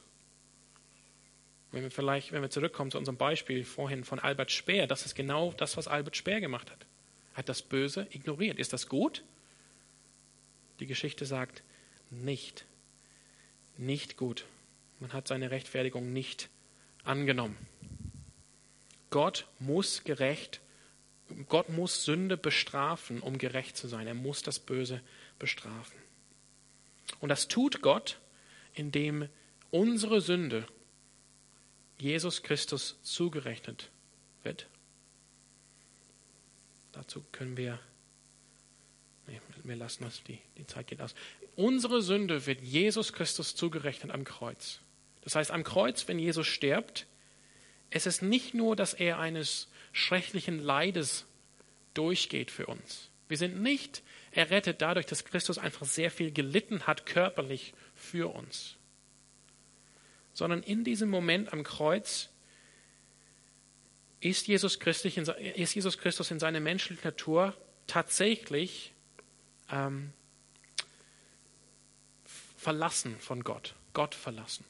Wenn 1.76 1.84
wir 1.84 1.92
vielleicht, 1.92 2.32
wenn 2.32 2.42
wir 2.42 2.50
zurückkommen 2.50 2.90
zu 2.90 2.98
unserem 2.98 3.18
Beispiel 3.18 3.66
vorhin 3.66 4.06
von 4.06 4.18
Albert 4.20 4.50
Speer, 4.50 4.88
das 4.88 5.06
ist 5.06 5.14
genau 5.14 5.52
das, 5.58 5.76
was 5.76 5.90
Albert 5.90 6.16
Speer 6.16 6.40
gemacht 6.40 6.72
hat. 6.72 6.86
Er 7.34 7.40
hat 7.40 7.50
das 7.50 7.62
Böse 7.62 8.08
ignoriert. 8.12 8.60
Ist 8.60 8.72
das 8.72 8.88
gut? 8.88 9.26
Die 10.80 10.88
Geschichte 10.88 11.26
sagt 11.26 11.64
nicht. 12.10 12.66
Nicht 13.76 14.16
gut. 14.16 14.46
Man 15.02 15.12
hat 15.12 15.28
seine 15.28 15.52
Rechtfertigung 15.52 16.14
nicht 16.14 16.48
angenommen. 17.04 17.58
Gott 19.10 19.46
muss 19.60 20.06
gerecht 20.06 20.62
Gott 21.50 21.68
muss 21.68 22.06
Sünde 22.06 22.38
bestrafen, 22.38 23.20
um 23.20 23.38
gerecht 23.38 23.76
zu 23.76 23.90
sein. 23.90 24.08
Er 24.08 24.14
muss 24.14 24.44
das 24.44 24.60
Böse 24.60 25.02
bestrafen. 25.40 25.98
Und 27.20 27.28
das 27.28 27.50
tut 27.50 27.82
Gott, 27.82 28.20
indem 28.74 29.28
unsere 29.72 30.22
Sünde 30.22 30.66
Jesus 31.98 32.44
Christus 32.44 32.98
zugerechnet 33.02 33.90
wird. 34.44 34.68
Dazu 36.92 37.24
können 37.32 37.58
wir 37.58 37.80
Nee, 39.28 39.42
wir 39.64 39.76
lassen 39.76 40.04
das, 40.04 40.24
die, 40.24 40.40
die 40.58 40.68
Zeit 40.68 40.88
geht 40.88 41.02
aus. 41.02 41.16
Unsere 41.56 42.02
Sünde 42.02 42.46
wird 42.46 42.62
Jesus 42.62 43.14
Christus 43.14 43.56
zugerechnet 43.56 44.12
am 44.12 44.24
Kreuz. 44.24 44.80
Das 45.22 45.36
heißt, 45.36 45.52
am 45.52 45.64
Kreuz, 45.64 46.08
wenn 46.08 46.20
Jesus 46.20 46.46
stirbt, 46.46 47.08
es 47.90 48.06
ist 48.06 48.22
nicht 48.22 48.54
nur, 48.54 48.76
dass 48.76 48.94
er 48.94 49.20
eines 49.20 49.68
schrecklichen 49.94 50.60
Leides 50.60 51.26
durchgeht 51.94 52.52
für 52.52 52.68
uns. 52.68 53.10
Wir 53.28 53.38
sind 53.38 53.62
nicht 53.62 54.04
errettet 54.32 54.82
dadurch, 54.82 55.06
dass 55.06 55.26
Christus 55.26 55.58
einfach 55.58 55.86
sehr 55.86 56.12
viel 56.12 56.32
gelitten 56.32 56.86
hat 56.86 57.06
körperlich 57.06 57.74
für 57.96 58.28
uns, 58.34 58.76
sondern 60.36 60.62
in 60.62 60.84
diesem 60.84 61.10
Moment 61.10 61.52
am 61.54 61.64
Kreuz 61.64 62.30
ist 64.20 64.48
Jesus, 64.48 64.80
Christus 64.80 65.18
in, 66.32 66.40
seiner 66.40 66.60
menschlichen 66.60 67.04
Natur 67.04 67.56
tatsächlich 67.88 68.94
ähm, 69.72 70.12
verlassen 72.58 73.18
von 73.20 73.44
Gott, 73.44 73.76
Gott 73.94 74.14
verlassen. 74.14 74.66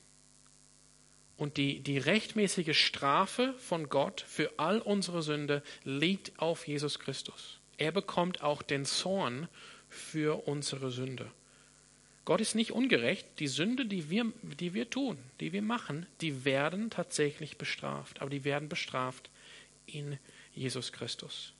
Und 1.35 1.57
die, 1.57 1.81
die 1.81 1.97
rechtmäßige 1.97 2.77
Strafe 2.77 3.55
von 3.57 3.89
Gott 3.89 4.23
für 4.27 4.51
all 4.57 4.79
unsere 4.79 5.21
Sünde 5.21 5.63
liegt 5.83 6.39
auf 6.39 6.67
Jesus 6.67 6.99
Christus. 6.99 7.59
Er 7.77 7.91
bekommt 7.91 8.41
auch 8.41 8.61
den 8.61 8.85
Zorn 8.85 9.49
für 9.89 10.47
unsere 10.47 10.91
Sünde. 10.91 11.31
Gott 12.25 12.41
ist 12.41 12.55
nicht 12.55 12.71
ungerecht. 12.71 13.27
Die 13.39 13.47
Sünde, 13.47 13.85
die 13.85 14.09
wir, 14.09 14.31
die 14.41 14.73
wir 14.73 14.89
tun, 14.89 15.17
die 15.39 15.53
wir 15.53 15.61
machen, 15.61 16.07
die 16.21 16.43
werden 16.43 16.89
tatsächlich 16.89 17.57
bestraft. 17.57 18.19
Aber 18.21 18.31
die 18.31 18.43
werden 18.43 18.67
bestraft 18.67 19.29
in 19.85 20.17
Jesus 20.53 20.91
Christus. 20.91 21.53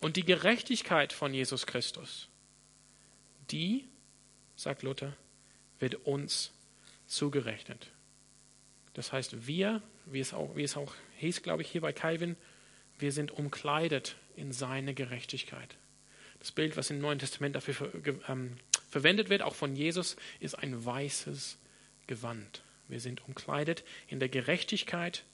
Und 0.00 0.16
die 0.16 0.24
Gerechtigkeit 0.24 1.12
von 1.12 1.32
Jesus 1.32 1.66
Christus, 1.66 2.28
die, 3.50 3.84
sagt 4.56 4.82
Luther, 4.82 5.16
wird 5.78 5.94
uns 6.06 6.52
zugerechnet. 7.06 7.90
Das 8.94 9.12
heißt, 9.12 9.46
wir, 9.46 9.82
wie 10.06 10.20
es 10.20 10.34
auch, 10.34 10.56
wie 10.56 10.64
es 10.64 10.76
auch 10.76 10.94
hieß, 11.18 11.42
glaube 11.42 11.62
ich, 11.62 11.70
hier 11.70 11.80
bei 11.80 11.92
Calvin, 11.92 12.36
wir 12.98 13.12
sind 13.12 13.30
umkleidet 13.30 14.16
in 14.34 14.52
seine 14.52 14.94
Gerechtigkeit. 14.94 15.76
Das 16.40 16.52
Bild, 16.52 16.76
was 16.76 16.90
im 16.90 17.00
Neuen 17.00 17.18
Testament 17.18 17.56
dafür 17.56 17.92
ähm, 18.28 18.56
verwendet 18.88 19.28
wird, 19.28 19.42
auch 19.42 19.54
von 19.54 19.76
Jesus, 19.76 20.16
ist 20.40 20.54
ein 20.54 20.84
weißes 20.84 21.58
Gewand. 22.06 22.62
Wir 22.88 23.00
sind 23.00 23.26
umkleidet 23.26 23.84
in 24.08 24.18
der 24.18 24.28
Gerechtigkeit, 24.28 25.24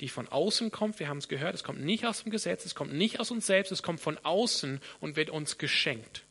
die 0.00 0.08
von 0.08 0.28
außen 0.28 0.70
kommt. 0.70 0.98
Wir 0.98 1.08
haben 1.08 1.18
es 1.18 1.28
gehört, 1.28 1.54
es 1.54 1.64
kommt 1.64 1.80
nicht 1.80 2.04
aus 2.06 2.22
dem 2.22 2.32
Gesetz, 2.32 2.64
es 2.64 2.74
kommt 2.74 2.92
nicht 2.92 3.20
aus 3.20 3.30
uns 3.30 3.46
selbst, 3.46 3.72
es 3.72 3.82
kommt 3.82 4.00
von 4.00 4.18
außen 4.18 4.80
und 5.00 5.16
wird 5.16 5.30
uns 5.30 5.58
geschenkt. 5.58 6.24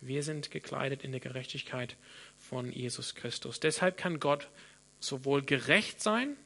Wir 0.00 0.22
sind 0.22 0.50
gekleidet 0.50 1.04
in 1.04 1.12
der 1.12 1.20
Gerechtigkeit 1.20 1.96
von 2.38 2.72
Jesus 2.72 3.14
Christus. 3.14 3.60
Deshalb 3.60 3.96
kann 3.96 4.18
Gott 4.18 4.48
sowohl 4.98 5.42
gerecht 5.42 6.02
sein, 6.02 6.36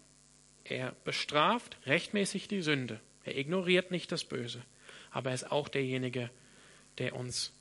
er 0.64 0.94
bestraft 1.04 1.76
rechtmäßig 1.86 2.48
die 2.48 2.62
Sünde, 2.62 3.00
er 3.24 3.36
ignoriert 3.36 3.90
nicht 3.90 4.10
das 4.12 4.24
Böse, 4.24 4.62
aber 5.10 5.30
er 5.30 5.34
ist 5.34 5.52
auch 5.52 5.68
derjenige, 5.68 6.30
der 6.98 7.14
uns 7.14 7.52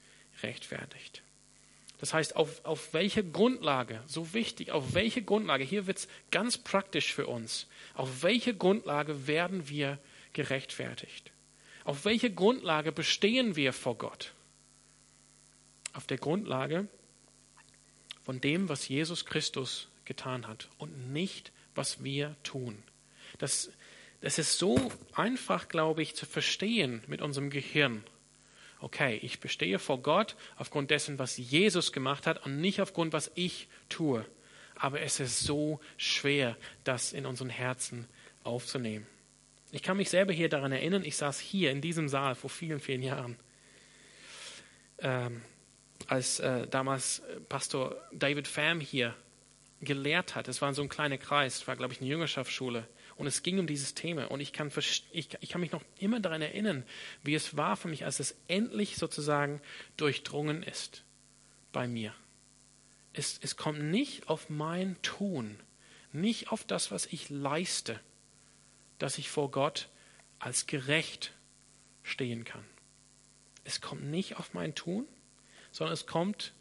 rechtfertigt. 0.42 1.22
Das 2.04 2.14
heißt, 2.14 2.36
auf, 2.36 2.66
auf 2.66 2.94
welche 2.94 3.24
Grundlage, 3.24 4.04
so 4.08 4.34
wichtig, 4.34 4.72
auf 4.72 4.94
welche 4.94 5.22
Grundlage, 5.22 5.64
hier 5.64 5.88
wird 5.88 6.00
es 6.00 6.10
ganz 6.32 6.58
praktisch 6.58 7.14
für 7.14 7.28
uns, 7.28 7.66
auf 7.94 8.24
welche 8.24 8.54
Grundlage 8.54 9.26
werden 9.26 9.70
wir 9.70 10.00
gerechtfertigt? 10.34 11.32
Auf 11.86 12.04
welche 12.04 12.30
Grundlage 12.30 12.92
bestehen 12.92 13.56
wir 13.56 13.72
vor 13.72 13.98
Gott? 13.98 14.34
Auf 15.94 16.06
der 16.06 16.18
Grundlage 16.18 16.90
von 18.22 18.42
dem, 18.42 18.68
was 18.68 18.90
Jesus 18.90 19.24
Christus 19.24 19.88
getan 20.04 20.46
hat 20.46 20.68
und 20.80 21.14
nicht, 21.14 21.54
was 21.74 22.04
wir 22.04 22.36
tun. 22.44 22.84
Das, 23.38 23.72
das 24.20 24.40
ist 24.40 24.58
so 24.58 24.92
einfach, 25.14 25.70
glaube 25.70 26.02
ich, 26.02 26.16
zu 26.16 26.26
verstehen 26.26 27.02
mit 27.08 27.22
unserem 27.22 27.50
Gehirn. 27.50 28.04
Okay, 28.84 29.18
ich 29.22 29.40
bestehe 29.40 29.80
vor 29.80 30.02
Gott 30.02 30.36
aufgrund 30.58 30.92
dessen, 30.92 31.18
was 31.18 31.38
Jesus 31.38 31.94
gemacht 31.94 32.28
hat 32.28 32.46
und 32.46 32.60
nicht 32.60 32.82
aufgrund, 32.82 33.14
was 33.14 33.32
ich 33.34 33.70
tue. 33.88 34.26
Aber 34.76 35.00
es 35.00 35.22
ist 35.22 35.40
so 35.40 35.80
schwer, 35.96 36.58
das 36.84 37.14
in 37.14 37.26
unseren 37.26 37.48
Herzen 37.50 38.10
aufzunehmen. 38.44 39.08
Ich 39.72 39.84
kann 39.84 39.96
mich 39.96 40.10
selber 40.10 40.34
hier 40.34 40.50
daran 40.50 40.74
erinnern, 40.74 41.06
ich 41.06 41.16
saß 41.16 41.40
hier 41.40 41.72
in 41.72 41.80
diesem 41.80 42.10
Saal 42.10 42.36
vor 42.36 42.50
vielen, 42.50 42.82
vielen 42.82 43.04
Jahren. 43.04 43.38
Ähm, 44.98 45.42
als 46.08 46.42
äh, 46.42 46.68
damals 46.68 47.22
Pastor 47.48 47.96
David 48.12 48.50
Pham 48.50 48.82
hier 48.82 49.16
gelehrt 49.80 50.36
hat. 50.36 50.50
Es 50.50 50.62
war 50.62 50.74
so 50.74 50.82
ein 50.82 50.90
kleiner 50.90 51.18
Kreis, 51.18 51.56
es 51.56 51.68
war, 51.70 51.78
glaube 51.78 51.94
ich, 51.94 52.02
eine 52.02 52.10
Jüngerschaftsschule. 52.10 52.86
Und 53.16 53.28
es 53.28 53.44
ging 53.44 53.60
um 53.60 53.68
dieses 53.68 53.94
Thema. 53.94 54.30
Und 54.32 54.40
ich 54.40 54.54
kann, 54.54 54.72
ich, 55.12 55.38
ich 55.40 55.50
kann 55.50 55.62
mich 55.62 55.72
noch 55.72 55.84
immer 56.00 56.20
daran 56.20 56.42
erinnern, 56.42 56.84
wie 57.24 57.36
es 57.36 57.56
war 57.56 57.78
für 57.78 57.88
mich, 57.88 58.06
als 58.06 58.20
es 58.20 58.36
endlich 58.48 58.96
sozusagen 58.96 59.62
durchdrungen 59.98 60.64
ist 60.64 61.04
bei 61.72 61.88
mir. 61.88 62.14
Es, 63.14 63.40
es 63.42 63.56
kommt 63.56 63.84
nicht 63.84 64.28
auf 64.28 64.50
mein 64.50 65.00
Tun, 65.04 65.60
nicht 66.12 66.52
auf 66.52 66.64
das, 66.64 66.92
was 66.92 67.06
ich 67.06 67.30
leiste, 67.30 68.00
dass 68.98 69.18
ich 69.18 69.30
vor 69.30 69.52
Gott 69.52 69.90
als 70.40 70.66
gerecht 70.66 71.34
stehen 72.02 72.44
kann. 72.44 72.66
Es 73.64 73.80
kommt 73.80 74.04
nicht 74.04 74.38
auf 74.38 74.54
mein 74.54 74.76
Tun, 74.76 75.06
sondern 75.72 75.94
es 75.94 76.06
kommt 76.06 76.54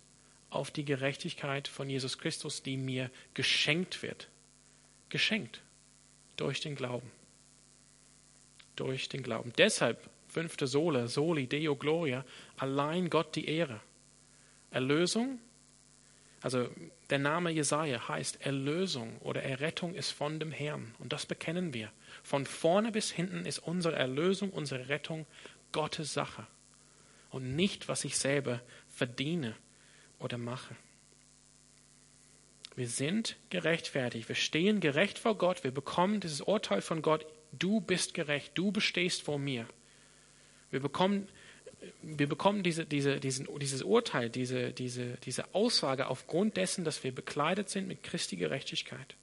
auf 0.51 0.71
die 0.71 0.85
Gerechtigkeit 0.85 1.67
von 1.67 1.89
Jesus 1.89 2.19
Christus, 2.19 2.63
die 2.63 2.77
mir 2.77 3.11
geschenkt 3.33 4.03
wird. 4.03 4.29
Geschenkt 5.09 5.63
durch 6.43 6.61
den 6.61 6.75
Glauben. 6.75 7.11
Durch 8.75 9.09
den 9.09 9.23
Glauben. 9.23 9.53
Deshalb 9.59 10.11
fünfte 10.27 10.67
Sohle, 10.67 11.07
Soli, 11.07 11.47
Deo 11.47 11.77
Gloria, 11.77 12.25
allein 12.57 13.11
Gott 13.11 13.37
die 13.37 13.47
Ehre. 13.47 13.81
Erlösung, 14.71 15.39
also 16.41 16.69
der 17.11 17.21
Name 17.21 17.51
Jesaja 17.51 18.09
heißt 18.09 18.45
Erlösung 18.45 19.19
oder 19.19 19.45
Errettung 19.45 19.95
ist 19.95 20.11
von 20.11 20.41
dem 20.41 20.51
Herrn. 20.51 20.95
Und 20.99 21.13
das 21.13 21.27
bekennen 21.27 21.75
wir. 21.75 21.93
Von 22.25 22.45
vorne 22.45 22.91
bis 22.91 23.13
hinten 23.13 23.47
ist 23.47 23.61
unsere 23.61 23.95
Erlösung, 23.95 24.51
unsere 24.51 24.89
Rettung 24.89 25.27
Gottes 25.71 26.13
Sache. 26.13 26.47
Und 27.31 27.55
nicht, 27.55 27.87
was 27.87 28.05
ich 28.05 28.19
selber 28.19 28.61
verdiene 28.89 29.55
oder 30.19 30.39
mache. 30.39 30.75
Wir 32.75 32.89
sind 32.89 33.37
gerechtfertigt. 33.51 34.29
Wir 34.29 34.37
stehen 34.37 34.81
gerecht 34.81 35.19
vor 35.19 35.37
Gott. 35.37 35.65
Wir 35.65 35.73
bekommen 35.73 36.21
dieses 36.21 36.41
Urteil 36.41 36.81
von 36.81 37.03
Gott. 37.03 37.27
Du 37.53 37.81
bist 37.81 38.15
gerecht. 38.15 38.53
Du 38.55 38.73
bestehst 38.73 39.23
vor 39.23 39.39
mir. 39.39 39.67
Wir 40.71 40.81
bekommen, 40.81 41.29
wir 42.01 42.29
bekommen 42.29 42.63
diese, 42.63 42.87
diese, 42.87 43.21
diesen, 43.21 43.47
dieses 43.59 43.83
Urteil, 43.83 44.31
diese, 44.31 44.73
diese, 44.73 45.19
diese 45.25 45.55
Aussage 45.55 46.07
aufgrund 46.07 46.57
dessen, 46.57 46.85
dass 46.85 47.05
wir 47.05 47.15
bekleidet 47.15 47.69
sind 47.69 47.89
mit 47.89 48.03
Christi 48.03 48.37
Gerechtigkeit. 48.37 49.17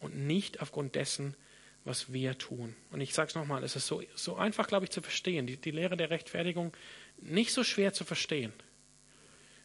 Und 0.00 0.16
nicht 0.16 0.60
aufgrund 0.60 0.96
dessen, 0.96 1.36
was 1.84 2.12
wir 2.12 2.36
tun. 2.38 2.74
Und 2.90 3.00
ich 3.00 3.14
sage 3.14 3.28
es 3.28 3.34
nochmal, 3.36 3.62
es 3.62 3.76
ist 3.76 3.86
so, 3.86 4.02
so 4.14 4.34
einfach, 4.34 4.66
glaube 4.66 4.84
ich, 4.84 4.90
zu 4.90 5.00
verstehen. 5.00 5.46
Die, 5.46 5.56
die 5.56 5.70
Lehre 5.70 5.96
der 5.96 6.10
Rechtfertigung 6.10 6.72
nicht 7.18 7.52
so 7.52 7.62
schwer 7.62 7.92
zu 7.92 8.04
verstehen 8.04 8.52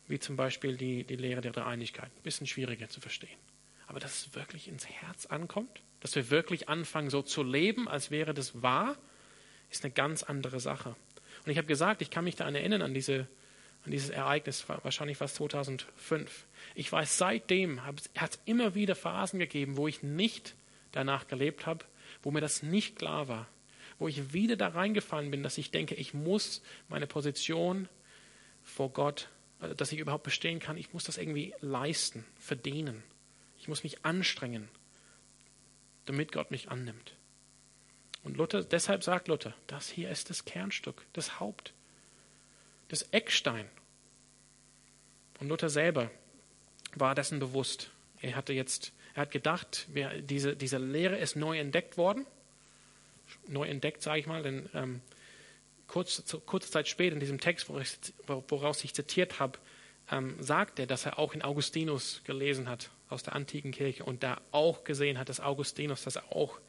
wie 0.07 0.19
zum 0.19 0.35
Beispiel 0.35 0.77
die, 0.77 1.03
die 1.03 1.15
Lehre 1.15 1.41
der 1.41 1.51
Dreieinigkeit. 1.51 2.11
Ein 2.15 2.23
bisschen 2.23 2.47
schwieriger 2.47 2.89
zu 2.89 2.99
verstehen. 2.99 3.39
Aber 3.87 3.99
dass 3.99 4.25
es 4.25 4.35
wirklich 4.35 4.67
ins 4.67 4.87
Herz 4.87 5.25
ankommt, 5.25 5.81
dass 5.99 6.15
wir 6.15 6.29
wirklich 6.29 6.69
anfangen, 6.69 7.09
so 7.09 7.21
zu 7.21 7.43
leben, 7.43 7.87
als 7.87 8.11
wäre 8.11 8.33
das 8.33 8.61
wahr, 8.61 8.97
ist 9.69 9.83
eine 9.83 9.93
ganz 9.93 10.23
andere 10.23 10.59
Sache. 10.59 10.95
Und 11.45 11.51
ich 11.51 11.57
habe 11.57 11.67
gesagt, 11.67 12.01
ich 12.01 12.09
kann 12.09 12.23
mich 12.23 12.35
daran 12.35 12.55
erinnern, 12.55 12.81
an, 12.81 12.93
diese, 12.93 13.27
an 13.85 13.91
dieses 13.91 14.09
Ereignis, 14.09 14.67
wahrscheinlich 14.67 15.19
was 15.19 15.35
2005. 15.35 16.45
Ich 16.75 16.91
weiß, 16.91 17.17
seitdem 17.17 17.83
hat 17.85 18.09
es 18.15 18.39
immer 18.45 18.75
wieder 18.75 18.95
Phasen 18.95 19.39
gegeben, 19.39 19.77
wo 19.77 19.87
ich 19.87 20.03
nicht 20.03 20.55
danach 20.91 21.27
gelebt 21.27 21.65
habe, 21.65 21.85
wo 22.21 22.31
mir 22.31 22.41
das 22.41 22.63
nicht 22.63 22.97
klar 22.97 23.27
war, 23.27 23.47
wo 23.99 24.07
ich 24.07 24.33
wieder 24.33 24.55
da 24.55 24.69
reingefallen 24.69 25.31
bin, 25.31 25.43
dass 25.43 25.57
ich 25.57 25.71
denke, 25.71 25.95
ich 25.95 26.13
muss 26.13 26.61
meine 26.87 27.07
Position 27.07 27.89
vor 28.61 28.91
Gott 28.91 29.29
dass 29.77 29.91
ich 29.91 29.99
überhaupt 29.99 30.23
bestehen 30.23 30.59
kann, 30.59 30.77
ich 30.77 30.93
muss 30.93 31.03
das 31.03 31.17
irgendwie 31.17 31.53
leisten, 31.61 32.25
verdienen. 32.37 33.03
Ich 33.57 33.67
muss 33.67 33.83
mich 33.83 34.03
anstrengen, 34.05 34.67
damit 36.05 36.31
Gott 36.31 36.51
mich 36.51 36.69
annimmt. 36.69 37.15
Und 38.23 38.37
Luther, 38.37 38.63
deshalb 38.63 39.03
sagt 39.03 39.27
Luther, 39.27 39.53
das 39.67 39.89
hier 39.89 40.09
ist 40.09 40.29
das 40.29 40.45
Kernstück, 40.45 41.05
das 41.13 41.39
Haupt, 41.39 41.73
das 42.87 43.03
Eckstein. 43.11 43.69
Und 45.39 45.49
Luther 45.49 45.69
selber 45.69 46.09
war 46.95 47.15
dessen 47.15 47.39
bewusst. 47.39 47.91
Er 48.21 48.35
hatte 48.35 48.53
jetzt, 48.53 48.93
er 49.13 49.23
hat 49.23 49.31
gedacht, 49.31 49.87
diese, 50.21 50.55
diese 50.55 50.77
Lehre 50.77 51.17
ist 51.17 51.35
neu 51.35 51.59
entdeckt 51.59 51.97
worden. 51.97 52.25
Neu 53.47 53.67
entdeckt, 53.67 54.01
sage 54.01 54.19
ich 54.19 54.27
mal, 54.27 54.43
denn 54.43 54.69
ähm, 54.73 55.01
kurze, 55.93 56.39
kurze 56.39 56.71
Zeit 56.71 56.87
später 56.87 57.13
in 57.13 57.19
diesem 57.19 57.39
Text, 57.39 57.69
woraus 57.69 58.83
ich 58.83 58.95
zitiert 58.95 59.39
habe, 59.39 59.59
ähm, 60.11 60.35
sagt 60.41 60.79
er, 60.79 60.87
dass 60.87 61.05
er 61.05 61.19
auch 61.19 61.35
in 61.35 61.43
Augustinus 61.43 62.21
gelesen 62.23 62.67
hat 62.67 62.89
aus 63.09 63.21
der 63.21 63.35
antiken 63.35 63.71
Kirche 63.71 64.03
und 64.03 64.23
da 64.23 64.41
auch 64.51 64.85
gesehen 64.85 65.19
hat, 65.19 65.29
dass 65.29 65.39
Augustinus 65.39 66.03
das 66.03 66.17
auch 66.17 66.59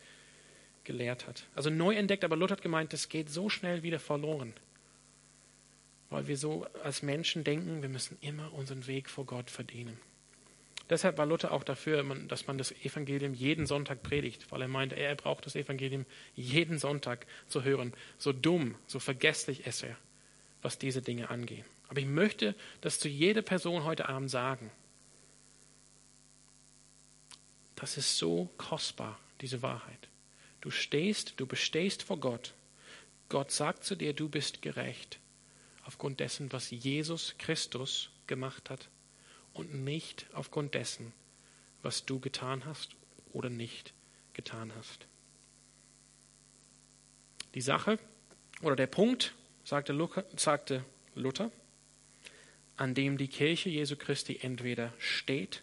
gelehrt 0.84 1.26
hat. 1.26 1.44
Also 1.54 1.70
neu 1.70 1.94
entdeckt, 1.94 2.22
aber 2.22 2.36
Luther 2.36 2.52
hat 2.52 2.62
gemeint, 2.62 2.92
das 2.92 3.08
geht 3.08 3.30
so 3.30 3.48
schnell 3.48 3.82
wieder 3.82 3.98
verloren, 3.98 4.52
weil 6.10 6.26
wir 6.26 6.36
so 6.36 6.66
als 6.82 7.00
Menschen 7.00 7.44
denken, 7.44 7.80
wir 7.80 7.88
müssen 7.88 8.18
immer 8.20 8.52
unseren 8.52 8.86
Weg 8.86 9.08
vor 9.08 9.24
Gott 9.24 9.50
verdienen. 9.50 9.98
Deshalb 10.90 11.16
war 11.16 11.24
Luther 11.24 11.52
auch 11.52 11.64
dafür, 11.64 12.04
dass 12.28 12.46
man 12.46 12.58
das 12.58 12.72
Evangelium 12.72 13.32
jeden 13.32 13.66
Sonntag 13.66 14.02
predigt, 14.02 14.50
weil 14.50 14.60
er 14.60 14.68
meinte, 14.68 14.96
er 14.96 15.14
braucht 15.14 15.46
das 15.46 15.56
Evangelium 15.56 16.04
jeden 16.34 16.78
Sonntag 16.78 17.26
zu 17.48 17.64
hören. 17.64 17.94
So 18.18 18.32
dumm, 18.32 18.74
so 18.86 18.98
vergesslich 18.98 19.66
ist 19.66 19.82
er, 19.82 19.96
was 20.60 20.78
diese 20.78 21.00
Dinge 21.00 21.30
angehen. 21.30 21.64
Aber 21.88 22.00
ich 22.00 22.06
möchte 22.06 22.54
das 22.82 22.98
zu 22.98 23.08
jeder 23.08 23.42
Person 23.42 23.84
heute 23.84 24.08
Abend 24.08 24.30
sagen. 24.30 24.70
Das 27.76 27.96
ist 27.96 28.18
so 28.18 28.50
kostbar, 28.58 29.18
diese 29.40 29.62
Wahrheit. 29.62 30.08
Du 30.60 30.70
stehst, 30.70 31.34
du 31.38 31.46
bestehst 31.46 32.02
vor 32.02 32.18
Gott. 32.20 32.52
Gott 33.30 33.50
sagt 33.50 33.84
zu 33.84 33.96
dir, 33.96 34.12
du 34.12 34.28
bist 34.28 34.60
gerecht 34.60 35.18
aufgrund 35.86 36.20
dessen, 36.20 36.52
was 36.52 36.70
Jesus 36.70 37.34
Christus 37.38 38.10
gemacht 38.26 38.70
hat 38.70 38.88
und 39.54 39.74
nicht 39.74 40.26
aufgrund 40.34 40.74
dessen, 40.74 41.12
was 41.82 42.04
du 42.04 42.20
getan 42.20 42.64
hast 42.66 42.96
oder 43.32 43.48
nicht 43.48 43.94
getan 44.34 44.72
hast. 44.76 45.06
Die 47.54 47.60
Sache 47.60 47.98
oder 48.62 48.76
der 48.76 48.88
Punkt, 48.88 49.34
sagte 49.64 49.92
Luther, 49.92 50.24
sagte 50.36 50.84
Luther 51.14 51.50
an 52.76 52.94
dem 52.94 53.18
die 53.18 53.28
Kirche 53.28 53.68
Jesu 53.68 53.96
Christi 53.96 54.40
entweder 54.42 54.92
steht 54.98 55.62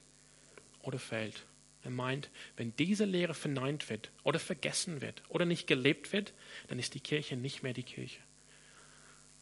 oder 0.81 0.99
fällt. 0.99 1.45
Er 1.83 1.91
meint, 1.91 2.29
wenn 2.57 2.75
diese 2.77 3.05
Lehre 3.05 3.33
verneint 3.33 3.89
wird 3.89 4.11
oder 4.23 4.39
vergessen 4.39 5.01
wird 5.01 5.23
oder 5.29 5.45
nicht 5.45 5.67
gelebt 5.67 6.13
wird, 6.13 6.33
dann 6.67 6.79
ist 6.79 6.93
die 6.93 6.99
Kirche 6.99 7.35
nicht 7.35 7.63
mehr 7.63 7.73
die 7.73 7.83
Kirche. 7.83 8.21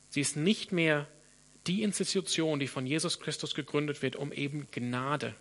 Sie 0.10 0.22
ist 0.22 0.36
nicht 0.36 0.72
mehr 0.72 1.08
die 1.68 1.84
Institution, 1.84 2.60
die 2.60 2.68
von 2.68 2.86
Jesus 2.86 3.20
Christus 3.20 3.54
gegründet 3.54 4.02
wird, 4.02 4.16
um 4.16 4.32
eben 4.32 4.68
Gnade 4.72 5.36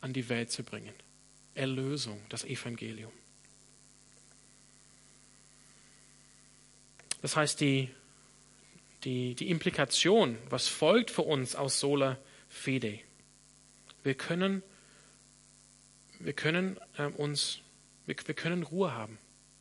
an 0.00 0.12
die 0.12 0.28
Welt 0.28 0.50
zu 0.50 0.62
bringen. 0.62 0.94
Erlösung, 1.54 2.20
das 2.28 2.44
Evangelium. 2.44 3.12
Das 7.22 7.36
heißt, 7.36 7.60
die 7.60 7.90
die, 9.06 9.36
die 9.36 9.50
Implikation, 9.50 10.36
was 10.50 10.66
folgt 10.66 11.10
für 11.12 11.22
uns 11.22 11.54
aus 11.54 11.78
Sola 11.78 12.18
Fide. 12.48 12.98
Wir 14.02 14.14
können, 14.14 14.62
wir 16.18 16.32
können 16.32 16.78
äh, 16.96 17.04
uns, 17.04 17.60
wir, 18.06 18.16
wir, 18.24 18.34
können 18.34 18.64
Ruhe 18.64 18.92
haben. 18.92 19.18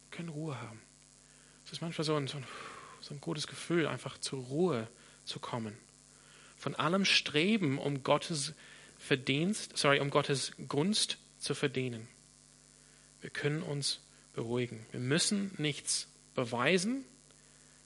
Wir 0.09 0.17
können 0.17 0.29
Ruhe 0.29 0.59
haben. 0.59 0.81
Es 1.63 1.73
ist 1.73 1.81
manchmal 1.81 2.05
so 2.05 2.15
ein, 2.15 2.27
so, 2.27 2.37
ein, 2.37 2.45
so 3.01 3.13
ein 3.13 3.21
gutes 3.21 3.45
Gefühl, 3.45 3.85
einfach 3.85 4.17
zur 4.17 4.43
Ruhe 4.43 4.87
zu 5.25 5.39
kommen. 5.39 5.77
Von 6.57 6.75
allem 6.75 7.05
Streben, 7.05 7.77
um 7.77 8.03
Gottes 8.03 8.53
Verdienst, 8.97 9.77
sorry, 9.77 9.99
um 9.99 10.09
Gottes 10.09 10.53
Gunst 10.67 11.17
zu 11.37 11.53
verdienen. 11.53 12.07
Wir 13.21 13.29
können 13.29 13.61
uns 13.61 13.99
beruhigen. 14.33 14.85
Wir 14.91 14.99
müssen 14.99 15.51
nichts 15.57 16.07
beweisen. 16.33 17.03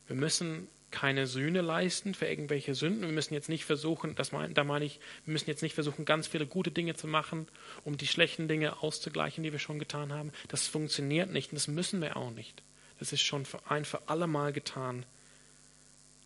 Wir 0.07 0.15
müssen 0.15 0.67
keine 0.91 1.27
Sühne 1.27 1.61
leisten 1.61 2.13
für 2.15 2.25
irgendwelche 2.25 2.73
Sünden. 2.73 3.01
Wir 3.01 3.11
müssen 3.11 3.33
jetzt 3.33 3.49
nicht 3.49 3.65
versuchen, 3.65 4.15
das 4.15 4.31
mein, 4.31 4.53
da 4.53 4.63
meine 4.63 4.85
ich, 4.85 4.99
wir 5.25 5.33
müssen 5.33 5.49
jetzt 5.49 5.61
nicht 5.61 5.75
versuchen, 5.75 6.05
ganz 6.05 6.27
viele 6.27 6.47
gute 6.47 6.71
Dinge 6.71 6.95
zu 6.95 7.07
machen, 7.07 7.47
um 7.83 7.97
die 7.97 8.07
schlechten 8.07 8.47
Dinge 8.47 8.81
auszugleichen, 8.81 9.43
die 9.43 9.51
wir 9.51 9.59
schon 9.59 9.79
getan 9.79 10.11
haben. 10.11 10.31
Das 10.47 10.67
funktioniert 10.67 11.31
nicht 11.31 11.51
und 11.51 11.57
das 11.57 11.67
müssen 11.67 12.01
wir 12.01 12.17
auch 12.17 12.31
nicht. 12.31 12.63
Das 12.97 13.13
ist 13.13 13.21
schon 13.21 13.45
ein 13.67 13.85
für 13.85 14.09
alle 14.09 14.27
Mal 14.27 14.51
getan 14.51 15.05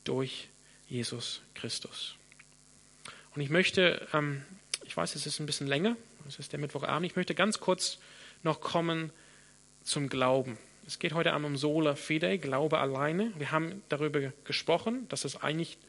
durch 0.05 0.49
Jesus 0.93 1.41
Christus. 1.55 2.13
Und 3.33 3.41
ich 3.41 3.49
möchte, 3.49 4.07
ähm, 4.13 4.43
ich 4.85 4.95
weiß, 4.95 5.15
es 5.15 5.25
ist 5.25 5.39
ein 5.39 5.47
bisschen 5.47 5.65
länger, 5.65 5.97
es 6.27 6.37
ist 6.37 6.51
der 6.51 6.59
Mittwochabend, 6.59 7.09
ich 7.09 7.15
möchte 7.15 7.33
ganz 7.33 7.59
kurz 7.59 7.97
noch 8.43 8.61
kommen 8.61 9.11
zum 9.81 10.07
Glauben. 10.07 10.59
Es 10.85 10.99
geht 10.99 11.13
heute 11.13 11.33
Abend 11.33 11.47
um 11.47 11.57
Sola 11.57 11.95
Fide, 11.95 12.37
Glaube 12.37 12.77
alleine. 12.77 13.33
Wir 13.39 13.49
haben 13.49 13.81
darüber 13.89 14.19
gesprochen, 14.43 15.07
dass 15.09 15.25
es 15.25 15.41
eigentlich 15.41 15.79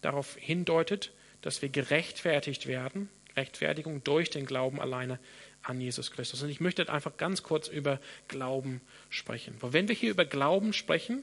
darauf 0.00 0.34
hindeutet, 0.36 1.12
dass 1.42 1.60
wir 1.60 1.68
gerechtfertigt 1.68 2.66
werden, 2.66 3.10
Rechtfertigung 3.36 4.02
durch 4.02 4.30
den 4.30 4.46
Glauben 4.46 4.80
alleine 4.80 5.18
an 5.62 5.78
Jesus 5.78 6.10
Christus. 6.10 6.42
Und 6.42 6.48
ich 6.48 6.60
möchte 6.60 6.90
einfach 6.90 7.18
ganz 7.18 7.42
kurz 7.42 7.68
über 7.68 8.00
Glauben 8.28 8.80
sprechen. 9.10 9.56
Weil 9.60 9.74
wenn 9.74 9.88
wir 9.88 9.94
hier 9.94 10.10
über 10.10 10.24
Glauben 10.24 10.72
sprechen, 10.72 11.22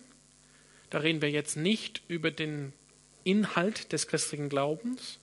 da 0.92 1.00
reden 1.00 1.24
wir 1.24 1.32
jetzt 1.32 1.58
nicht 1.58 2.04
über 2.08 2.30
den 2.30 2.74
Inhalt 3.24 3.92
des 3.92 4.08
christlichen 4.08 4.50
Glaubens, 4.50 5.20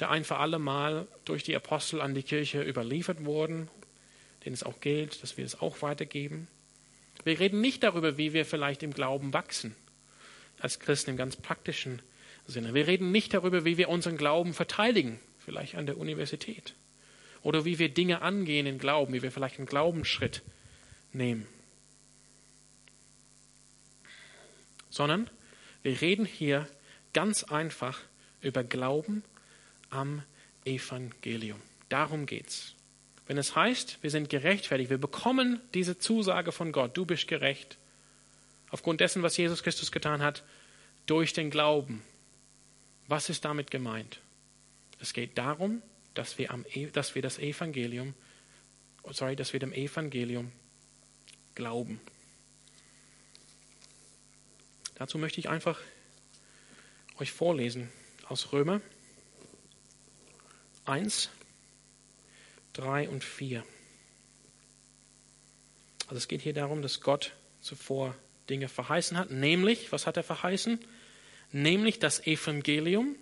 der 0.00 0.10
ein 0.10 0.24
für 0.24 0.36
alle 0.36 0.58
Mal 0.58 1.06
durch 1.24 1.42
die 1.42 1.56
Apostel 1.56 2.00
an 2.00 2.14
die 2.14 2.22
Kirche 2.22 2.62
überliefert 2.62 3.24
wurden, 3.24 3.68
den 4.44 4.52
es 4.52 4.62
auch 4.62 4.80
gilt, 4.80 5.22
dass 5.22 5.36
wir 5.36 5.44
es 5.44 5.60
auch 5.60 5.82
weitergeben. 5.82 6.48
Wir 7.24 7.40
reden 7.40 7.60
nicht 7.60 7.82
darüber, 7.82 8.16
wie 8.16 8.32
wir 8.32 8.44
vielleicht 8.46 8.82
im 8.82 8.92
Glauben 8.92 9.32
wachsen, 9.32 9.74
als 10.60 10.78
Christen 10.78 11.10
im 11.10 11.16
ganz 11.16 11.36
praktischen 11.36 12.00
Sinne. 12.46 12.74
Wir 12.74 12.86
reden 12.86 13.10
nicht 13.10 13.34
darüber, 13.34 13.64
wie 13.64 13.76
wir 13.76 13.88
unseren 13.88 14.16
Glauben 14.16 14.54
verteidigen, 14.54 15.20
vielleicht 15.38 15.74
an 15.74 15.86
der 15.86 15.98
Universität. 15.98 16.74
Oder 17.42 17.64
wie 17.64 17.78
wir 17.78 17.88
Dinge 17.88 18.22
angehen 18.22 18.66
im 18.66 18.78
Glauben, 18.78 19.12
wie 19.12 19.22
wir 19.22 19.32
vielleicht 19.32 19.58
einen 19.58 19.66
Glaubensschritt 19.66 20.42
nehmen. 21.12 21.46
Sondern 24.90 25.28
wir 25.82 26.00
reden 26.00 26.24
hier 26.24 26.68
ganz 27.12 27.44
einfach 27.44 28.00
über 28.40 28.64
Glauben 28.64 29.22
am 29.90 30.22
Evangelium. 30.64 31.60
Darum 31.88 32.26
geht's. 32.26 32.74
Wenn 33.26 33.38
es 33.38 33.54
heißt, 33.54 34.02
wir 34.02 34.10
sind 34.10 34.30
gerechtfertigt, 34.30 34.90
wir 34.90 34.98
bekommen 34.98 35.60
diese 35.74 35.98
Zusage 35.98 36.52
von 36.52 36.72
Gott, 36.72 36.96
du 36.96 37.04
bist 37.04 37.28
gerecht, 37.28 37.78
aufgrund 38.70 39.00
dessen, 39.00 39.22
was 39.22 39.36
Jesus 39.36 39.62
Christus 39.62 39.92
getan 39.92 40.22
hat, 40.22 40.44
durch 41.06 41.32
den 41.32 41.50
Glauben. 41.50 42.02
Was 43.06 43.30
ist 43.30 43.44
damit 43.44 43.70
gemeint? 43.70 44.20
Es 45.00 45.12
geht 45.12 45.38
darum, 45.38 45.82
dass 46.14 46.38
wir, 46.38 46.50
am, 46.50 46.64
e, 46.72 46.86
dass 46.86 47.14
wir 47.14 47.22
das 47.22 47.38
Evangelium, 47.38 48.14
oh, 49.02 49.12
sorry, 49.12 49.36
dass 49.36 49.52
wir 49.52 49.60
dem 49.60 49.72
Evangelium 49.72 50.52
glauben. 51.54 52.00
Dazu 54.98 55.16
möchte 55.16 55.38
ich 55.38 55.48
einfach 55.48 55.78
euch 57.18 57.30
vorlesen 57.30 57.88
aus 58.26 58.52
Römer 58.52 58.80
1, 60.86 61.30
3 62.72 63.08
und 63.08 63.22
4. 63.22 63.64
Also 66.06 66.16
es 66.16 66.26
geht 66.26 66.42
hier 66.42 66.52
darum, 66.52 66.82
dass 66.82 67.00
Gott 67.00 67.32
zuvor 67.60 68.14
Dinge 68.50 68.68
verheißen 68.68 69.16
hat, 69.16 69.30
nämlich, 69.30 69.92
was 69.92 70.06
hat 70.06 70.16
er 70.16 70.24
verheißen? 70.24 70.80
Nämlich 71.52 71.98
das 71.98 72.26
Evangelium 72.26 73.14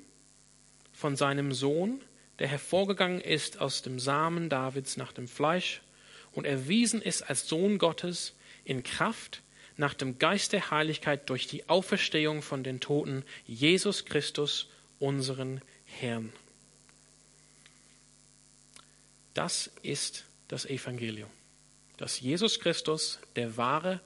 von 0.92 1.14
seinem 1.16 1.52
Sohn, 1.52 2.00
der 2.38 2.48
hervorgegangen 2.48 3.20
ist 3.20 3.60
aus 3.60 3.82
dem 3.82 3.98
Samen 3.98 4.48
Davids 4.48 4.96
nach 4.96 5.12
dem 5.12 5.28
Fleisch 5.28 5.82
und 6.32 6.46
erwiesen 6.46 7.02
ist 7.02 7.22
als 7.22 7.48
Sohn 7.48 7.76
Gottes 7.78 8.34
in 8.64 8.82
Kraft 8.82 9.42
nach 9.76 9.94
dem 9.94 10.18
Geist 10.18 10.52
der 10.52 10.70
Heiligkeit 10.70 11.28
durch 11.28 11.46
die 11.46 11.68
Auferstehung 11.68 12.42
von 12.42 12.64
den 12.64 12.80
Toten, 12.80 13.24
Jesus 13.46 14.04
Christus, 14.04 14.68
unseren 14.98 15.60
Herrn. 15.84 16.32
Das 19.34 19.70
ist 19.82 20.24
das 20.48 20.64
Evangelium. 20.64 21.28
Dass 21.98 22.20
Jesus 22.20 22.58
Christus 22.60 23.18
der 23.36 23.56
wahre 23.56 24.00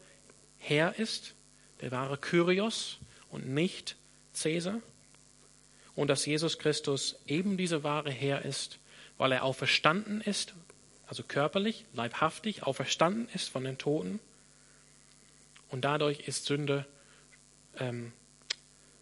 Herr 0.58 0.98
ist, 0.98 1.34
der 1.80 1.92
wahre 1.92 2.18
Kyrios 2.18 2.98
und 3.30 3.48
nicht 3.48 3.96
Cäsar. 4.32 4.80
Und 5.94 6.08
dass 6.08 6.26
Jesus 6.26 6.58
Christus 6.58 7.16
eben 7.26 7.56
dieser 7.56 7.82
wahre 7.82 8.10
Herr 8.10 8.44
ist, 8.44 8.78
weil 9.18 9.32
er 9.32 9.44
auferstanden 9.44 10.20
ist, 10.20 10.54
also 11.06 11.22
körperlich, 11.22 11.84
leibhaftig 11.92 12.62
auferstanden 12.62 13.28
ist 13.34 13.48
von 13.48 13.64
den 13.64 13.78
Toten. 13.78 14.20
Und 15.70 15.82
dadurch 15.82 16.20
ist 16.28 16.46
Sünde, 16.46 16.86
ähm, 17.78 18.12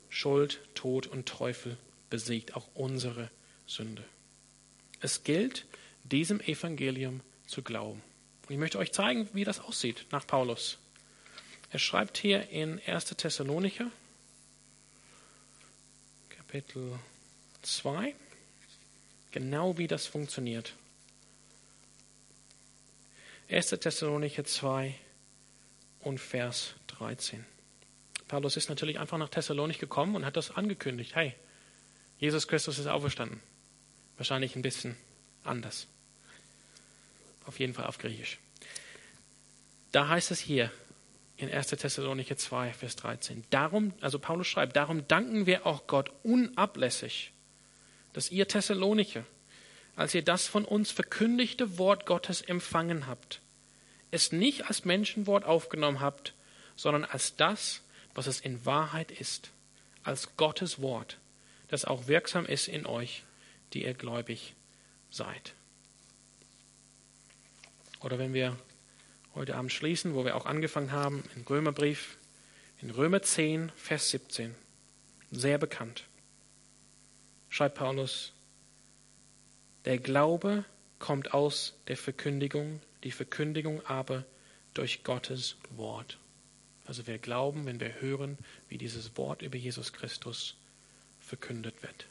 Schuld, 0.08 0.60
Tod 0.74 1.06
und 1.06 1.26
Teufel 1.26 1.76
besiegt, 2.10 2.54
auch 2.56 2.66
unsere 2.74 3.30
Sünde. 3.66 4.04
Es 5.00 5.24
gilt, 5.24 5.66
diesem 6.04 6.40
Evangelium 6.40 7.20
zu 7.46 7.62
glauben. 7.62 8.02
Und 8.42 8.54
ich 8.54 8.58
möchte 8.58 8.78
euch 8.78 8.92
zeigen, 8.92 9.28
wie 9.32 9.44
das 9.44 9.60
aussieht 9.60 10.06
nach 10.10 10.26
Paulus. 10.26 10.78
Er 11.70 11.78
schreibt 11.78 12.16
hier 12.16 12.48
in 12.48 12.80
1. 12.86 13.06
Thessalonicher, 13.16 13.90
Kapitel 16.30 16.98
2, 17.62 18.14
genau 19.30 19.76
wie 19.76 19.86
das 19.86 20.06
funktioniert. 20.06 20.72
1. 23.50 23.68
Thessalonicher 23.68 24.44
2 24.44 24.94
und 26.08 26.18
Vers 26.18 26.74
13. 26.86 27.44
Paulus 28.28 28.56
ist 28.56 28.70
natürlich 28.70 28.98
einfach 28.98 29.18
nach 29.18 29.28
Thessalonik 29.28 29.78
gekommen 29.78 30.16
und 30.16 30.24
hat 30.24 30.36
das 30.36 30.50
angekündigt. 30.50 31.14
Hey, 31.14 31.34
Jesus 32.18 32.48
Christus 32.48 32.78
ist 32.78 32.86
auferstanden. 32.86 33.40
Wahrscheinlich 34.16 34.56
ein 34.56 34.62
bisschen 34.62 34.96
anders. 35.44 35.86
Auf 37.46 37.60
jeden 37.60 37.74
Fall 37.74 37.86
auf 37.86 37.98
Griechisch. 37.98 38.38
Da 39.92 40.08
heißt 40.08 40.30
es 40.30 40.40
hier 40.40 40.72
in 41.36 41.50
1. 41.50 41.68
Thessalonicher 41.68 42.36
2, 42.36 42.72
Vers 42.72 42.96
13. 42.96 43.44
Darum, 43.50 43.92
also 44.00 44.18
Paulus 44.18 44.46
schreibt, 44.46 44.76
darum 44.76 45.06
danken 45.08 45.46
wir 45.46 45.66
auch 45.66 45.86
Gott 45.86 46.10
unablässig, 46.22 47.32
dass 48.14 48.30
ihr 48.30 48.48
Thessalonicher, 48.48 49.24
als 49.94 50.14
ihr 50.14 50.22
das 50.22 50.46
von 50.46 50.64
uns 50.64 50.90
verkündigte 50.90 51.76
Wort 51.78 52.06
Gottes 52.06 52.40
empfangen 52.40 53.06
habt, 53.06 53.40
es 54.10 54.32
nicht 54.32 54.66
als 54.66 54.84
Menschenwort 54.84 55.44
aufgenommen 55.44 56.00
habt, 56.00 56.34
sondern 56.76 57.04
als 57.04 57.36
das, 57.36 57.82
was 58.14 58.26
es 58.26 58.40
in 58.40 58.64
Wahrheit 58.64 59.10
ist, 59.10 59.50
als 60.02 60.36
Gottes 60.36 60.80
Wort, 60.80 61.18
das 61.68 61.84
auch 61.84 62.06
wirksam 62.06 62.46
ist 62.46 62.68
in 62.68 62.86
euch, 62.86 63.24
die 63.72 63.84
ihr 63.84 63.94
gläubig 63.94 64.54
seid. 65.10 65.54
Oder 68.00 68.18
wenn 68.18 68.32
wir 68.32 68.56
heute 69.34 69.56
Abend 69.56 69.72
schließen, 69.72 70.14
wo 70.14 70.24
wir 70.24 70.36
auch 70.36 70.46
angefangen 70.46 70.92
haben, 70.92 71.24
im 71.34 71.42
Römerbrief, 71.42 72.16
in 72.80 72.90
Römer 72.90 73.22
10, 73.22 73.70
Vers 73.76 74.10
17, 74.10 74.54
sehr 75.30 75.58
bekannt, 75.58 76.04
schreibt 77.48 77.76
Paulus, 77.76 78.32
der 79.84 79.98
Glaube 79.98 80.64
kommt 80.98 81.34
aus 81.34 81.74
der 81.88 81.96
Verkündigung, 81.96 82.80
die 83.08 83.12
Verkündigung 83.12 83.80
aber 83.86 84.26
durch 84.74 85.02
Gottes 85.02 85.56
Wort. 85.70 86.18
Also 86.84 87.06
wir 87.06 87.16
glauben, 87.16 87.64
wenn 87.64 87.80
wir 87.80 88.02
hören, 88.02 88.36
wie 88.68 88.76
dieses 88.76 89.16
Wort 89.16 89.40
über 89.40 89.56
Jesus 89.56 89.94
Christus 89.94 90.56
verkündet 91.18 91.82
wird. 91.82 92.04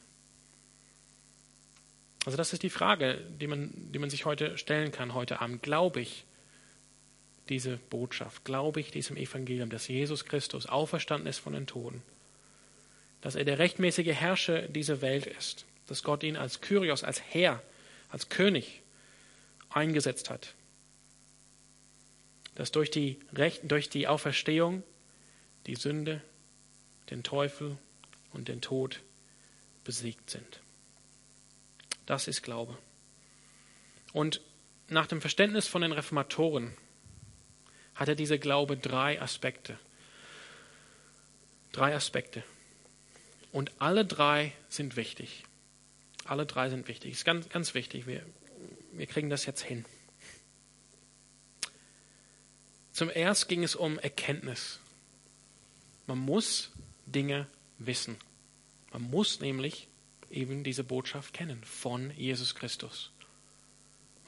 Also 2.26 2.36
das 2.36 2.52
ist 2.52 2.64
die 2.64 2.68
Frage, 2.68 3.24
die 3.40 3.46
man, 3.46 3.70
die 3.92 4.00
man 4.00 4.10
sich 4.10 4.24
heute 4.24 4.58
stellen 4.58 4.90
kann, 4.90 5.14
heute 5.14 5.40
Abend. 5.40 5.62
Glaube 5.62 6.00
ich 6.00 6.24
diese 7.48 7.76
Botschaft? 7.76 8.44
Glaube 8.44 8.80
ich 8.80 8.90
diesem 8.90 9.16
Evangelium, 9.16 9.70
dass 9.70 9.86
Jesus 9.86 10.24
Christus 10.24 10.66
auferstanden 10.66 11.28
ist 11.28 11.38
von 11.38 11.52
den 11.52 11.68
Toten? 11.68 12.02
Dass 13.20 13.36
er 13.36 13.44
der 13.44 13.60
rechtmäßige 13.60 14.14
Herrscher 14.14 14.62
dieser 14.62 15.00
Welt 15.00 15.26
ist? 15.26 15.64
Dass 15.86 16.02
Gott 16.02 16.24
ihn 16.24 16.36
als 16.36 16.60
Kyrios, 16.60 17.04
als 17.04 17.22
Herr, 17.22 17.62
als 18.10 18.28
König 18.30 18.82
eingesetzt 19.70 20.28
hat? 20.28 20.54
Dass 22.58 22.72
durch 22.72 22.90
die, 22.90 23.20
durch 23.62 23.88
die 23.88 24.08
Auferstehung 24.08 24.82
die 25.66 25.76
Sünde, 25.76 26.20
den 27.08 27.22
Teufel 27.22 27.78
und 28.32 28.48
den 28.48 28.60
Tod 28.60 29.00
besiegt 29.84 30.28
sind. 30.28 30.60
Das 32.04 32.26
ist 32.26 32.42
Glaube. 32.42 32.76
Und 34.12 34.40
nach 34.88 35.06
dem 35.06 35.20
Verständnis 35.20 35.68
von 35.68 35.82
den 35.82 35.92
Reformatoren 35.92 36.74
hatte 37.94 38.16
dieser 38.16 38.38
Glaube 38.38 38.76
drei 38.76 39.22
Aspekte. 39.22 39.78
Drei 41.70 41.94
Aspekte. 41.94 42.42
Und 43.52 43.70
alle 43.78 44.04
drei 44.04 44.52
sind 44.68 44.96
wichtig. 44.96 45.44
Alle 46.24 46.44
drei 46.44 46.70
sind 46.70 46.88
wichtig. 46.88 47.12
Ist 47.12 47.24
ganz, 47.24 47.48
ganz 47.50 47.74
wichtig. 47.74 48.08
Wir, 48.08 48.26
wir 48.94 49.06
kriegen 49.06 49.30
das 49.30 49.46
jetzt 49.46 49.62
hin. 49.62 49.84
Zum 52.98 53.10
Ersten 53.10 53.46
ging 53.46 53.62
es 53.62 53.76
um 53.76 53.96
Erkenntnis. 54.00 54.80
Man 56.08 56.18
muss 56.18 56.72
Dinge 57.06 57.46
wissen. 57.78 58.16
Man 58.92 59.02
muss 59.02 59.38
nämlich 59.38 59.86
eben 60.32 60.64
diese 60.64 60.82
Botschaft 60.82 61.32
kennen 61.32 61.62
von 61.62 62.10
Jesus 62.16 62.56
Christus. 62.56 63.12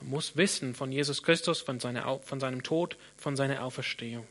Man 0.00 0.10
muss 0.10 0.36
wissen 0.36 0.76
von 0.76 0.92
Jesus 0.92 1.24
Christus, 1.24 1.60
von, 1.60 1.80
seiner, 1.80 2.20
von 2.20 2.38
seinem 2.38 2.62
Tod, 2.62 2.96
von 3.16 3.34
seiner 3.34 3.64
Auferstehung. 3.64 4.24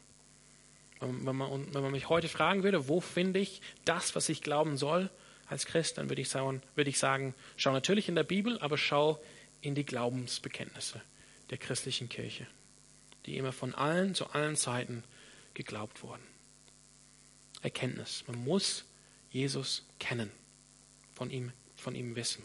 Wenn 1.02 1.36
man, 1.36 1.74
wenn 1.74 1.82
man 1.82 1.92
mich 1.92 2.08
heute 2.08 2.30
fragen 2.30 2.64
würde, 2.64 2.88
wo 2.88 3.02
finde 3.02 3.42
ich 3.42 3.62
das, 3.84 4.16
was 4.16 4.30
ich 4.30 4.42
glauben 4.42 4.78
soll 4.78 5.10
als 5.48 5.66
Christ, 5.66 5.98
dann 5.98 6.08
würde 6.08 6.22
ich 6.22 6.30
sagen, 6.30 6.64
würde 6.76 6.90
ich 6.90 6.98
sagen 6.98 7.36
schau 7.58 7.74
natürlich 7.74 8.08
in 8.08 8.16
der 8.16 8.24
Bibel, 8.24 8.58
aber 8.60 8.78
schau 8.78 9.22
in 9.60 9.76
die 9.76 9.86
Glaubensbekenntnisse 9.86 11.02
der 11.50 11.58
christlichen 11.58 12.08
Kirche 12.08 12.48
die 13.30 13.38
immer 13.38 13.52
von 13.52 13.76
allen 13.76 14.16
zu 14.16 14.28
allen 14.32 14.56
Zeiten 14.56 15.04
geglaubt 15.54 16.02
wurden. 16.02 16.24
Erkenntnis. 17.62 18.24
Man 18.28 18.44
muss 18.44 18.86
Jesus 19.30 19.86
kennen, 20.00 20.32
von 21.14 21.30
ihm, 21.30 21.52
von 21.76 21.94
ihm 21.94 22.16
wissen. 22.16 22.44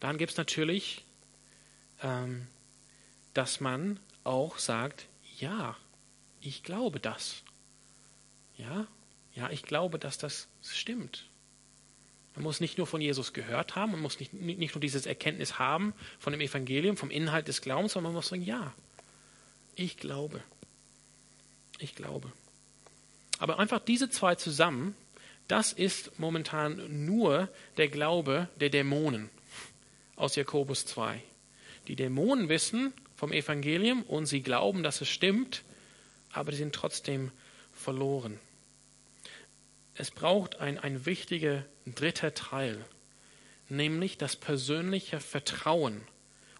Dann 0.00 0.18
gibt 0.18 0.32
es 0.32 0.36
natürlich, 0.36 1.04
ähm, 2.02 2.48
dass 3.34 3.60
man 3.60 4.00
auch 4.24 4.58
sagt, 4.58 5.06
ja, 5.38 5.76
ich 6.40 6.64
glaube 6.64 6.98
das. 6.98 7.42
Ja, 8.56 8.88
ja, 9.34 9.50
ich 9.50 9.62
glaube, 9.62 9.98
dass 9.98 10.18
das 10.18 10.48
stimmt. 10.62 11.28
Man 12.34 12.42
muss 12.42 12.60
nicht 12.60 12.78
nur 12.78 12.86
von 12.86 13.00
Jesus 13.00 13.32
gehört 13.32 13.76
haben, 13.76 13.92
man 13.92 14.02
muss 14.02 14.18
nicht, 14.18 14.32
nicht 14.32 14.74
nur 14.74 14.80
dieses 14.80 15.06
Erkenntnis 15.06 15.58
haben 15.58 15.94
von 16.18 16.32
dem 16.32 16.40
Evangelium, 16.40 16.96
vom 16.96 17.10
Inhalt 17.10 17.46
des 17.46 17.60
Glaubens, 17.60 17.92
sondern 17.92 18.12
man 18.12 18.18
muss 18.18 18.28
sagen, 18.28 18.42
ja, 18.42 18.74
ich 19.76 19.96
glaube. 19.96 20.42
Ich 21.78 21.94
glaube. 21.94 22.32
Aber 23.38 23.58
einfach 23.58 23.78
diese 23.78 24.10
zwei 24.10 24.34
zusammen, 24.34 24.96
das 25.46 25.72
ist 25.72 26.18
momentan 26.18 27.04
nur 27.04 27.48
der 27.76 27.88
Glaube 27.88 28.48
der 28.58 28.70
Dämonen 28.70 29.30
aus 30.16 30.34
Jakobus 30.34 30.86
2. 30.86 31.22
Die 31.86 31.94
Dämonen 31.94 32.48
wissen 32.48 32.92
vom 33.14 33.32
Evangelium 33.32 34.02
und 34.02 34.26
sie 34.26 34.42
glauben, 34.42 34.82
dass 34.82 35.00
es 35.00 35.08
stimmt, 35.08 35.62
aber 36.32 36.50
sie 36.50 36.58
sind 36.58 36.74
trotzdem 36.74 37.30
verloren. 37.72 38.40
Es 39.94 40.10
braucht 40.10 40.56
ein, 40.60 40.78
ein 40.78 41.06
wichtiger 41.06 41.64
dritter 41.86 42.34
Teil, 42.34 42.84
nämlich 43.68 44.18
das 44.18 44.36
persönliche 44.36 45.20
Vertrauen 45.20 46.02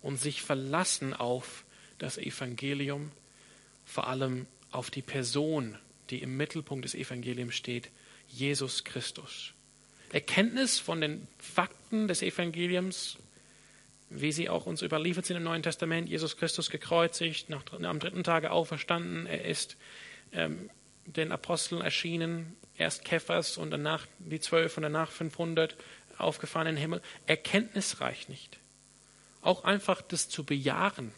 und 0.01 0.19
sich 0.21 0.43
verlassen 0.43 1.13
auf 1.13 1.66
das 1.99 2.19
Evangelium, 2.19 3.11
vor 3.85 4.09
allem 4.09 4.47
auf 4.71 4.91
die 4.91 5.03
Person, 5.03 5.79
die 6.11 6.23
im 6.23 6.37
Mittelpunkt 6.37 6.85
des 6.85 6.95
Evangeliums 6.95 7.55
steht, 7.55 7.91
Jesus 8.29 8.85
Christus. 8.85 9.53
Erkenntnis 10.13 10.79
von 10.79 11.01
den 11.01 11.27
Fakten 11.39 12.09
des 12.09 12.23
Evangeliums, 12.23 13.19
wie 14.09 14.33
sie 14.33 14.49
auch 14.49 14.67
uns 14.67 14.83
überliefert 14.83 15.27
sind 15.27 15.37
im 15.37 15.43
Neuen 15.43 15.63
Testament, 15.63 16.09
Jesus 16.09 16.37
Christus 16.37 16.71
gekreuzigt, 16.71 17.51
nach, 17.51 17.63
am 17.73 17.99
dritten 17.99 18.23
Tage 18.23 18.51
auferstanden, 18.51 19.27
er 19.27 19.45
ist 19.45 19.77
ähm, 20.33 20.71
den 21.07 21.33
Aposteln 21.33 21.81
erschienen, 21.81 22.57
erst 22.77 23.05
Kephas 23.05 23.57
und 23.57 23.71
danach 23.71 24.07
die 24.19 24.41
zwölf 24.41 24.77
und 24.77 24.85
danach 24.85 25.11
500 25.11 25.77
aufgefahren 26.19 26.69
in 26.69 26.75
den 26.77 26.81
Himmel. 26.81 27.03
Erkenntnis 27.27 28.01
reicht 28.01 28.29
nicht. 28.29 28.59
Auch 29.43 29.65
einfach 29.65 30.03
das 30.03 30.29
zu 30.29 30.45
bejahen, 30.45 31.13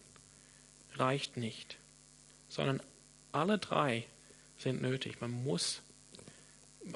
reicht 0.99 1.37
nicht, 1.37 1.77
sondern 2.49 2.81
alle 3.31 3.57
drei 3.57 4.05
sind 4.57 4.81
nötig. 4.81 5.21
Man 5.21 5.31
muss, 5.31 5.81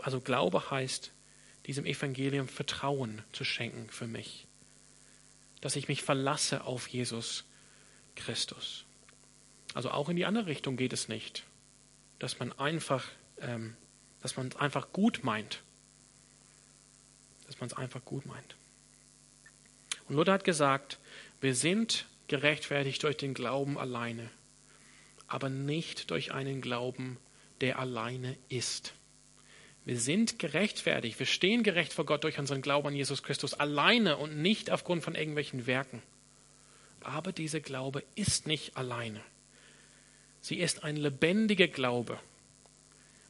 also 0.02 0.20
Glaube 0.20 0.72
heißt, 0.72 1.12
diesem 1.66 1.86
Evangelium 1.86 2.48
Vertrauen 2.48 3.22
zu 3.32 3.44
schenken 3.44 3.90
für 3.90 4.08
mich, 4.08 4.48
dass 5.62 5.76
ich 5.76 5.88
mich 5.88 6.04
verlasse 6.04 6.66
auf 6.66 6.88
Jesus 6.88 7.46
Christus. 8.16 8.86
Also 9.74 9.92
auch 9.92 10.10
in 10.10 10.18
die 10.18 10.26
andere 10.26 10.48
Richtung 10.48 10.76
geht 10.76 10.94
es 10.94 11.08
nicht, 11.08 11.44
dass 12.20 12.40
man 12.40 12.52
einfach, 12.60 13.06
ähm, 13.40 13.76
dass 14.22 14.36
man 14.36 14.50
es 14.50 14.56
einfach 14.58 14.92
gut 14.92 15.24
meint, 15.24 15.62
dass 17.48 17.60
man 17.60 17.68
es 17.68 17.74
einfach 17.74 18.04
gut 18.04 18.26
meint. 18.26 18.56
Und 20.08 20.16
Luther 20.16 20.34
hat 20.34 20.44
gesagt, 20.44 21.00
wir 21.40 21.56
sind 21.56 22.06
gerechtfertigt 22.34 23.04
durch 23.04 23.16
den 23.16 23.36
Glauben 23.36 23.78
alleine, 23.78 24.28
aber 25.28 25.50
nicht 25.50 26.10
durch 26.10 26.32
einen 26.32 26.62
Glauben, 26.62 27.20
der 27.62 27.78
alleine 27.78 28.36
ist. 28.50 28.96
Wir 29.86 30.00
sind 30.00 30.40
gerechtfertigt, 30.40 31.20
wir 31.20 31.28
stehen 31.28 31.62
gerecht 31.62 31.94
vor 31.94 32.08
Gott 32.08 32.24
durch 32.24 32.40
unseren 32.40 32.64
Glauben 32.64 32.88
an 32.88 32.96
Jesus 32.96 33.22
Christus 33.22 33.54
alleine 33.54 34.18
und 34.18 34.42
nicht 34.42 34.72
aufgrund 34.72 35.04
von 35.04 35.14
irgendwelchen 35.14 35.68
Werken. 35.68 36.02
Aber 37.02 37.32
dieser 37.32 37.60
Glaube 37.60 38.04
ist 38.16 38.48
nicht 38.48 38.78
alleine. 38.78 39.22
Sie 40.42 40.58
ist 40.58 40.84
ein 40.84 40.98
lebendiger 40.98 41.68
Glaube, 41.68 42.20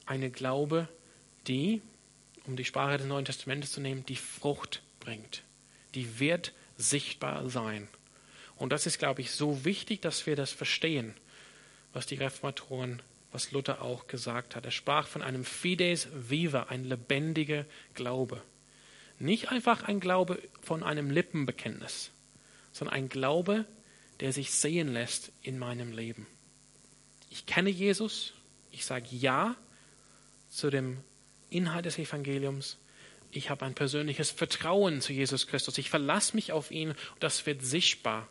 eine 0.06 0.32
Glaube, 0.32 0.88
die, 1.48 1.82
um 2.46 2.56
die 2.56 2.64
Sprache 2.64 3.00
des 3.00 3.08
Neuen 3.08 3.26
Testamentes 3.26 3.74
zu 3.74 3.82
nehmen, 3.82 4.06
die 4.06 4.16
Frucht 4.16 4.82
bringt. 5.02 5.44
Die 5.94 6.22
wird 6.22 6.54
sichtbar 6.78 7.50
sein. 7.50 7.90
Und 8.64 8.70
das 8.70 8.86
ist, 8.86 8.98
glaube 8.98 9.20
ich, 9.20 9.32
so 9.32 9.66
wichtig, 9.66 10.02
dass 10.02 10.26
wir 10.26 10.38
das 10.38 10.54
verstehen, 10.54 11.14
was 11.92 12.06
die 12.06 12.16
Reformatoren, 12.16 13.02
was 13.34 13.52
Luther 13.52 13.82
auch 13.82 14.08
gesagt 14.08 14.56
hat. 14.56 14.64
Er 14.64 14.72
sprach 14.72 15.06
von 15.06 15.22
einem 15.22 15.44
Fides 15.44 16.08
viva, 16.14 16.68
ein 16.70 16.86
lebendiger 16.86 17.66
Glaube. 17.94 18.42
Nicht 19.20 19.52
einfach 19.52 19.84
ein 19.84 20.00
Glaube 20.00 20.42
von 20.62 20.82
einem 20.82 21.12
Lippenbekenntnis, 21.12 22.12
sondern 22.72 22.96
ein 22.96 23.10
Glaube, 23.10 23.66
der 24.22 24.32
sich 24.32 24.52
sehen 24.52 24.94
lässt 24.94 25.34
in 25.42 25.60
meinem 25.60 25.92
Leben. 25.92 26.26
Ich 27.30 27.46
kenne 27.46 27.70
Jesus, 27.70 28.32
ich 28.72 28.86
sage 28.86 29.08
Ja 29.12 29.58
zu 30.48 30.70
dem 30.70 31.04
Inhalt 31.50 31.84
des 31.84 32.00
Evangeliums. 32.00 32.78
Ich 33.30 33.50
habe 33.50 33.66
ein 33.66 33.76
persönliches 33.76 34.32
Vertrauen 34.32 35.02
zu 35.02 35.12
Jesus 35.12 35.48
Christus. 35.48 35.78
Ich 35.78 35.90
verlasse 35.90 36.34
mich 36.34 36.54
auf 36.54 36.72
ihn 36.72 36.92
und 36.92 36.98
das 37.20 37.46
wird 37.46 37.62
sichtbar 37.62 38.30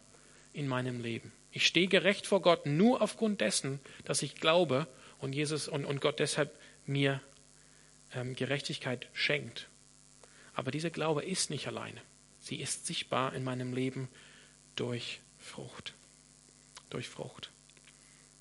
in 0.52 0.68
meinem 0.68 1.00
Leben. 1.00 1.32
Ich 1.50 1.66
stehe 1.66 1.88
gerecht 1.88 2.26
vor 2.26 2.42
Gott 2.42 2.66
nur 2.66 3.02
aufgrund 3.02 3.40
dessen, 3.40 3.80
dass 4.04 4.22
ich 4.22 4.36
glaube 4.36 4.86
und 5.18 5.32
Jesus 5.32 5.68
und, 5.68 5.84
und 5.84 6.00
Gott 6.00 6.18
deshalb 6.18 6.58
mir 6.86 7.20
ähm, 8.14 8.34
Gerechtigkeit 8.34 9.08
schenkt. 9.12 9.68
Aber 10.54 10.70
dieser 10.70 10.90
Glaube 10.90 11.24
ist 11.24 11.50
nicht 11.50 11.66
alleine. 11.66 12.00
Sie 12.40 12.56
ist 12.56 12.86
sichtbar 12.86 13.34
in 13.34 13.44
meinem 13.44 13.72
Leben 13.72 14.08
durch 14.76 15.20
Frucht. 15.38 15.94
Durch 16.90 17.08
Frucht. 17.08 17.50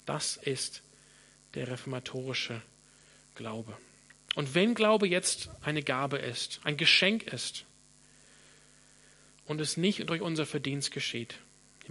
Das 0.05 0.37
ist 0.37 0.81
der 1.53 1.67
reformatorische 1.67 2.61
Glaube. 3.35 3.77
Und 4.35 4.55
wenn 4.55 4.73
Glaube 4.73 5.07
jetzt 5.07 5.49
eine 5.61 5.83
Gabe 5.83 6.17
ist, 6.17 6.61
ein 6.63 6.77
Geschenk 6.77 7.23
ist 7.23 7.65
und 9.45 9.59
es 9.59 9.77
nicht 9.77 10.09
durch 10.09 10.21
unser 10.21 10.45
Verdienst 10.45 10.91
geschieht, 10.91 11.35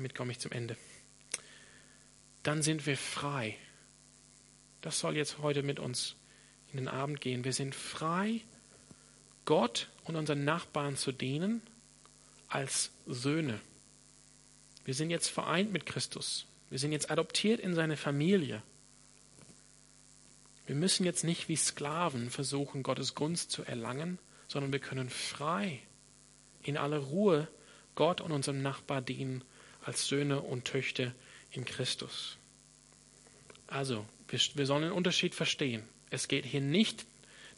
hiermit 0.01 0.15
komme 0.15 0.33
ich 0.33 0.39
zum 0.39 0.53
Ende, 0.53 0.79
dann 2.43 2.63
sind 2.63 2.87
wir 2.87 2.97
frei. 2.97 3.59
Das 4.81 4.99
soll 4.99 5.15
jetzt 5.15 5.41
heute 5.41 5.63
mit 5.63 5.79
uns 5.79 6.17
in 6.73 6.79
den 6.79 6.89
Abend 6.89 7.21
gehen. 7.21 7.45
Wir 7.45 7.53
sind 7.53 7.75
frei, 7.75 8.41
Gott 9.45 9.91
und 10.05 10.17
unseren 10.17 10.45
Nachbarn 10.45 10.97
zu 10.97 11.13
dienen 11.13 11.61
als 12.49 12.93
Söhne. 13.07 13.61
Wir 14.87 14.95
sind 14.95 15.11
jetzt 15.11 15.29
vereint 15.29 15.71
mit 15.71 15.85
Christus. 15.85 16.47
Wir 16.71 16.79
sind 16.79 16.93
jetzt 16.93 17.11
adoptiert 17.11 17.61
in 17.61 17.75
seine 17.75 17.99
Familie. 17.99 18.63
Wir 20.65 20.77
müssen 20.77 21.05
jetzt 21.05 21.25
nicht 21.25 21.49
wie 21.51 21.57
Sklaven 21.57 22.31
versuchen, 22.31 22.83
Gottes 22.83 23.15
Gunst 23.15 23.51
zu 23.51 23.65
erlangen, 23.65 24.19
sondern 24.49 24.73
wir 24.73 24.81
können 24.81 25.11
frei, 25.11 25.81
in 26.63 26.79
aller 26.79 26.99
Ruhe 26.99 27.49
Gott 27.97 28.23
und 28.23 28.33
unserem 28.33 28.63
Nachbar 28.63 29.03
dienen 29.03 29.45
als 29.91 30.07
Söhne 30.07 30.41
und 30.41 30.67
Töchter 30.67 31.13
in 31.51 31.65
Christus. 31.65 32.37
Also, 33.67 34.07
wir, 34.29 34.39
wir 34.55 34.65
sollen 34.65 34.85
den 34.85 34.93
Unterschied 34.93 35.35
verstehen. 35.35 35.83
Es 36.11 36.29
geht 36.29 36.45
hier 36.45 36.61
nicht 36.61 37.07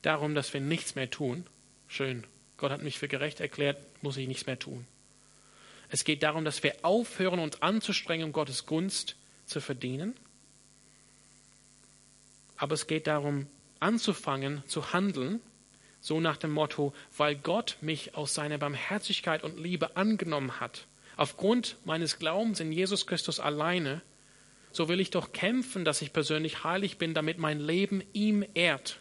darum, 0.01 0.35
dass 0.35 0.55
wir 0.55 0.63
nichts 0.63 0.95
mehr 0.95 1.11
tun. 1.11 1.45
Schön, 1.89 2.25
Gott 2.57 2.71
hat 2.71 2.83
mich 2.83 2.99
für 2.99 3.07
gerecht 3.07 3.41
erklärt, 3.41 3.85
muss 4.03 4.17
ich 4.17 4.27
nichts 4.27 4.47
mehr 4.47 4.59
tun. 4.59 4.87
Es 5.91 6.05
geht 6.05 6.23
darum, 6.23 6.47
dass 6.47 6.63
wir 6.63 6.75
aufhören, 6.81 7.39
uns 7.39 7.61
anzustrengen, 7.61 8.29
um 8.29 8.33
Gottes 8.33 8.65
Gunst 8.65 9.15
zu 9.45 9.61
verdienen. 9.61 10.15
Aber 12.57 12.73
es 12.73 12.87
geht 12.87 13.09
darum, 13.09 13.47
anzufangen 13.79 14.63
zu 14.67 14.95
handeln, 14.95 15.43
so 16.01 16.19
nach 16.19 16.39
dem 16.39 16.53
Motto, 16.53 16.95
weil 17.15 17.37
Gott 17.37 17.77
mich 17.83 18.15
aus 18.15 18.33
seiner 18.33 18.57
Barmherzigkeit 18.57 19.45
und 19.45 19.61
Liebe 19.61 19.99
angenommen 19.99 20.61
hat, 20.61 20.87
aufgrund 21.17 21.77
meines 21.85 22.19
Glaubens 22.19 22.61
in 22.61 22.73
Jesus 22.73 23.07
Christus 23.07 23.41
alleine, 23.41 24.03
so 24.73 24.89
will 24.89 25.01
ich 25.01 25.11
doch 25.11 25.33
kämpfen, 25.33 25.85
dass 25.85 26.03
ich 26.03 26.13
persönlich 26.13 26.65
heilig 26.65 26.99
bin, 26.99 27.15
damit 27.15 27.39
mein 27.39 27.61
Leben 27.61 28.03
ihm 28.13 28.45
ehrt. 28.55 29.01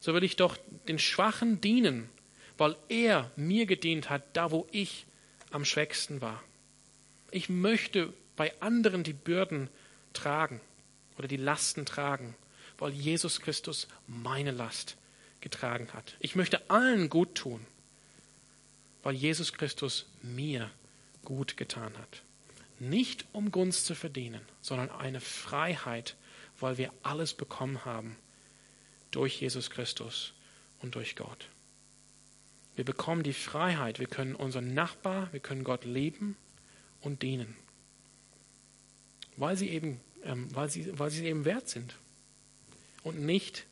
So 0.00 0.14
will 0.14 0.24
ich 0.24 0.36
doch 0.36 0.56
den 0.88 0.98
Schwachen 0.98 1.60
dienen, 1.60 2.10
weil 2.58 2.76
er 2.88 3.30
mir 3.36 3.66
gedient 3.66 4.10
hat, 4.10 4.22
da 4.36 4.50
wo 4.50 4.66
ich 4.70 5.06
am 5.50 5.64
schwächsten 5.64 6.20
war. 6.20 6.42
Ich 7.30 7.48
möchte 7.48 8.12
bei 8.36 8.52
anderen 8.60 9.02
die 9.02 9.12
Bürden 9.14 9.68
tragen 10.12 10.60
oder 11.18 11.28
die 11.28 11.36
Lasten 11.36 11.86
tragen, 11.86 12.34
weil 12.78 12.92
Jesus 12.92 13.40
Christus 13.40 13.88
meine 14.06 14.50
Last 14.50 14.96
getragen 15.40 15.88
hat. 15.92 16.16
Ich 16.20 16.36
möchte 16.36 16.70
allen 16.70 17.08
gut 17.08 17.34
tun, 17.34 17.66
weil 19.02 19.14
Jesus 19.14 19.52
Christus 19.52 20.06
mir 20.22 20.70
gut 21.26 21.58
getan 21.58 21.92
hat. 21.98 22.22
Nicht 22.78 23.26
um 23.32 23.52
Gunst 23.52 23.84
zu 23.84 23.94
verdienen, 23.94 24.40
sondern 24.62 24.90
eine 24.90 25.20
Freiheit, 25.20 26.16
weil 26.58 26.78
wir 26.78 26.90
alles 27.02 27.34
bekommen 27.34 27.84
haben 27.84 28.16
durch 29.10 29.40
Jesus 29.40 29.68
Christus 29.68 30.32
und 30.80 30.94
durch 30.94 31.16
Gott. 31.16 31.48
Wir 32.74 32.84
bekommen 32.84 33.22
die 33.22 33.32
Freiheit, 33.32 33.98
wir 33.98 34.06
können 34.06 34.34
unseren 34.34 34.74
Nachbar, 34.74 35.32
wir 35.32 35.40
können 35.40 35.64
Gott 35.64 35.84
leben 35.84 36.36
und 37.00 37.22
dienen, 37.22 37.56
weil 39.36 39.56
sie 39.56 39.70
eben, 39.70 40.00
ähm, 40.24 40.54
weil 40.54 40.70
sie, 40.70 40.98
weil 40.98 41.10
sie 41.10 41.24
eben 41.26 41.44
wert 41.44 41.68
sind. 41.68 41.96
Und 43.02 43.20
nicht, 43.20 43.66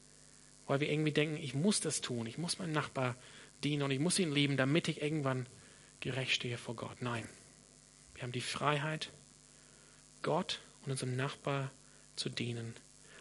weil 0.66 0.80
wir 0.80 0.90
irgendwie 0.90 1.12
denken, 1.12 1.36
ich 1.36 1.54
muss 1.54 1.80
das 1.80 2.00
tun, 2.00 2.26
ich 2.26 2.38
muss 2.38 2.58
meinem 2.58 2.72
Nachbar 2.72 3.16
dienen 3.62 3.82
und 3.82 3.90
ich 3.90 3.98
muss 3.98 4.18
ihn 4.18 4.32
lieben, 4.32 4.56
damit 4.56 4.88
ich 4.88 5.02
irgendwann 5.02 5.46
gerecht 6.00 6.32
stehe 6.32 6.56
vor 6.56 6.76
Gott. 6.76 7.02
Nein, 7.02 7.28
wir 8.24 8.28
haben 8.28 8.32
die 8.32 8.40
Freiheit, 8.40 9.10
Gott 10.22 10.60
und 10.86 10.92
unserem 10.92 11.14
Nachbar 11.14 11.70
zu 12.16 12.30
dienen, 12.30 12.74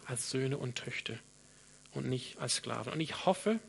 als 0.05 0.29
Söhne 0.29 0.57
und 0.57 0.75
Töchter 0.75 1.19
und 1.91 2.07
nicht 2.07 2.37
als 2.37 2.55
Sklaven. 2.55 2.93
Und 2.93 3.01
ich 3.01 3.25
hoffe, 3.25 3.59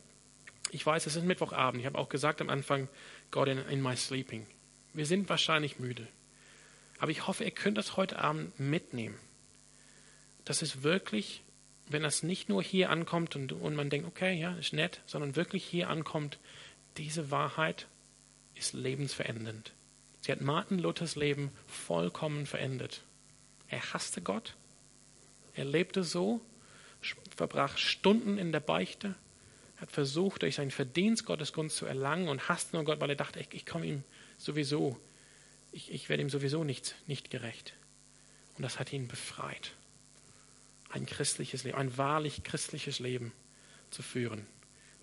ich 0.71 0.87
weiß, 0.87 1.07
es 1.07 1.17
ist 1.17 1.25
Mittwochabend. 1.25 1.81
Ich 1.81 1.87
habe 1.87 1.99
auch 1.99 2.09
gesagt 2.09 2.41
am 2.41 2.51
Anfang, 2.51 2.89
God 3.33 3.49
in, 3.49 3.59
in 3.67 3.83
my 3.83 3.97
sleeping. 3.97 4.47
Wir 4.93 5.07
sind 5.07 5.29
wahrscheinlich 5.29 5.81
müde. 5.81 6.07
Aber 7.01 7.11
ich 7.11 7.27
hoffe, 7.27 7.43
ihr 7.43 7.51
könnt 7.51 7.79
das 7.79 7.97
heute 7.97 8.21
Abend 8.21 8.61
mitnehmen. 8.61 9.19
Das 10.45 10.63
ist 10.63 10.85
wirklich, 10.85 11.43
wenn 11.89 12.05
das 12.05 12.23
nicht 12.23 12.49
nur 12.49 12.63
hier 12.63 12.91
ankommt 12.91 13.35
und, 13.35 13.51
und 13.51 13.75
man 13.75 13.91
denkt, 13.91 14.07
okay, 14.07 14.39
ja, 14.39 14.55
ist 14.55 14.73
nett, 14.73 15.01
sondern 15.05 15.35
wirklich 15.35 15.65
hier 15.65 15.91
ankommt, 15.91 16.39
diese 16.97 17.33
Wahrheit 17.33 17.89
ist 18.55 18.73
lebensverändernd. 18.73 19.73
Sie 20.25 20.33
hat 20.33 20.41
Martin 20.41 20.79
Luthers 20.79 21.17
Leben 21.17 21.51
vollkommen 21.67 22.47
verändert. 22.47 23.03
Er 23.69 23.93
hasste 23.93 24.23
Gott. 24.23 24.55
Er 25.55 25.67
lebte 25.67 26.03
so, 26.03 26.41
verbrach 27.37 27.77
Stunden 27.77 28.39
in 28.39 28.51
der 28.51 28.61
Beichte, 28.61 29.17
hat 29.77 29.93
versucht, 29.93 30.41
durch 30.41 30.55
seinen 30.55 30.71
Verdienst 30.71 31.27
Gottes 31.27 31.53
Gunst 31.53 31.77
zu 31.77 31.85
erlangen 31.85 32.29
und 32.29 32.49
hasste 32.49 32.75
nur 32.75 32.87
Gott, 32.87 33.01
weil 33.01 33.11
er 33.11 33.17
dachte, 33.17 33.39
ich, 33.39 33.49
ich 33.53 33.67
komme 33.67 33.85
ihm 33.85 34.03
sowieso, 34.39 34.99
ich, 35.73 35.93
ich 35.93 36.09
werde 36.09 36.23
ihm 36.23 36.31
sowieso 36.31 36.65
nicht, 36.65 36.95
nicht 37.07 37.31
gerecht. 37.31 37.75
Und 38.57 38.63
das 38.63 38.79
hat 38.79 38.95
ihn 38.95 39.09
befreit, 39.09 39.73
ein 40.89 41.05
christliches 41.05 41.65
Leben, 41.65 41.77
ein 41.77 41.99
wahrlich 41.99 42.45
christliches 42.45 42.99
Leben 42.99 43.35
zu 43.91 44.01
führen, 44.01 44.47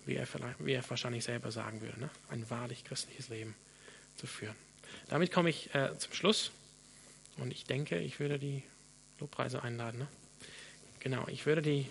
wie 0.04 0.16
er, 0.16 0.26
wie 0.58 0.72
er 0.72 0.90
wahrscheinlich 0.90 1.22
selber 1.22 1.52
sagen 1.52 1.80
würde, 1.80 2.00
ne? 2.00 2.10
ein 2.28 2.50
wahrlich 2.50 2.82
christliches 2.82 3.28
Leben 3.28 3.54
zu 4.16 4.26
führen. 4.26 4.56
Damit 5.08 5.32
komme 5.32 5.50
ich 5.50 5.74
äh, 5.74 5.96
zum 5.98 6.12
Schluss 6.12 6.50
und 7.38 7.52
ich 7.52 7.64
denke, 7.64 7.98
ich 7.98 8.20
würde 8.20 8.38
die 8.38 8.62
Lobpreise 9.18 9.62
einladen. 9.62 10.00
Ne? 10.00 10.08
Genau, 11.00 11.26
ich 11.28 11.46
würde 11.46 11.62
die 11.62 11.86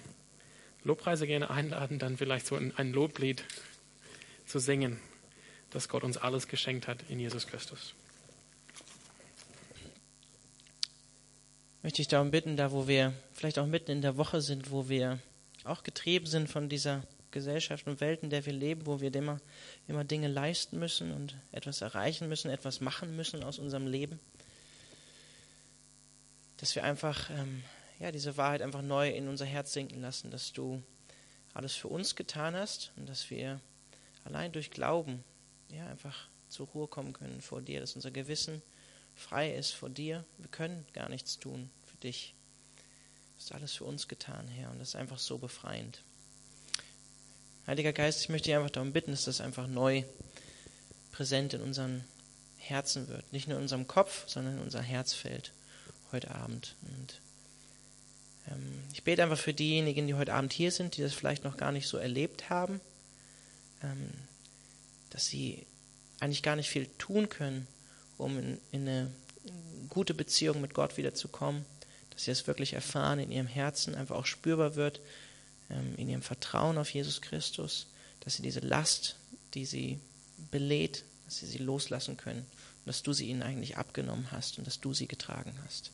Lobpreise 0.83 1.27
gerne 1.27 1.49
einladen, 1.49 1.99
dann 1.99 2.17
vielleicht 2.17 2.47
so 2.47 2.55
ein 2.55 2.93
Loblied 2.93 3.43
zu 4.45 4.59
singen, 4.59 4.99
dass 5.69 5.89
Gott 5.89 6.03
uns 6.03 6.17
alles 6.17 6.47
geschenkt 6.47 6.87
hat 6.87 7.03
in 7.09 7.19
Jesus 7.19 7.47
Christus. 7.47 7.93
Möchte 11.83 12.01
ich 12.01 12.07
darum 12.07 12.31
bitten, 12.31 12.57
da 12.57 12.71
wo 12.71 12.87
wir 12.87 13.13
vielleicht 13.33 13.57
auch 13.57 13.65
mitten 13.65 13.91
in 13.91 14.01
der 14.01 14.17
Woche 14.17 14.41
sind, 14.41 14.71
wo 14.71 14.87
wir 14.89 15.19
auch 15.63 15.83
getrieben 15.83 16.27
sind 16.27 16.49
von 16.49 16.69
dieser 16.69 17.03
Gesellschaft 17.31 17.87
und 17.87 18.01
Welt, 18.01 18.23
in 18.23 18.29
der 18.29 18.45
wir 18.45 18.53
leben, 18.53 18.85
wo 18.85 19.01
wir 19.01 19.13
immer, 19.13 19.39
immer 19.87 20.03
Dinge 20.03 20.27
leisten 20.27 20.79
müssen 20.79 21.11
und 21.11 21.35
etwas 21.51 21.81
erreichen 21.81 22.29
müssen, 22.29 22.51
etwas 22.51 22.81
machen 22.81 23.15
müssen 23.15 23.43
aus 23.43 23.59
unserem 23.59 23.87
Leben, 23.87 24.19
dass 26.57 26.75
wir 26.75 26.83
einfach 26.83 27.29
ähm, 27.31 27.63
ja, 27.99 28.11
diese 28.11 28.37
Wahrheit 28.37 28.61
einfach 28.61 28.81
neu 28.81 29.09
in 29.09 29.27
unser 29.27 29.45
Herz 29.45 29.73
sinken 29.73 30.01
lassen, 30.01 30.31
dass 30.31 30.53
du 30.53 30.81
alles 31.53 31.75
für 31.75 31.87
uns 31.87 32.15
getan 32.15 32.55
hast 32.55 32.91
und 32.95 33.07
dass 33.07 33.29
wir 33.29 33.59
allein 34.23 34.51
durch 34.51 34.71
Glauben 34.71 35.23
ja, 35.69 35.87
einfach 35.87 36.27
zur 36.49 36.67
Ruhe 36.67 36.87
kommen 36.87 37.13
können 37.13 37.41
vor 37.41 37.61
dir, 37.61 37.79
dass 37.79 37.95
unser 37.95 38.11
Gewissen 38.11 38.61
frei 39.15 39.53
ist 39.53 39.71
vor 39.71 39.89
dir. 39.89 40.25
Wir 40.37 40.49
können 40.49 40.85
gar 40.93 41.09
nichts 41.09 41.39
tun 41.39 41.69
für 41.85 41.97
dich. 41.97 42.35
Du 42.77 43.35
hast 43.37 43.51
alles 43.53 43.73
für 43.73 43.85
uns 43.85 44.07
getan, 44.07 44.47
Herr, 44.47 44.71
und 44.71 44.79
das 44.79 44.89
ist 44.89 44.95
einfach 44.95 45.19
so 45.19 45.37
befreiend. 45.37 46.01
Heiliger 47.67 47.93
Geist, 47.93 48.21
ich 48.21 48.29
möchte 48.29 48.47
dich 48.49 48.55
einfach 48.55 48.71
darum 48.71 48.91
bitten, 48.91 49.11
dass 49.11 49.25
das 49.25 49.39
einfach 49.39 49.67
neu 49.67 50.03
präsent 51.11 51.53
in 51.53 51.61
unseren 51.61 52.03
Herzen 52.57 53.07
wird. 53.07 53.31
Nicht 53.31 53.47
nur 53.47 53.57
in 53.57 53.63
unserem 53.63 53.87
Kopf, 53.87 54.27
sondern 54.27 54.55
in 54.55 54.63
unser 54.63 54.81
Herz 54.81 55.13
fällt 55.13 55.51
heute 56.11 56.31
Abend. 56.31 56.75
Und 56.81 57.21
ähm, 58.49 58.83
ich 58.93 59.03
bete 59.03 59.21
einfach 59.21 59.37
für 59.37 59.53
diejenigen, 59.53 60.07
die 60.07 60.15
heute 60.15 60.33
Abend 60.33 60.53
hier 60.53 60.71
sind, 60.71 60.97
die 60.97 61.01
das 61.01 61.13
vielleicht 61.13 61.43
noch 61.43 61.55
gar 61.55 61.71
nicht 61.71 61.87
so 61.87 61.97
erlebt 61.97 62.49
haben, 62.49 62.81
ähm, 63.83 64.09
dass 65.11 65.27
sie 65.27 65.65
eigentlich 66.19 66.43
gar 66.43 66.55
nicht 66.55 66.69
viel 66.69 66.87
tun 66.97 67.29
können, 67.29 67.67
um 68.17 68.39
in, 68.39 68.57
in 68.71 68.87
eine 68.87 69.11
gute 69.89 70.15
Beziehung 70.15 70.61
mit 70.61 70.73
Gott 70.73 70.97
wiederzukommen, 70.97 71.65
dass 72.09 72.23
sie 72.23 72.31
es 72.31 72.47
wirklich 72.47 72.73
erfahren, 72.73 73.19
in 73.19 73.31
ihrem 73.31 73.47
Herzen 73.47 73.93
einfach 73.93 74.15
auch 74.15 74.25
spürbar 74.25 74.75
wird, 74.75 74.99
in 75.97 76.09
ihrem 76.09 76.21
Vertrauen 76.21 76.77
auf 76.77 76.93
Jesus 76.93 77.21
Christus, 77.21 77.87
dass 78.21 78.35
sie 78.35 78.43
diese 78.43 78.59
Last, 78.59 79.15
die 79.53 79.65
sie 79.65 79.99
belädt, 80.51 81.03
dass 81.25 81.39
sie 81.39 81.47
sie 81.47 81.59
loslassen 81.59 82.17
können 82.17 82.39
und 82.41 82.87
dass 82.87 83.03
du 83.03 83.13
sie 83.13 83.27
ihnen 83.27 83.43
eigentlich 83.43 83.77
abgenommen 83.77 84.31
hast 84.31 84.57
und 84.57 84.67
dass 84.67 84.79
du 84.79 84.93
sie 84.93 85.07
getragen 85.07 85.57
hast. 85.65 85.91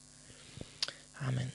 Amen. 1.19 1.51